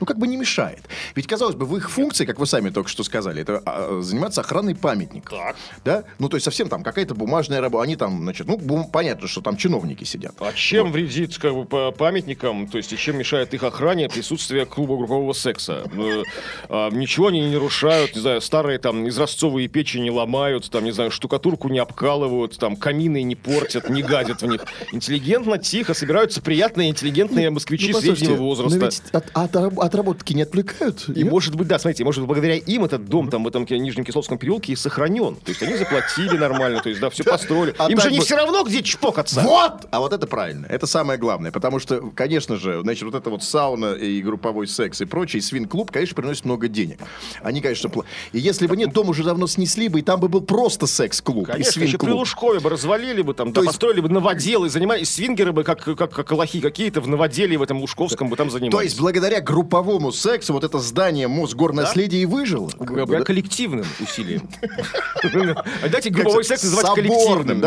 ну, 0.00 0.06
как 0.06 0.18
бы 0.18 0.26
не 0.26 0.36
мешает? 0.36 0.80
Ведь, 1.14 1.26
казалось 1.26 1.54
бы, 1.54 1.66
в 1.66 1.76
их 1.76 1.90
функции, 1.90 2.24
как 2.24 2.38
вы 2.38 2.46
сами 2.46 2.70
только 2.70 2.88
что 2.88 3.04
сказали, 3.04 3.42
это 3.42 3.62
а, 3.64 4.00
заниматься 4.02 4.40
охраной 4.40 4.74
памятников. 4.74 5.38
Так. 5.38 5.56
Да? 5.84 6.04
Ну, 6.18 6.28
то 6.28 6.36
есть 6.36 6.44
совсем 6.44 6.68
там 6.68 6.82
какая-то 6.82 7.14
бумажная 7.14 7.60
работа. 7.60 7.84
Они 7.84 7.96
там, 7.96 8.22
значит, 8.22 8.46
ну, 8.46 8.58
бум- 8.58 8.90
понятно, 8.90 9.28
что 9.28 9.40
там 9.40 9.56
чиновники 9.56 10.04
сидят. 10.04 10.34
А 10.40 10.52
чем 10.52 10.92
вредит 10.92 11.36
как 11.38 11.54
бы, 11.54 11.64
по 11.64 11.90
памятникам, 11.92 12.68
то 12.68 12.78
есть 12.78 12.92
и 12.92 12.96
чем 12.96 13.18
мешает 13.18 13.54
их 13.54 13.62
охране 13.62 14.08
присутствие 14.08 14.66
клуба 14.66 14.96
группового 14.96 15.32
секса? 15.32 15.84
Ну, 15.92 16.24
а, 16.68 16.90
ничего 16.90 17.28
они 17.28 17.40
не 17.40 17.52
нарушают, 17.52 18.14
не 18.14 18.20
знаю, 18.20 18.40
старые 18.40 18.78
там 18.78 19.08
изразцовые 19.08 19.68
печи 19.68 19.98
не 19.98 20.10
ломают, 20.10 20.70
там, 20.70 20.84
не 20.84 20.92
знаю, 20.92 21.10
штукатурку 21.10 21.68
не 21.68 21.78
обкалывают, 21.78 22.58
там, 22.58 22.76
камины 22.76 23.22
не 23.22 23.36
портят, 23.36 23.88
не 23.90 24.02
гадят 24.02 24.42
в 24.42 24.46
них. 24.46 24.64
Интеллигентно, 24.92 25.58
тихо, 25.58 25.94
собираются 25.94 26.42
приятные, 26.42 26.90
интеллигентные 26.90 27.50
москвичи 27.50 27.92
Ну, 27.92 28.00
среднего 28.00 28.36
возраста. 28.36 28.90
От, 29.12 29.85
от, 29.86 29.94
раб- 29.94 30.06
от 30.06 30.16
работки 30.16 30.32
не 30.34 30.42
отвлекают? 30.42 31.08
И 31.08 31.22
нет? 31.22 31.30
может 31.30 31.54
быть, 31.56 31.66
да, 31.68 31.78
смотрите, 31.78 32.04
может 32.04 32.20
быть, 32.20 32.28
благодаря 32.28 32.54
им 32.56 32.84
этот 32.84 33.06
дом 33.06 33.28
там 33.30 33.44
в 33.44 33.48
этом 33.48 33.66
Нижнем 33.68 34.04
Кисловском 34.04 34.38
переулке 34.38 34.72
и 34.72 34.76
сохранен. 34.76 35.36
То 35.36 35.50
есть 35.50 35.62
они 35.62 35.76
заплатили 35.76 36.36
нормально, 36.36 36.80
то 36.80 36.88
есть, 36.88 37.00
да, 37.00 37.10
все 37.10 37.24
построили. 37.24 37.74
А 37.78 37.90
им 37.90 38.00
же 38.00 38.10
не 38.10 38.18
бы- 38.18 38.24
все 38.24 38.36
равно, 38.36 38.62
где 38.64 38.82
чпокаться. 38.82 39.40
Вот! 39.40 39.86
А 39.90 40.00
вот 40.00 40.12
это 40.12 40.26
правильно. 40.26 40.66
Это 40.66 40.86
самое 40.86 41.18
главное. 41.18 41.50
Потому 41.50 41.78
что, 41.78 42.10
конечно 42.14 42.56
же, 42.56 42.80
значит, 42.82 43.02
вот 43.04 43.14
это 43.14 43.30
вот 43.30 43.42
сауна 43.42 43.92
и 43.94 44.20
групповой 44.22 44.66
секс 44.68 45.00
и 45.00 45.04
прочее, 45.04 45.38
и 45.38 45.42
свин-клуб, 45.42 45.90
конечно, 45.90 46.14
приносит 46.14 46.44
много 46.44 46.68
денег. 46.68 47.00
Они, 47.42 47.60
конечно, 47.60 47.88
пла- 47.88 48.04
И 48.32 48.38
если 48.38 48.66
бы 48.66 48.76
нет, 48.76 48.92
дом 48.92 49.08
уже 49.08 49.24
давно 49.24 49.46
снесли 49.46 49.88
бы, 49.88 50.00
и 50.00 50.02
там 50.02 50.20
бы 50.20 50.28
был 50.28 50.40
просто 50.42 50.86
секс-клуб 50.86 51.48
и 51.48 51.52
Конечно, 51.52 51.70
еще 51.70 51.80
при 51.80 51.86
свин-клуб. 51.88 52.12
Лужкове 52.18 52.60
бы 52.60 52.70
развалили 52.70 53.22
бы 53.22 53.34
там, 53.34 53.48
То 53.48 53.54
да, 53.56 53.60
есть- 53.62 53.66
построили 53.72 54.00
бы 54.00 54.08
новоделы, 54.08 54.68
занимались 54.68 55.10
свингеры 55.10 55.52
бы, 55.52 55.64
как, 55.64 55.82
как, 55.84 56.10
как 56.12 56.32
лохи 56.32 56.60
какие-то 56.60 57.00
в 57.00 57.08
новоделии 57.08 57.56
в 57.56 57.62
этом 57.62 57.78
Лужковском 57.80 58.28
бы 58.28 58.36
там 58.36 58.50
занимались. 58.50 58.72
То 58.72 58.80
есть, 58.82 58.98
благодаря 59.00 59.40
групповому 59.76 60.12
сексу 60.12 60.52
вот 60.52 60.64
это 60.64 60.78
здание 60.78 61.28
Мосгорнаследия 61.28 62.22
и 62.22 62.26
выжило. 62.26 62.70
Благодаря 62.78 63.24
коллективным 63.24 63.86
усилиям. 64.00 64.48
А 65.82 65.88
Дайте 65.88 66.10
групповой 66.10 66.44
секс 66.44 66.62
называть 66.62 66.94
коллективным. 66.94 67.62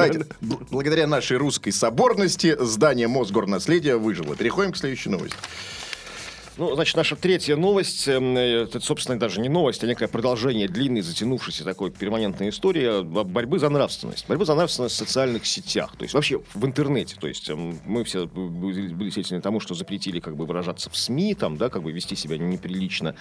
Благодаря 0.69 1.07
нашей 1.07 1.37
русской 1.37 1.71
соборности 1.71 2.55
здание 2.59 3.07
Мосгорнаследия 3.07 3.97
выжило. 3.97 4.35
Переходим 4.35 4.71
к 4.71 4.77
следующей 4.77 5.09
новости. 5.09 5.37
Ну, 6.59 6.75
значит, 6.75 6.97
наша 6.97 7.15
третья 7.15 7.55
новость, 7.55 8.05
эм, 8.09 8.35
это, 8.35 8.81
собственно, 8.81 9.17
даже 9.17 9.39
не 9.39 9.47
новость, 9.47 9.81
а 9.81 9.87
некое 9.87 10.09
продолжение 10.09 10.67
длинной, 10.67 10.99
затянувшейся 10.99 11.63
такой 11.63 11.89
перманентной 11.89 12.49
истории 12.49 12.99
э, 12.99 13.01
борьбы 13.01 13.59
за 13.59 13.69
нравственность. 13.69 14.27
Борьбы 14.27 14.43
за 14.43 14.55
нравственность 14.55 14.95
в 14.95 14.97
социальных 14.97 15.45
сетях, 15.45 15.95
то 15.95 16.03
есть 16.03 16.13
вообще 16.13 16.41
в 16.53 16.65
интернете. 16.65 17.15
То 17.17 17.29
есть 17.29 17.49
эм, 17.49 17.79
мы 17.85 18.03
все 18.03 18.27
были 18.27 19.09
свидетелями 19.09 19.41
тому, 19.41 19.61
что 19.61 19.73
запретили 19.73 20.19
как 20.19 20.35
бы 20.35 20.45
выражаться 20.45 20.89
в 20.89 20.97
СМИ, 20.97 21.33
там, 21.35 21.55
да, 21.55 21.69
как 21.69 21.81
бы 21.81 21.93
вести 21.93 22.17
себя 22.17 22.37
неприлично, 22.37 23.15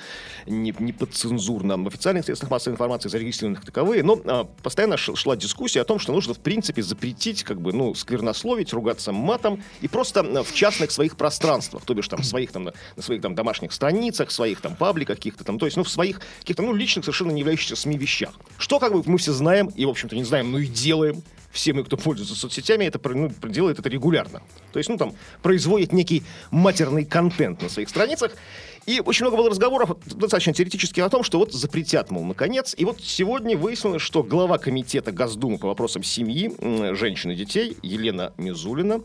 не, 0.46 0.74
не 0.76 0.92
подцензурно. 0.92 1.76
В 1.76 1.86
официальных 1.86 2.24
средствах 2.24 2.50
массовой 2.50 2.74
информации 2.74 3.08
зарегистрированных 3.08 3.64
таковые, 3.64 4.02
но 4.02 4.20
а, 4.24 4.48
постоянно 4.64 4.96
шла 4.96 5.36
дискуссия 5.36 5.82
о 5.82 5.84
том, 5.84 6.00
что 6.00 6.12
нужно, 6.12 6.34
в 6.34 6.40
принципе, 6.40 6.82
запретить, 6.82 7.44
как 7.44 7.60
бы, 7.60 7.72
ну, 7.72 7.94
сквернословить, 7.94 8.72
ругаться 8.72 9.12
матом 9.12 9.62
и 9.80 9.86
просто 9.86 10.22
э, 10.24 10.42
в 10.42 10.52
частных 10.52 10.90
своих 10.90 11.16
пространствах, 11.16 11.84
то 11.84 11.94
бишь 11.94 12.08
там 12.08 12.24
своих 12.24 12.50
там 12.50 12.64
на, 12.64 12.74
на 12.96 13.02
своих 13.04 13.22
там 13.22 13.27
домашних 13.34 13.72
страницах, 13.72 14.30
своих 14.30 14.60
там 14.60 14.76
пабликах 14.76 15.16
каких-то 15.16 15.44
там, 15.44 15.58
то 15.58 15.66
есть, 15.66 15.76
ну, 15.76 15.84
в 15.84 15.88
своих 15.88 16.20
каких-то, 16.40 16.62
ну, 16.62 16.74
личных, 16.74 17.04
совершенно 17.04 17.30
не 17.32 17.40
являющихся 17.40 17.76
СМИ 17.76 17.98
вещах. 17.98 18.32
Что, 18.58 18.78
как 18.78 18.92
бы, 18.92 19.02
мы 19.06 19.18
все 19.18 19.32
знаем, 19.32 19.68
и, 19.68 19.84
в 19.84 19.88
общем-то, 19.88 20.16
не 20.16 20.24
знаем, 20.24 20.52
но 20.52 20.58
и 20.58 20.66
делаем. 20.66 21.22
Все 21.50 21.72
мы, 21.72 21.82
кто 21.82 21.96
пользуется 21.96 22.34
соцсетями, 22.34 22.84
это 22.84 23.00
ну, 23.08 23.32
делает 23.44 23.78
это 23.78 23.88
регулярно. 23.88 24.42
То 24.72 24.78
есть, 24.78 24.90
ну, 24.90 24.98
там, 24.98 25.14
производит 25.42 25.92
некий 25.92 26.22
матерный 26.50 27.06
контент 27.06 27.62
на 27.62 27.70
своих 27.70 27.88
страницах. 27.88 28.36
И 28.84 29.00
очень 29.00 29.24
много 29.24 29.36
было 29.36 29.50
разговоров, 29.50 29.96
достаточно 30.06 30.54
теоретически, 30.54 31.00
о 31.00 31.08
том, 31.10 31.22
что 31.22 31.38
вот 31.38 31.52
запретят, 31.52 32.10
мол, 32.10 32.24
наконец. 32.24 32.74
И 32.76 32.84
вот 32.84 33.00
сегодня 33.02 33.56
выяснилось, 33.56 34.00
что 34.00 34.22
глава 34.22 34.56
комитета 34.58 35.12
Госдумы 35.12 35.58
по 35.58 35.68
вопросам 35.68 36.02
семьи, 36.02 36.50
женщин 36.94 37.30
и 37.30 37.34
детей 37.34 37.76
Елена 37.82 38.32
Мизулина, 38.38 39.02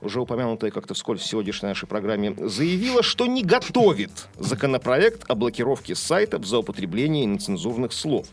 уже 0.00 0.20
упомянутая 0.20 0.70
как-то 0.70 0.94
вскользь 0.94 1.22
в 1.22 1.26
сегодняшней 1.26 1.68
нашей 1.68 1.86
программе, 1.86 2.34
заявила, 2.38 3.02
что 3.02 3.26
не 3.26 3.42
готовит 3.42 4.28
законопроект 4.38 5.24
о 5.28 5.34
блокировке 5.34 5.94
сайтов 5.94 6.46
за 6.46 6.58
употребление 6.58 7.24
нецензурных 7.24 7.92
слов. 7.92 8.28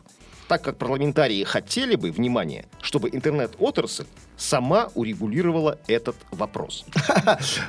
Так 0.47 0.61
как 0.61 0.77
парламентарии 0.77 1.43
хотели 1.43 1.95
бы, 1.95 2.11
внимание, 2.11 2.65
чтобы 2.81 3.09
интернет-отрасль 3.09 4.05
сама 4.37 4.89
урегулировала 4.95 5.79
этот 5.87 6.15
вопрос. 6.31 6.85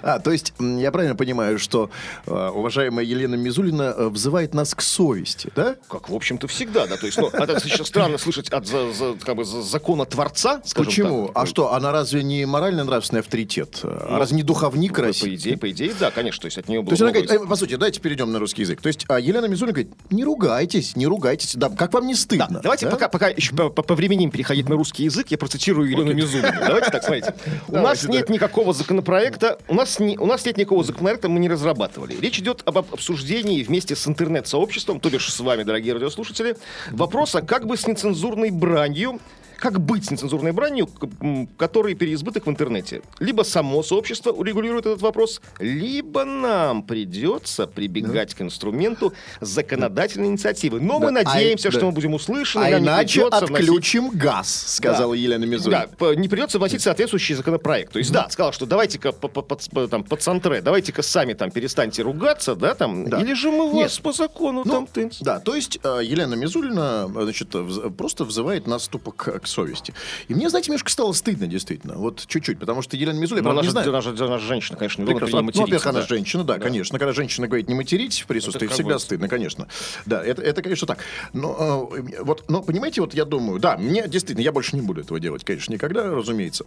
А, 0.03 0.19
то 0.21 0.31
есть, 0.31 0.53
я 0.59 0.93
правильно 0.93 1.17
понимаю, 1.17 1.59
что 1.59 1.91
э, 2.27 2.51
уважаемая 2.55 3.05
Елена 3.05 3.35
Мизулина 3.35 3.95
э, 3.97 4.09
взывает 4.09 4.55
нас 4.55 4.75
к 4.75 4.81
совести, 4.81 5.51
да? 5.55 5.77
Как, 5.89 6.09
в 6.09 6.15
общем-то, 6.15 6.47
всегда, 6.49 6.87
да. 6.87 6.97
То 6.97 7.07
есть, 7.07 7.19
ну, 7.19 7.29
это 7.29 7.61
сейчас 7.61 7.87
странно 7.89 8.19
слышать 8.19 8.49
от 8.51 8.67
за, 8.67 8.93
за- 8.93 9.15
как 9.15 9.37
бы, 9.37 9.45
за- 9.45 9.63
закона 9.63 10.05
Творца, 10.05 10.61
скажем 10.65 10.91
Почему? 10.91 11.27
так. 11.29 11.43
А 11.43 11.47
что, 11.47 11.73
она 11.73 11.93
разве 11.93 12.23
не 12.23 12.45
морально-нравственный 12.47 13.21
авторитет? 13.21 13.81
А 13.83 14.19
разве 14.19 14.37
не 14.37 14.43
духовник 14.43 14.95
По 14.97 15.03
России? 15.03 15.35
идее, 15.35 15.57
по 15.57 15.71
идее, 15.71 15.93
да, 15.99 16.11
конечно. 16.11 16.43
То 16.43 16.47
есть 16.47 16.59
от 16.59 16.69
нее 16.69 16.81
было 16.81 16.89
То 16.89 16.93
есть 16.93 17.03
она 17.03 17.13
говорит, 17.13 17.31
э, 17.31 17.39
по 17.47 17.57
сути, 17.57 17.75
давайте 17.77 18.01
перейдем 18.01 18.33
на 18.33 18.39
русский 18.39 18.63
язык. 18.63 18.81
То 18.81 18.89
есть 18.89 19.05
а 19.09 19.19
Елена 19.19 19.47
Мизулина 19.47 19.73
говорит, 19.73 19.93
не 20.11 20.25
ругайтесь, 20.25 20.97
не 20.97 21.07
ругайтесь. 21.07 21.55
Да, 21.57 21.71
как 21.71 21.93
вам 21.93 22.07
не 22.07 22.15
стыдно? 22.15 22.61
Давайте 22.67 22.87
да? 22.87 22.91
пока, 22.91 23.09
пока 23.09 23.29
еще 23.29 23.55
по, 23.55 23.71
по, 23.71 23.83
повременим 23.83 24.31
переходить 24.31 24.69
на 24.69 24.77
русский 24.77 25.05
язык, 25.05 25.29
я 25.31 25.39
процитирую 25.39 25.91
Елену 25.91 26.13
Мизулину. 26.13 26.53
Давайте 26.61 26.91
так, 26.91 27.03
смотрите. 27.03 27.35
У 27.69 27.77
нас 27.77 28.05
нет 28.05 28.29
никакого 28.29 28.73
законопроекта, 28.73 29.59
у 29.69 29.75
нас, 29.75 29.99
не, 29.99 30.19
у 30.19 30.27
нас 30.27 30.45
нет 30.45 30.57
никакого 30.57 30.85
законопроекта, 30.85 31.29
мы 31.29 31.41
не 31.41 31.49
разрабатывали. 31.49 32.17
Речь 32.21 32.39
идет 32.39 32.63
об- 32.65 32.79
обсуждении 32.79 33.63
вместе 33.63 33.97
с 33.97 34.07
интернет-сообществом, 34.07 35.01
то 35.01 35.11
бишь 35.11 35.33
с 35.33 35.41
вами, 35.41 35.63
дорогие 35.63 35.95
радиослушатели, 35.95 36.57
вопроса, 36.91 37.43
как 37.43 37.67
бы 37.67 37.77
с 37.77 37.87
нецензурной 37.87 38.51
бранью 38.51 39.21
как 39.59 39.81
быть 39.81 40.05
с 40.05 40.11
нецензурной 40.11 40.53
бранью, 40.53 40.87
к- 40.87 41.09
м, 41.21 41.47
который 41.57 41.95
переизбыток 41.95 42.47
в 42.47 42.51
интернете? 42.51 43.03
Либо 43.21 43.43
само 43.43 43.83
сообщество 43.83 44.31
урегулирует 44.31 44.87
этот 44.87 45.03
вопрос, 45.03 45.41
либо 45.59 46.25
нам 46.25 46.83
придется 46.83 47.67
прибегать 47.67 48.35
к 48.35 48.43
инструменту 48.43 49.13
законодательной 49.41 50.29
инициативы. 50.29 50.81
Но 50.81 50.99
мы 50.99 51.13
Да, 51.13 51.21
а 51.21 51.25
надеемся, 51.35 51.69
и- 51.69 51.71
что 51.71 51.81
да. 51.81 51.87
мы 51.87 51.93
будем 51.93 52.15
услышаны. 52.15 52.65
А 52.65 52.79
иначе 52.79 53.21
придется 53.23 53.47
вносить- 53.47 53.65
отключим 53.69 54.11
газ, 54.11 54.65
сказала 54.77 55.15
Да. 55.15 55.21
Елена 55.21 55.45
Мизулина. 55.45 55.89
Да, 55.99 56.15
не 56.15 56.29
придется 56.29 56.59
вносить 56.59 56.83
соответствующий 56.83 57.35
законопроект. 57.35 57.93
То 57.93 57.99
есть, 57.99 58.13
да, 58.13 58.29
сказал, 58.29 58.53
что 58.53 58.67
давайте-ка 58.67 59.13
по, 59.13 59.29
по- 59.29 59.43
под- 59.43 59.69
по- 59.71 59.87
там, 59.89 60.05
пацантре, 60.05 60.61
давайте-ка 60.61 61.03
сами 61.03 61.33
там 61.35 61.51
перестаньте 61.51 62.03
ругаться, 62.03 62.55
да, 62.55 62.75
там, 62.75 63.09
Да. 63.09 63.21
или 63.21 63.35
же 63.35 63.51
мы 63.51 63.65
Нет. 63.73 63.75
вас 63.85 63.99
по 63.99 64.13
закону 64.13 64.63
Ну, 64.65 64.71
там 64.73 64.87
тынц. 64.87 65.19
Да, 65.21 65.41
то 65.41 65.55
есть 65.55 65.79
э, 65.83 66.01
Елена 66.05 66.35
Мизулина 66.35 67.11
э, 67.15 67.23
значит, 67.23 67.49
просто 67.97 68.25
взывает 68.25 68.67
нас 68.67 68.89
тупо 68.89 69.13
к, 69.13 69.41
к 69.47 69.49
совести. 69.49 69.95
И 70.29 70.35
мне, 70.35 70.51
знаете, 70.51 70.71
немножко 70.71 70.91
стало 70.91 71.13
стыдно, 71.13 71.47
действительно. 71.47 71.95
Вот 71.95 72.25
чуть-чуть, 72.27 72.59
потому 72.59 72.83
что 72.83 72.97
Елена 72.97 73.19
Мизулина, 73.19 73.45
Но 73.45 73.51
правда, 73.55 73.61
она 73.71 73.85
не 73.85 74.17
знаю. 74.17 74.29
она 74.29 74.39
же 74.39 74.47
женщина, 74.47 74.77
конечно, 74.77 75.03
не 75.03 75.07
Прекрасно. 75.07 75.41
Ну, 75.41 75.47
во-первых, 75.47 75.87
она 75.87 76.01
да. 76.01 76.07
женщина, 76.07 76.45
да, 76.45 76.55
Да. 76.55 76.61
конечно. 76.61 76.99
Когда 76.99 77.13
женщина 77.13 77.47
говорит 77.47 77.69
не 77.69 77.75
материть 77.75 78.21
в 78.21 78.27
присутствии, 78.27 78.67
всегда 78.67 78.99
стыдно, 78.99 79.29
конечно. 79.29 79.69
Да, 80.05 80.23
это, 80.23 80.43
это, 80.43 80.63
конечно, 80.63 80.87
так. 80.87 80.99
Но, 81.33 81.91
э, 81.97 82.23
вот, 82.23 82.45
но, 82.49 82.63
понимаете, 82.63 83.01
вот 83.01 83.15
я 83.15 83.25
думаю, 83.25 83.61
да, 83.61 83.77
мне 83.77 84.07
действительно, 84.09 84.45
я 84.45 84.53
больше 84.53 84.77
не 84.77 84.83
буду 84.83 85.01
этого 85.01 85.21
делать, 85.21 85.45
конечно, 85.45 85.73
никогда, 85.73 86.05
разумеется. 86.05 86.67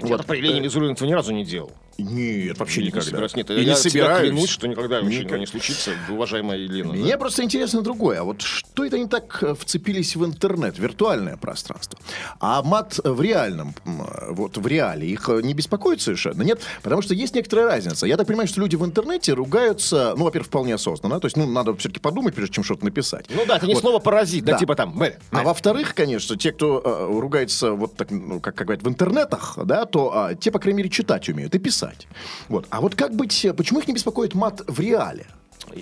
Вот 0.00 0.26
по 0.26 0.32
Елене 0.32 0.60
Мизулина 0.60 0.92
этого 0.92 1.08
ни 1.08 1.12
разу 1.12 1.32
не 1.32 1.44
делал. 1.44 1.72
Нет, 1.96 2.58
вообще 2.58 2.80
Не 2.80 2.86
никогда. 2.88 3.06
собираюсь. 3.06 3.36
Нет, 3.36 3.50
И 3.50 3.54
я 3.54 3.64
не 3.64 3.76
собираюсь. 3.76 4.28
клянусь, 4.28 4.50
что 4.50 4.66
никогда 4.66 5.00
вообще 5.00 5.20
никогда 5.20 5.38
не 5.38 5.46
случится, 5.46 5.92
уважаемая 6.10 6.58
Елена. 6.58 6.92
да. 6.92 6.98
Мне 6.98 7.16
просто 7.16 7.44
интересно 7.44 7.82
другое. 7.82 8.20
А 8.20 8.24
вот 8.24 8.42
что 8.42 8.84
это 8.84 8.96
они 8.96 9.06
так 9.06 9.38
э, 9.44 9.54
вцепились 9.54 10.16
в 10.16 10.24
интернет, 10.24 10.76
виртуальное 10.76 11.36
пространство? 11.36 11.96
А 12.40 12.64
мат 12.64 12.98
в 13.04 13.20
реальном, 13.22 13.74
вот 13.84 14.56
в 14.58 14.66
реале, 14.66 15.06
их 15.06 15.28
э, 15.28 15.40
не 15.42 15.54
беспокоит 15.54 16.00
совершенно? 16.00 16.42
Нет? 16.42 16.60
Потому 16.82 17.00
что 17.00 17.14
есть 17.14 17.36
некоторая 17.36 17.66
разница. 17.66 18.06
Я 18.08 18.16
так 18.16 18.26
понимаю, 18.26 18.48
что 18.48 18.60
люди 18.60 18.74
в 18.74 18.84
интернете 18.84 19.32
ругаются, 19.32 20.14
ну, 20.16 20.24
во-первых, 20.24 20.48
вполне 20.48 20.74
осознанно. 20.74 21.20
То 21.20 21.26
есть, 21.26 21.36
ну, 21.36 21.46
надо 21.46 21.76
все-таки 21.76 22.00
подумать, 22.00 22.34
прежде 22.34 22.54
чем 22.54 22.64
что-то 22.64 22.84
написать. 22.84 23.26
Ну 23.30 23.44
да, 23.46 23.58
это 23.58 23.68
не 23.68 23.74
Вот. 23.74 23.82
слово 23.82 24.00
паразит, 24.00 24.44
да, 24.44 24.54
Да. 24.54 24.58
типа 24.58 24.74
там, 24.74 24.90
мэ, 24.96 25.16
А 25.30 25.36
мэ. 25.36 25.42
во-вторых, 25.44 25.94
конечно, 25.94 26.36
те, 26.36 26.50
кто 26.50 26.82
э, 26.84 27.20
ругается, 27.20 27.70
вот 27.70 27.94
так, 27.96 28.10
ну, 28.10 28.40
как, 28.40 28.56
как 28.56 28.66
говорят, 28.66 28.82
в 28.84 28.88
интернетах, 28.88 29.56
да, 29.64 29.83
то 29.86 30.12
а, 30.14 30.34
те, 30.34 30.50
по 30.50 30.58
крайней 30.58 30.78
мере, 30.78 30.90
читать 30.90 31.28
умеют 31.28 31.54
и 31.54 31.58
писать. 31.58 32.06
Вот. 32.48 32.66
А 32.70 32.80
вот 32.80 32.94
как 32.94 33.14
быть, 33.14 33.44
э, 33.44 33.52
почему 33.52 33.80
их 33.80 33.88
не 33.88 33.94
беспокоит 33.94 34.34
мат 34.34 34.62
в 34.66 34.80
реале? 34.80 35.26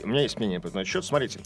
У 0.03 0.07
меня 0.07 0.23
есть 0.23 0.39
мнение 0.39 0.61
по 0.61 0.69
этому 0.69 0.85
счет. 0.85 1.05
Смотрите. 1.05 1.41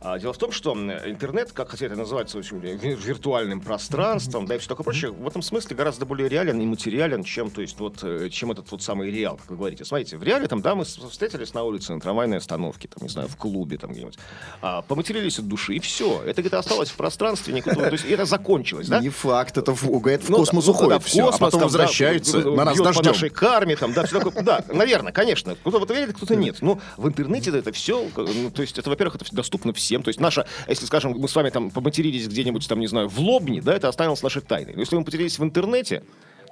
А, 0.00 0.18
дело 0.18 0.32
в 0.32 0.38
том, 0.38 0.52
что 0.52 0.72
интернет, 0.74 1.52
как 1.52 1.70
хотя 1.70 1.86
это 1.86 1.96
называется 1.96 2.38
очень 2.38 2.58
ви- 2.58 2.76
виртуальным 2.94 3.60
пространством, 3.60 4.46
да, 4.46 4.54
и 4.54 4.58
все 4.58 4.68
такое 4.68 4.84
прочее, 4.84 5.10
в 5.10 5.26
этом 5.26 5.42
смысле 5.42 5.76
гораздо 5.76 6.06
более 6.06 6.28
реален 6.28 6.60
и 6.60 6.66
материален, 6.66 7.24
чем, 7.24 7.50
то 7.50 7.60
есть, 7.60 7.78
вот, 7.80 7.98
э, 8.02 8.28
чем 8.30 8.52
этот 8.52 8.70
вот 8.70 8.82
самый 8.82 9.10
реал, 9.10 9.36
как 9.36 9.50
вы 9.50 9.56
говорите. 9.56 9.84
Смотрите, 9.84 10.16
в 10.16 10.22
реале 10.22 10.46
там, 10.46 10.62
да, 10.62 10.74
мы 10.74 10.84
встретились 10.84 11.52
на 11.54 11.64
улице, 11.64 11.92
на 11.92 12.00
трамвайной 12.00 12.38
остановке, 12.38 12.88
там, 12.88 13.02
не 13.02 13.08
знаю, 13.08 13.28
в 13.28 13.36
клубе 13.36 13.76
там 13.76 13.90
где-нибудь, 13.90 14.18
а, 14.62 14.82
поматерились 14.82 15.38
от 15.38 15.48
души, 15.48 15.74
и 15.74 15.80
все. 15.80 16.22
Это 16.22 16.42
где-то 16.42 16.58
осталось 16.58 16.90
в 16.90 16.96
пространстве, 16.96 17.54
никуда, 17.54 17.74
то 17.86 17.92
есть 17.92 18.04
это 18.04 18.24
закончилось, 18.24 18.88
да? 18.88 19.00
Не 19.00 19.08
факт, 19.08 19.58
это 19.58 19.74
в, 19.74 19.84
говорят, 20.00 20.22
в 20.22 20.30
Ну, 20.30 20.36
космос 20.36 20.64
да, 20.64 20.70
ну, 20.70 20.76
уходит 20.76 20.90
да, 20.90 20.98
в 21.00 21.04
все, 21.06 21.22
космос, 21.24 21.36
а 21.40 21.44
потом 21.44 21.60
там, 21.60 21.68
возвращается 21.68 22.38
на 22.38 22.64
нас 22.64 22.78
по 22.78 22.84
дождем. 22.84 23.04
нашей 23.06 23.30
карме, 23.30 23.76
там, 23.76 23.92
да, 23.92 24.04
все 24.06 24.20
такое. 24.20 24.42
Да, 24.42 24.64
наверное, 24.72 25.12
конечно. 25.12 25.54
Кто-то 25.56 25.78
в 25.80 25.84
это 25.84 25.94
верит, 25.94 26.16
кто-то 26.16 26.36
нет. 26.36 26.58
Но 26.60 26.80
в 26.96 27.08
интернете 27.08 27.50
это 27.58 27.72
все, 27.72 28.08
ну, 28.16 28.50
то 28.50 28.62
есть 28.62 28.78
это, 28.78 28.90
во-первых, 28.90 29.16
это 29.16 29.34
доступно 29.34 29.72
всем. 29.72 30.02
То 30.02 30.08
есть 30.08 30.20
наша, 30.20 30.46
если, 30.68 30.86
скажем, 30.86 31.12
мы 31.12 31.28
с 31.28 31.34
вами 31.34 31.50
там 31.50 31.70
поматерились 31.70 32.28
где-нибудь, 32.28 32.66
там, 32.68 32.80
не 32.80 32.86
знаю, 32.86 33.08
в 33.08 33.18
Лобне, 33.18 33.60
да, 33.60 33.74
это 33.74 33.88
останется 33.88 34.24
нашей 34.24 34.42
тайной. 34.42 34.74
Но 34.74 34.80
если 34.80 34.96
мы 34.96 35.04
потерялись 35.04 35.38
в 35.38 35.44
интернете, 35.44 36.02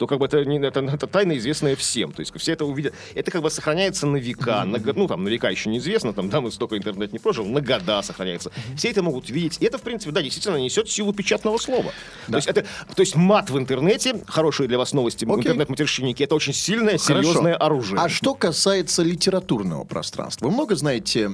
то 0.03 0.09
как 0.09 0.19
бы 0.19 0.27
это, 0.27 0.39
это, 0.39 0.81
это 0.81 1.07
тайна, 1.07 1.39
известная 1.39 1.77
всем. 1.77 2.11
То 2.11 2.23
есть 2.23 2.37
все 2.37 2.55
это 2.55 2.65
увидят. 2.65 2.93
Это 3.15 3.31
как 3.31 3.41
бы 3.41 3.51
сохраняется 3.51 4.05
на 4.05 4.17
века. 4.17 4.65
На, 4.65 4.81
ну, 4.81 5.07
там, 5.07 5.23
на 5.23 5.29
века 5.29 5.49
еще 5.49 5.71
неизвестно, 5.71 6.13
там, 6.13 6.29
да, 6.29 6.41
мы 6.41 6.51
столько 6.51 6.77
интернет 6.77 7.13
не 7.13 7.21
прожил, 7.21 7.47
на 7.47 7.61
года 7.61 8.03
сохраняется. 8.03 8.51
Все 8.77 8.91
это 8.91 9.01
могут 9.05 9.31
видеть. 9.31 9.59
И 9.61 9.65
это, 9.65 9.79
в 9.79 9.83
принципе, 9.83 10.11
да, 10.11 10.21
действительно 10.21 10.57
несет 10.57 10.91
силу 10.91 11.13
печатного 11.13 11.57
слова. 11.57 11.93
То, 12.27 12.35
есть 12.35 12.49
это, 12.49 12.63
то 12.63 13.01
есть 13.01 13.15
мат 13.15 13.49
в 13.51 13.57
интернете, 13.57 14.17
хорошие 14.27 14.67
для 14.67 14.77
вас 14.77 14.93
новости, 14.93 15.25
Окей. 15.25 15.37
интернет-матерщинники, 15.37 16.25
это 16.25 16.35
очень 16.35 16.53
сильное, 16.53 16.99
Хорошо. 16.99 17.23
серьезное 17.23 17.55
оружие. 17.55 18.01
А 18.01 18.09
что 18.09 18.35
касается 18.35 19.05
литературного 19.05 19.85
пространства? 19.85 20.47
Вы 20.47 20.53
много 20.53 20.75
знаете 20.75 21.31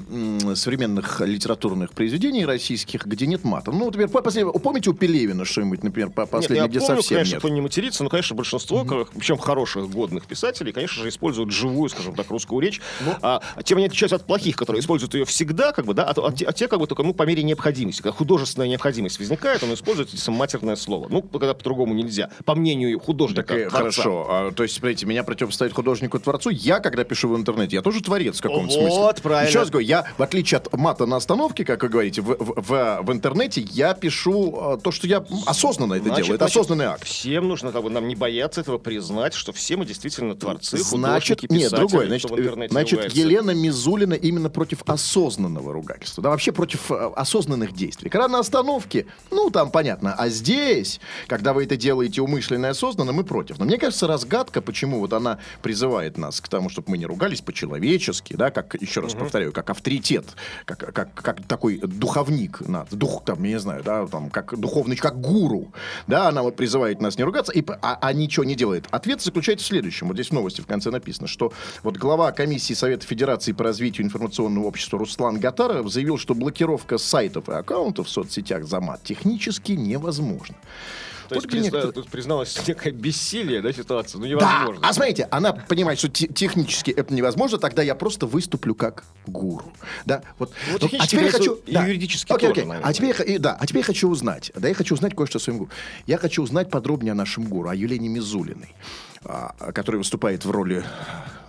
современных 0.56 1.22
литературных 1.22 1.92
произведений 1.92 2.44
российских, 2.44 3.06
где 3.06 3.26
нет 3.26 3.44
мата? 3.44 3.70
Ну, 3.70 3.86
например, 3.86 4.08
помните 4.10 4.90
у 4.90 4.92
Пелевина 4.92 5.46
что-нибудь, 5.46 5.82
например, 5.82 6.10
по 6.10 6.26
последнее, 6.26 6.68
где 6.68 6.80
помню, 6.80 6.96
совсем 6.96 7.16
конечно, 7.16 7.32
нет? 7.32 7.38
кто 7.38 7.48
не 7.48 7.60
матерится, 7.62 8.04
но, 8.04 8.10
конечно, 8.10 8.36
большинство, 8.36 8.57
как- 8.84 9.10
причем 9.10 9.38
хороших, 9.38 9.88
годных 9.90 10.26
писателей, 10.26 10.72
конечно 10.72 11.02
же, 11.02 11.08
используют 11.08 11.50
живую, 11.50 11.88
скажем 11.88 12.14
так, 12.14 12.30
русскую 12.30 12.60
речь. 12.60 12.80
Ну. 13.04 13.14
А, 13.22 13.40
тем 13.64 13.78
они 13.78 13.86
отличаются 13.86 14.16
от 14.16 14.24
плохих, 14.24 14.56
которые 14.56 14.80
используют 14.80 15.14
ее 15.14 15.24
всегда, 15.24 15.72
как 15.72 15.84
бы, 15.86 15.94
да, 15.94 16.04
а, 16.04 16.14
а 16.28 16.32
те, 16.32 16.44
а 16.46 16.52
те, 16.52 16.68
как 16.68 16.78
бы, 16.80 16.86
только, 16.86 17.02
ну, 17.02 17.14
по 17.14 17.22
мере 17.24 17.42
необходимости. 17.42 18.02
Когда 18.02 18.16
художественная 18.16 18.68
необходимость 18.68 19.18
возникает, 19.18 19.62
он 19.62 19.72
использует 19.74 20.08
матерное 20.28 20.76
слово. 20.76 21.06
Ну, 21.10 21.22
когда 21.22 21.54
по-другому 21.54 21.94
нельзя. 21.94 22.30
По 22.44 22.54
мнению 22.54 22.98
художника. 23.00 23.42
Так, 23.42 23.56
э, 23.56 23.68
творца. 23.68 23.78
хорошо. 23.78 24.26
А, 24.28 24.52
то 24.52 24.62
есть, 24.62 24.74
смотрите, 24.76 25.06
меня 25.06 25.22
противопоставить 25.24 25.72
художнику-творцу. 25.74 26.50
Я, 26.50 26.80
когда 26.80 27.04
пишу 27.04 27.28
в 27.28 27.36
интернете, 27.36 27.76
я 27.76 27.82
тоже 27.82 28.02
творец 28.02 28.38
в 28.38 28.42
каком-то 28.42 28.74
Вот, 28.80 28.90
смысле. 29.16 29.22
правильно. 29.22 29.48
Еще 29.48 29.58
раз 29.60 29.70
говорю, 29.70 29.86
я, 29.86 30.04
в 30.16 30.22
отличие 30.22 30.58
от 30.58 30.72
мата 30.76 31.06
на 31.06 31.16
остановке, 31.16 31.64
как 31.64 31.82
вы 31.82 31.88
говорите, 31.88 32.20
в, 32.22 32.26
в- 32.38 32.62
в- 32.62 33.00
в 33.02 33.12
интернете 33.12 33.60
я 33.72 33.94
пишу 33.94 34.76
э, 34.76 34.78
то, 34.82 34.90
что 34.90 35.06
я 35.06 35.24
осознанно 35.46 35.94
это 35.94 36.04
Значит, 36.04 36.24
делаю. 36.24 36.34
Это 36.36 36.44
значит, 36.44 36.56
осознанный 36.56 36.84
акт. 36.86 37.04
Всем 37.04 37.48
нужно 37.48 37.72
как 37.72 37.82
бы, 37.82 37.90
нам 37.90 38.06
не 38.08 38.14
бояться 38.14 38.47
этого 38.56 38.78
признать, 38.78 39.34
что 39.34 39.52
все 39.52 39.76
мы 39.76 39.84
действительно 39.84 40.34
творцы, 40.34 40.78
Значит, 40.78 41.40
художники, 41.40 41.46
нет, 41.52 41.72
другое. 41.72 42.06
Значит, 42.06 42.30
значит 42.70 42.92
ругается. 42.92 43.18
Елена 43.18 43.50
Мизулина 43.50 44.14
именно 44.14 44.48
против 44.48 44.82
осознанного 44.86 45.72
ругательства. 45.72 46.22
Да, 46.22 46.30
вообще 46.30 46.52
против 46.52 46.90
э, 46.90 47.10
осознанных 47.16 47.72
действий. 47.72 48.08
Когда 48.08 48.28
на 48.28 48.38
остановке, 48.38 49.06
ну, 49.30 49.50
там 49.50 49.70
понятно. 49.70 50.14
А 50.14 50.28
здесь, 50.28 51.00
когда 51.26 51.52
вы 51.52 51.64
это 51.64 51.76
делаете 51.76 52.22
умышленно 52.22 52.66
и 52.66 52.68
осознанно, 52.70 53.12
мы 53.12 53.24
против. 53.24 53.58
Но 53.58 53.64
мне 53.64 53.78
кажется, 53.78 54.06
разгадка, 54.06 54.62
почему 54.62 55.00
вот 55.00 55.12
она 55.12 55.38
призывает 55.62 56.16
нас 56.16 56.40
к 56.40 56.48
тому, 56.48 56.70
чтобы 56.70 56.90
мы 56.90 56.98
не 56.98 57.06
ругались 57.06 57.40
по-человечески, 57.40 58.34
да, 58.34 58.50
как, 58.50 58.80
еще 58.80 59.00
раз 59.00 59.14
повторяю, 59.14 59.52
как 59.52 59.70
авторитет, 59.70 60.26
как, 60.64 60.78
как, 60.94 61.14
как 61.14 61.46
такой 61.46 61.78
духовник, 61.78 62.60
над, 62.60 62.88
дух, 62.90 63.24
там, 63.24 63.42
я 63.42 63.50
не 63.50 63.58
знаю, 63.58 63.82
да, 63.82 64.06
там, 64.06 64.30
как 64.30 64.58
духовный, 64.58 64.96
как 64.96 65.20
гуру, 65.20 65.72
да, 66.06 66.28
она 66.28 66.42
вот 66.42 66.56
призывает 66.56 67.00
нас 67.00 67.18
не 67.18 67.24
ругаться, 67.24 67.52
и, 67.52 67.64
а, 67.82 67.98
а 68.00 68.12
ничего 68.28 68.44
не 68.44 68.54
делает. 68.54 68.86
Ответ 68.90 69.22
заключается 69.22 69.64
в 69.64 69.68
следующем. 69.68 70.08
Вот 70.08 70.14
здесь 70.14 70.28
в 70.28 70.32
новости 70.32 70.60
в 70.60 70.66
конце 70.66 70.90
написано, 70.90 71.26
что 71.26 71.52
вот 71.82 71.96
глава 71.96 72.30
комиссии 72.32 72.74
Совета 72.74 73.06
Федерации 73.06 73.52
по 73.52 73.64
развитию 73.64 74.06
информационного 74.06 74.66
общества 74.66 74.98
Руслан 74.98 75.38
Гатаров 75.40 75.90
заявил, 75.90 76.18
что 76.18 76.34
блокировка 76.34 76.98
сайтов 76.98 77.48
и 77.48 77.52
аккаунтов 77.52 78.06
в 78.06 78.10
соцсетях 78.10 78.64
за 78.66 78.80
мат 78.80 79.02
технически 79.02 79.72
невозможна. 79.72 80.56
То 81.28 81.34
есть 81.36 81.46
призна- 81.46 81.62
некоторые- 81.64 81.92
тут 81.92 82.08
призналась 82.08 82.58
некое 82.66 82.90
бессилие, 82.92 83.60
да, 83.62 83.72
ситуации. 83.72 84.16
Ну, 84.18 84.22
Да, 84.24 84.28
невозможно. 84.28 84.88
а 84.88 84.92
смотрите, 84.92 85.28
она 85.30 85.52
понимает, 85.52 85.98
что 85.98 86.08
те- 86.08 86.26
технически 86.28 86.90
это 86.90 87.12
невозможно, 87.12 87.58
тогда 87.58 87.82
я 87.82 87.94
просто 87.94 88.26
выступлю 88.26 88.74
как 88.74 89.04
гуру. 89.26 89.72
Да, 90.06 90.22
вот. 90.38 90.52
Ну, 90.72 90.78
Ну, 90.90 90.98
а 90.98 91.06
теперь 91.06 91.26
я 91.26 91.30
хочу... 91.30 91.58
да. 91.66 91.84
юридически 91.86 92.32
Окей, 92.32 92.48
тоже, 92.48 92.52
окей. 92.60 92.64
наверное. 92.64 92.88
А 92.88 92.92
теперь, 92.92 93.14
я 93.30 93.38
да, 93.38 93.56
а 93.60 93.66
теперь 93.66 93.80
я 93.80 93.84
хочу 93.84 94.08
узнать, 94.08 94.50
да, 94.54 94.68
я 94.68 94.74
хочу 94.74 94.94
узнать 94.94 95.14
кое-что 95.14 95.38
о 95.38 95.40
своем 95.40 95.58
гуру. 95.58 95.70
Я 96.06 96.18
хочу 96.18 96.42
узнать 96.42 96.70
подробнее 96.70 97.12
о 97.12 97.14
нашем 97.14 97.44
гуру, 97.44 97.68
о 97.68 97.74
Елене 97.74 98.08
Мизулиной, 98.08 98.74
а, 99.24 99.72
которая 99.72 99.98
выступает 99.98 100.44
в 100.44 100.50
роли, 100.50 100.84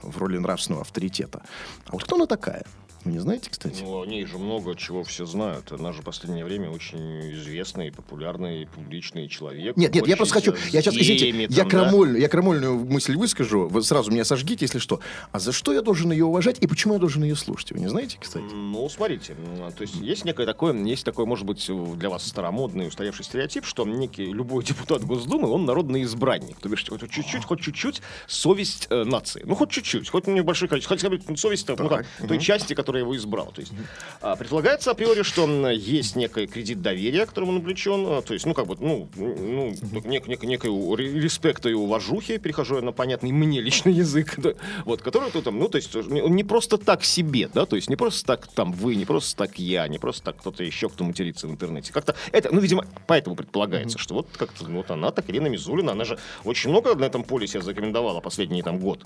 в 0.02 0.18
роли 0.18 0.38
нравственного 0.38 0.82
авторитета. 0.82 1.42
А 1.86 1.92
вот 1.92 2.04
кто 2.04 2.16
она 2.16 2.26
такая? 2.26 2.64
Вы 3.06 3.14
не 3.14 3.20
знаете, 3.20 3.50
кстати? 3.50 3.82
Ну, 3.82 4.02
о 4.02 4.06
ней 4.06 4.26
же 4.26 4.38
много 4.38 4.76
чего 4.76 5.04
все 5.04 5.26
знают. 5.26 5.72
Она 5.72 5.94
же 5.94 6.02
в 6.02 6.06
последнее 6.06 6.44
время 6.44 6.70
очень 6.70 7.32
известный, 7.32 7.94
популярный, 7.94 8.68
публичный 8.76 9.30
человек. 9.30 9.78
Нет, 9.78 9.96
нет, 9.96 10.06
я 10.06 10.18
просто 10.18 10.34
хочу. 10.34 10.54
Я 10.72 10.82
сейчас, 10.82 10.96
извините, 10.96 11.32
геями, 11.32 11.48
я, 11.50 11.64
там, 11.64 11.70
да. 11.70 11.70
крамольную, 11.70 12.20
я 12.20 12.28
крамольную 12.28 12.78
мысль 12.78 13.16
выскажу. 13.16 13.70
Вы 13.70 13.84
сразу 13.84 14.12
меня 14.12 14.26
сожгите, 14.26 14.66
если 14.66 14.80
что. 14.80 15.00
А 15.32 15.40
за 15.40 15.54
что 15.54 15.72
я 15.72 15.82
должен 15.82 16.12
ее 16.12 16.26
уважать 16.26 16.58
и 16.60 16.68
почему 16.68 16.96
я 16.96 17.00
должен 17.00 17.24
ее 17.24 17.38
слушать? 17.38 17.72
Вы 17.72 17.80
не 17.80 17.88
знаете, 17.88 18.18
кстати? 18.20 18.44
Ну, 18.52 18.90
смотрите, 18.90 19.34
то 19.78 19.82
есть 19.82 19.96
есть 19.96 20.26
некое 20.26 20.46
такое, 20.46 20.74
есть 20.74 21.06
такой, 21.06 21.26
может 21.26 21.46
быть, 21.46 21.70
для 21.98 22.10
вас 22.10 22.26
старомодный, 22.26 22.90
устаревший 22.90 23.24
стереотип, 23.24 23.64
что 23.64 23.86
некий 23.86 24.26
любой 24.26 24.64
депутат 24.66 25.06
Госдумы, 25.06 25.48
он 25.48 25.66
народный 25.66 26.04
избранник. 26.04 26.60
То 26.60 26.68
бишь, 26.68 26.84
чуть-чуть, 26.84 27.46
хоть 27.46 27.59
хоть 27.60 27.66
чуть-чуть 27.66 28.02
совесть 28.28 28.88
э, 28.90 29.04
нации. 29.04 29.44
Ну, 29.46 29.56
хоть 29.56 29.70
чуть-чуть, 29.70 30.10
хоть 30.10 30.28
небольшое 30.28 30.70
количество, 30.70 30.98
хотя 30.98 31.10
бы 31.10 31.20
совесть 31.38 31.68
ну, 31.68 31.76
там, 31.76 32.04
той 32.28 32.40
части, 32.40 32.74
которая 32.74 33.04
его 33.04 33.16
избрала. 33.16 33.52
То 33.52 33.62
есть, 33.62 33.74
а, 34.22 34.36
предполагается 34.36 34.92
априори, 34.92 35.24
что 35.24 35.48
есть 35.70 36.16
некий 36.16 36.48
кредит 36.48 36.82
доверия, 36.82 37.26
которому 37.26 37.52
он 37.52 37.58
облечен, 37.58 38.06
а, 38.08 38.22
то 38.22 38.34
есть, 38.34 38.46
ну, 38.46 38.54
как 38.54 38.68
бы, 38.68 38.78
ну, 38.80 39.10
ну 39.16 39.74
нек, 40.06 40.28
нек, 40.28 40.64
ре- 40.64 41.20
респекта 41.20 41.70
и 41.70 41.74
уважухи, 41.74 42.38
перехожу 42.38 42.78
я 42.78 42.82
на 42.82 42.92
понятный 42.92 43.32
мне 43.32 43.62
личный 43.62 43.94
язык, 43.94 44.36
да, 44.38 44.54
вот, 44.86 45.02
который 45.02 45.32
тут 45.32 45.44
там, 45.44 45.60
ну, 45.60 45.68
то 45.68 45.78
есть, 45.78 45.96
он 45.96 46.36
не 46.36 46.44
просто 46.44 46.78
так 46.78 47.04
себе, 47.04 47.50
да, 47.54 47.66
то 47.66 47.76
есть, 47.76 47.90
не 47.90 47.96
просто 47.96 48.26
так 48.26 48.48
там 48.48 48.72
вы, 48.72 48.96
не 48.96 49.06
просто 49.06 49.36
так 49.36 49.60
я, 49.60 49.88
не 49.88 50.00
просто 50.00 50.24
так 50.24 50.38
кто-то 50.38 50.64
еще, 50.64 50.90
кто 50.90 51.04
матерится 51.04 51.48
в 51.48 51.52
интернете. 51.52 51.92
Как-то 51.92 52.16
это, 52.32 52.54
ну, 52.54 52.62
видимо, 52.62 52.86
поэтому 53.08 53.36
предполагается, 53.36 53.98
что 53.98 54.16
вот 54.16 54.28
как-то, 54.38 54.68
ну, 54.68 54.78
вот 54.78 54.92
она, 54.92 55.12
так 55.12 55.30
Ирина 55.30 55.48
Мизулина, 55.48 55.92
она 55.92 56.06
же 56.06 56.18
очень 56.44 56.70
много 56.70 56.96
на 56.96 57.06
этом 57.06 57.24
поле 57.24 57.48
себя 57.50 57.62
зарекомендовала 57.62 58.20
последний 58.22 58.62
там 58.62 58.80
год. 58.80 59.06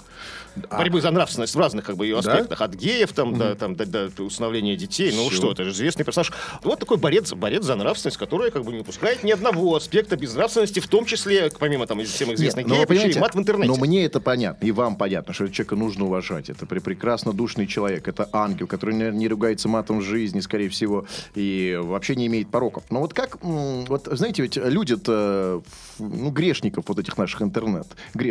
Борьбы 0.70 1.02
за 1.02 1.10
нравственность 1.12 1.56
в 1.56 1.60
разных, 1.60 1.86
как 1.86 1.96
бы, 1.98 2.06
ее 2.06 2.22
Да? 2.22 2.32
аспектах. 2.34 2.62
От 2.62 2.76
геев 2.76 3.12
там 3.14 3.38
до, 3.38 3.56
там, 3.56 3.76
до, 3.76 3.86
до 3.86 4.24
усыновления 4.24 4.76
детей. 4.76 5.12
Ну, 5.16 5.30
Всё. 5.30 5.38
что, 5.38 5.52
это 5.52 5.64
же 5.64 5.72
известный 5.72 6.06
персонаж. 6.06 6.32
Вот 6.64 6.80
такой 6.80 6.98
борец, 6.98 7.34
борец 7.34 7.64
за 7.64 7.76
нравственность, 7.76 8.18
который, 8.18 8.52
как 8.52 8.64
бы, 8.64 8.72
не 8.72 8.80
упускает 8.80 9.24
ни 9.24 9.32
одного 9.32 9.76
аспекта 9.76 10.16
безнравственности, 10.16 10.80
в 10.80 10.88
том 10.88 11.06
числе, 11.06 11.52
помимо 11.60 11.88
там 11.88 12.04
всем 12.04 12.34
известных 12.34 12.66
Нет, 12.68 12.70
но 12.78 12.86
геев, 12.94 13.04
еще 13.04 13.18
и 13.18 13.22
мат 13.22 13.34
в 13.36 13.40
интернете. 13.40 13.68
Но 13.72 13.76
мне 13.78 14.06
это 14.06 14.20
понятно, 14.20 14.66
и 14.66 14.72
вам 14.72 14.96
понятно, 14.96 15.34
что 15.34 15.48
человека 15.48 15.76
нужно 15.76 16.06
уважать. 16.06 16.50
Это 16.50 16.66
прекрасно 16.66 17.34
душный 17.34 17.66
человек, 17.68 18.08
это 18.08 18.30
ангел, 18.32 18.68
который 18.68 18.96
не, 18.96 19.10
не 19.18 19.28
ругается 19.28 19.68
матом 19.70 20.00
в 20.00 20.04
жизни, 20.04 20.40
скорее 20.42 20.70
всего, 20.70 21.06
и 21.36 21.80
вообще 21.82 22.16
не 22.16 22.28
имеет 22.28 22.50
пороков. 22.50 22.84
Но 22.90 23.00
вот 23.00 23.14
как, 23.14 23.38
вот 23.42 24.08
знаете, 24.12 24.42
ведь 24.44 24.58
люди-то, 24.58 25.62
ф- 25.66 26.00
ну, 26.00 26.30
грешников 26.30 26.86
вот 26.88 27.00
этих 27.00 27.18
наших 27.18 27.42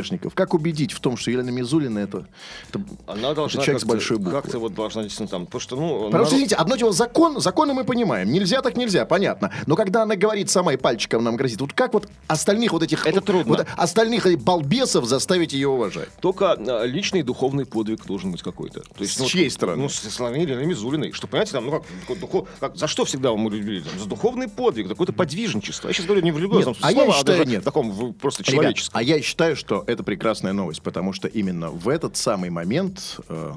интернет-грешников, 0.02 0.34
как 0.34 0.54
убедить 0.54 0.92
в 0.92 1.00
том, 1.00 1.16
что 1.16 1.30
Елена 1.30 1.50
Мизулина 1.50 1.98
это... 2.00 2.26
это 2.68 2.82
Она 3.06 3.34
должна 3.34 3.62
человек 3.62 3.80
с 3.82 3.84
большой 3.84 4.18
буквы. 4.18 4.32
Как-то 4.32 4.58
вот 4.58 4.74
должна 4.74 5.02
действительно 5.02 5.28
там, 5.28 5.46
потому 5.46 5.60
что, 5.60 5.76
ну... 5.76 5.88
Потому 5.94 6.10
народ- 6.12 6.26
что, 6.28 6.36
извините, 6.36 6.54
одно 6.56 6.76
дело 6.76 6.92
закон, 6.92 7.40
законы 7.40 7.72
мы 7.74 7.84
понимаем. 7.84 8.30
Нельзя 8.30 8.62
так 8.62 8.76
нельзя, 8.76 9.04
понятно. 9.06 9.52
Но 9.66 9.76
когда 9.76 10.02
она 10.02 10.16
говорит 10.16 10.50
сама 10.50 10.72
и 10.74 10.76
пальчиком 10.76 11.24
нам 11.24 11.36
грозит, 11.36 11.60
вот 11.60 11.72
как 11.72 11.94
вот 11.94 12.08
остальных 12.26 12.72
вот 12.72 12.82
этих... 12.82 13.06
Это 13.06 13.20
трудно. 13.20 13.56
вот 13.56 13.66
остальных 13.76 14.26
балбесов 14.42 15.04
заставить 15.06 15.52
ее 15.52 15.68
уважать? 15.68 16.08
Только 16.20 16.52
а, 16.52 16.84
личный 16.84 17.22
духовный 17.22 17.66
подвиг 17.66 18.04
должен 18.06 18.32
быть 18.32 18.42
какой-то. 18.42 18.80
То 18.80 19.02
есть, 19.02 19.14
С 19.16 19.18
ну, 19.20 19.26
чьей 19.26 19.44
вот, 19.44 19.52
стороны? 19.52 19.82
Ну, 19.82 19.88
со 19.88 20.10
стороны 20.10 20.36
Елены 20.36 20.64
Мизулиной. 20.64 21.12
Что, 21.12 21.26
понимаете, 21.26 21.52
там, 21.52 21.66
ну 21.66 21.72
как, 21.72 21.82
духо- 22.08 22.20
духо- 22.20 22.46
как- 22.60 22.76
за 22.76 22.86
что 22.86 23.04
всегда 23.04 23.32
мы 23.32 23.50
любили? 23.50 23.80
Там, 23.80 23.98
за 23.98 24.06
духовный 24.06 24.48
подвиг, 24.48 24.88
какое-то 24.88 25.12
подвижничество. 25.12 25.88
Я 25.88 25.94
сейчас 25.94 26.06
говорю 26.06 26.22
не 26.22 26.32
в 26.32 26.38
религиозном 26.38 26.74
Нет, 26.74 26.78
а 26.82 26.86
смысле 26.88 26.96
я 26.98 27.04
слова, 27.04 27.18
считаю, 27.18 27.38
даже 27.38 27.50
нет. 27.50 27.62
в 27.62 27.64
таком 27.64 27.90
в- 27.90 28.12
просто 28.12 28.42
Ребят, 28.42 28.54
человеческом. 28.54 28.98
а 28.98 29.02
я 29.02 29.22
считаю, 29.22 29.56
что 29.56 29.84
это 29.92 30.02
прекрасная 30.02 30.52
новость, 30.52 30.82
потому 30.82 31.12
что 31.12 31.28
именно 31.28 31.70
в 31.70 31.88
этот 31.88 32.16
самый 32.16 32.50
момент 32.50 33.20
э, 33.28 33.52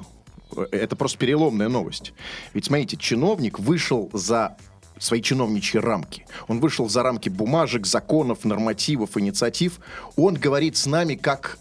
это 0.70 0.96
просто 0.96 1.18
переломная 1.18 1.68
новость. 1.68 2.12
Ведь 2.54 2.66
смотрите, 2.66 2.96
чиновник 2.96 3.58
вышел 3.58 4.10
за 4.12 4.56
свои 4.98 5.20
чиновничьи 5.20 5.80
рамки. 5.80 6.26
Он 6.48 6.60
вышел 6.60 6.88
за 6.88 7.02
рамки 7.02 7.28
бумажек, 7.28 7.86
законов, 7.86 8.44
нормативов, 8.44 9.16
инициатив. 9.16 9.80
Он 10.16 10.34
говорит 10.34 10.76
с 10.76 10.86
нами 10.86 11.14
как 11.14 11.58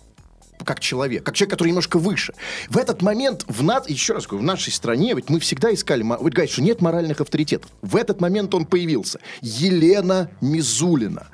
как 0.64 0.80
человек, 0.80 1.24
как 1.24 1.36
человек, 1.36 1.52
который 1.52 1.68
немножко 1.68 2.00
выше. 2.00 2.34
В 2.70 2.78
этот 2.78 3.02
момент 3.02 3.44
в 3.48 3.62
нас, 3.62 3.90
еще 3.90 4.14
раз 4.14 4.26
говорю, 4.26 4.42
в 4.42 4.46
нашей 4.46 4.72
стране, 4.72 5.14
ведь 5.14 5.30
мы 5.30 5.40
всегда 5.40 5.72
искали, 5.74 6.02
вы 6.02 6.30
говорите, 6.30 6.54
что 6.54 6.64
нет 6.64 6.82
моральных 6.82 7.20
авторитетов. 7.22 7.70
В 7.82 7.96
этот 7.98 8.22
момент 8.22 8.56
он 8.56 8.66
появился. 8.66 9.20
Елена 9.42 10.32
Мизулина. 10.40 11.28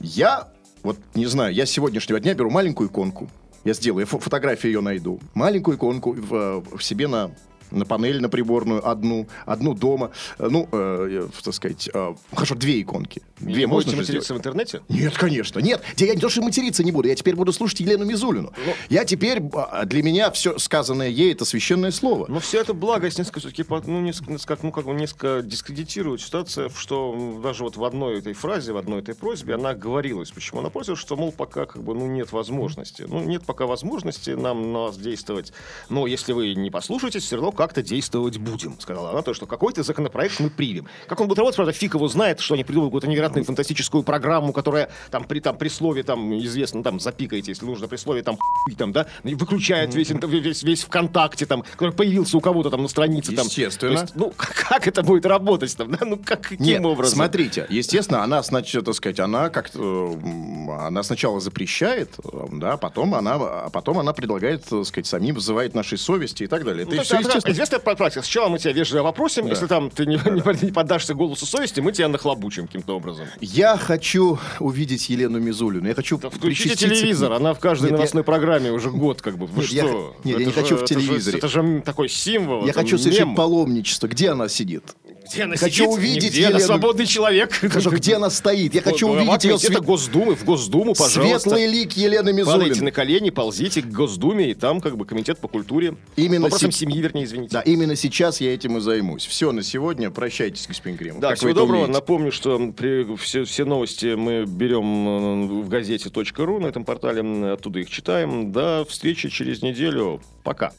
Я, 0.00 0.48
вот 0.82 0.98
не 1.14 1.26
знаю, 1.26 1.54
я 1.54 1.66
с 1.66 1.70
сегодняшнего 1.70 2.20
дня 2.20 2.34
беру 2.34 2.50
маленькую 2.50 2.88
иконку. 2.88 3.28
Я 3.64 3.74
сделаю, 3.74 4.06
фотографию 4.06 4.72
ее 4.72 4.80
найду. 4.80 5.20
Маленькую 5.34 5.76
иконку 5.76 6.12
в, 6.12 6.64
в 6.76 6.82
себе 6.82 7.08
на 7.08 7.30
на 7.70 7.84
панель, 7.84 8.20
на 8.20 8.28
приборную, 8.28 8.86
одну, 8.88 9.26
одну 9.46 9.74
дома, 9.74 10.10
Э, 10.38 10.48
ну, 10.50 10.68
э, 10.72 11.28
э, 11.28 11.28
так 11.42 11.54
сказать, 11.54 11.88
э, 11.92 12.14
хорошо, 12.32 12.54
две 12.54 12.80
иконки. 12.80 13.22
Две 13.38 13.66
можно 13.66 13.90
будете 13.90 13.90
же 13.90 13.96
материться 13.96 14.26
сделать? 14.26 14.44
в 14.44 14.46
интернете? 14.46 14.80
Нет, 14.88 15.16
конечно, 15.16 15.60
нет. 15.60 15.82
Я 15.96 16.14
не 16.14 16.20
то, 16.20 16.28
что 16.28 16.42
материться 16.42 16.84
не 16.84 16.92
буду, 16.92 17.08
я 17.08 17.14
теперь 17.14 17.36
буду 17.36 17.52
слушать 17.52 17.80
Елену 17.80 18.04
Мизулину. 18.04 18.52
Ну. 18.64 18.72
я 18.88 19.04
теперь, 19.04 19.42
а, 19.54 19.84
для 19.84 20.02
меня 20.02 20.30
все 20.30 20.58
сказанное 20.58 21.08
ей, 21.08 21.32
это 21.32 21.44
священное 21.44 21.90
слово. 21.90 22.26
Но 22.28 22.40
все 22.40 22.60
это 22.60 22.74
благость 22.74 23.18
несколько 23.18 23.40
все-таки, 23.40 23.64
ну, 23.86 24.00
несколько, 24.00 24.58
ну, 24.62 24.72
как 24.72 24.86
бы 24.86 24.92
несколько 24.92 25.42
дискредитирует 25.42 26.20
ситуация, 26.20 26.70
что 26.70 27.40
даже 27.42 27.64
вот 27.64 27.76
в 27.76 27.84
одной 27.84 28.18
этой 28.18 28.32
фразе, 28.32 28.72
в 28.72 28.76
одной 28.76 29.00
этой 29.00 29.14
просьбе 29.14 29.54
она 29.54 29.74
говорилась. 29.74 30.30
Почему 30.30 30.60
она 30.60 30.70
просила, 30.70 30.96
что, 30.96 31.16
мол, 31.16 31.32
пока 31.32 31.66
как 31.66 31.82
бы, 31.82 31.94
ну, 31.94 32.06
нет 32.06 32.32
возможности. 32.32 33.04
Ну, 33.06 33.22
нет 33.22 33.44
пока 33.44 33.66
возможности 33.66 34.30
нам 34.30 34.72
на 34.72 34.78
вас 34.80 34.98
действовать. 34.98 35.52
Но 35.88 36.06
если 36.06 36.32
вы 36.32 36.54
не 36.54 36.70
послушаетесь, 36.70 37.24
все 37.24 37.36
равно 37.36 37.52
как-то 37.60 37.82
действовать 37.82 38.38
будем, 38.38 38.80
сказала 38.80 39.10
она. 39.10 39.22
То, 39.22 39.34
что 39.34 39.46
какой-то 39.46 39.82
законопроект 39.82 40.40
мы 40.40 40.48
примем. 40.48 40.86
Как 41.06 41.20
он 41.20 41.28
будет 41.28 41.38
работать, 41.38 41.56
правда, 41.56 41.72
фиг 41.72 41.94
его 41.94 42.08
знает, 42.08 42.40
что 42.40 42.54
они 42.54 42.64
придумали 42.64 42.88
какую-то 42.88 43.06
невероятную 43.06 43.44
фантастическую 43.44 44.02
программу, 44.02 44.52
которая 44.52 44.90
там 45.10 45.24
при, 45.24 45.40
там, 45.40 45.58
при 45.58 45.68
слове, 45.68 46.02
там, 46.02 46.38
известно, 46.38 46.82
там, 46.82 47.00
запикаете, 47.00 47.50
если 47.50 47.66
нужно, 47.66 47.86
при 47.86 47.96
слове, 47.96 48.22
там, 48.22 48.38
хуй, 48.38 48.74
там, 48.74 48.92
да, 48.92 49.06
выключает 49.24 49.94
весь, 49.94 50.10
весь, 50.10 50.62
весь 50.62 50.84
ВКонтакте, 50.84 51.44
там, 51.44 51.62
который 51.72 51.92
появился 51.92 52.38
у 52.38 52.40
кого-то 52.40 52.70
там 52.70 52.82
на 52.82 52.88
странице. 52.88 53.32
Там. 53.32 53.44
Естественно. 53.44 53.90
Есть, 53.90 54.16
ну, 54.16 54.32
как 54.36 54.88
это 54.88 55.02
будет 55.02 55.26
работать 55.26 55.76
там, 55.76 55.90
да? 55.90 55.98
Ну, 56.04 56.16
как, 56.16 56.40
каким 56.40 56.64
Нет, 56.64 56.84
образом? 56.84 57.16
смотрите, 57.16 57.66
естественно, 57.68 58.22
она, 58.22 58.42
значит, 58.42 58.84
так 58.84 58.94
сказать, 58.94 59.20
она 59.20 59.50
как 59.50 59.70
она 59.74 61.02
сначала 61.02 61.40
запрещает, 61.40 62.14
э, 62.24 62.46
да, 62.52 62.76
потом 62.76 63.14
она, 63.14 63.34
а 63.34 63.70
потом 63.70 63.98
она 63.98 64.12
предлагает, 64.12 64.64
так 64.64 64.84
сказать, 64.86 65.06
самим 65.06 65.34
вызывает 65.34 65.74
нашей 65.74 65.98
совести 65.98 66.44
и 66.44 66.46
так 66.46 66.64
далее. 66.64 66.84
Ну, 66.84 66.92
Это 66.92 67.02
то 67.02 67.04
все 67.04 67.18
естественно. 67.18 67.49
Известная 67.52 67.78
пра- 67.80 67.94
практика. 67.96 68.22
Сначала 68.22 68.48
мы 68.48 68.58
тебя 68.58 68.72
вежливо 68.72 69.02
вопросим, 69.04 69.46
если 69.46 69.66
там 69.66 69.90
ты 69.90 70.06
не, 70.06 70.14
не- 70.16 70.64
не 70.66 70.72
поддашься 70.72 71.14
голосу 71.14 71.46
совести, 71.46 71.80
мы 71.80 71.92
тебя 71.92 72.08
нахлобучим 72.08 72.66
каким-то 72.66 72.96
образом. 72.96 73.26
Я 73.40 73.76
хочу 73.76 74.38
увидеть 74.58 75.08
Елену 75.08 75.38
Мизулину. 75.40 75.88
Я 75.88 75.94
хочу 75.94 76.18
Да 76.18 76.30
включите 76.30 76.70
причаститься 76.70 76.94
телевизор, 76.96 77.32
она 77.32 77.54
в 77.54 77.58
каждой 77.60 77.84
Нет, 77.84 77.90
я- 77.92 77.96
новостной 77.98 78.24
программе 78.24 78.70
уже 78.72 78.90
год 78.90 79.22
как 79.22 79.38
бы. 79.38 79.46
Вы 79.46 79.62
Нет, 79.62 79.72
я 79.72 79.82
что? 79.88 79.92
х- 80.16 80.28
нет, 80.28 80.38
я 80.38 80.44
не 80.46 80.50
Это 80.50 80.60
хочу 80.62 80.68
же- 80.76 80.76
в 80.76 80.82
это 80.84 80.94
же- 80.94 81.00
телевизоре. 81.06 81.38
Это 81.38 81.48
же, 81.48 81.82
такой 81.84 82.08
символ. 82.08 82.64
Я 82.64 82.70
это 82.70 82.80
хочу 82.80 82.98
совершить 82.98 83.24
мем. 83.26 83.34
паломничество. 83.34 84.06
Где 84.06 84.30
она 84.30 84.48
сидит? 84.48 84.84
Где 85.32 85.44
она 85.44 85.56
Хочу 85.56 85.84
сидит? 85.84 85.88
увидеть 85.88 86.24
Нигде, 86.24 86.40
она 86.46 86.56
Елену. 86.56 86.66
свободный 86.66 87.06
человек. 87.06 87.52
Хорошо, 87.52 87.90
где 87.90 88.16
она 88.16 88.30
стоит? 88.30 88.74
Я 88.74 88.82
хочу 88.82 89.08
увидеть 89.08 89.44
ее 89.44 89.56
где-то 89.58 89.80
Госдумы, 89.80 90.34
в 90.34 90.44
Госдуму, 90.44 90.94
пожалуйста. 90.94 91.38
светлый 91.50 91.66
лик 91.68 91.92
Елены 91.92 92.32
Падайте 92.32 92.40
Мизулиной. 92.70 92.80
на 92.86 92.90
колени, 92.90 93.30
ползите 93.30 93.82
к 93.82 93.86
Госдуме, 93.86 94.50
и 94.50 94.54
там 94.54 94.80
как 94.80 94.96
бы 94.96 95.04
комитет 95.04 95.38
по 95.38 95.46
культуре. 95.46 95.94
Именно 96.16 96.44
Вопросам 96.44 96.72
се- 96.72 96.80
семьи, 96.80 97.00
вернее, 97.00 97.24
извините. 97.24 97.39
Да, 97.48 97.60
именно 97.60 97.96
сейчас 97.96 98.40
я 98.40 98.54
этим 98.54 98.76
и 98.76 98.80
займусь. 98.80 99.26
Все 99.26 99.52
на 99.52 99.62
сегодня. 99.62 100.10
Прощайтесь, 100.10 100.66
господин 100.66 100.98
Кремов. 100.98 101.20
Да, 101.20 101.30
Как 101.30 101.38
всего 101.38 101.52
доброго. 101.52 101.84
умеете? 101.84 101.92
Напомню, 101.92 102.32
что 102.32 102.58
при, 102.72 103.16
все, 103.16 103.44
все 103.44 103.64
новости 103.64 104.14
мы 104.14 104.44
берем 104.46 105.62
в 105.62 105.68
газете 105.68 106.10
.ру, 106.38 106.60
на 106.60 106.66
этом 106.66 106.84
портале, 106.84 107.52
оттуда 107.52 107.78
их 107.80 107.90
читаем. 107.90 108.52
До 108.52 108.84
встречи 108.88 109.28
через 109.28 109.62
неделю. 109.62 110.20
Пока. 110.42 110.72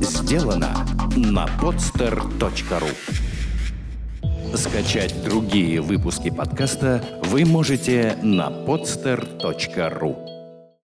Сделано 0.00 0.86
на 1.16 1.46
podster.ru 1.60 2.90
Скачать 4.56 5.14
другие 5.24 5.80
выпуски 5.80 6.30
подкаста 6.30 7.02
вы 7.24 7.44
можете 7.44 8.18
на 8.22 8.50
podster.ru 8.50 10.31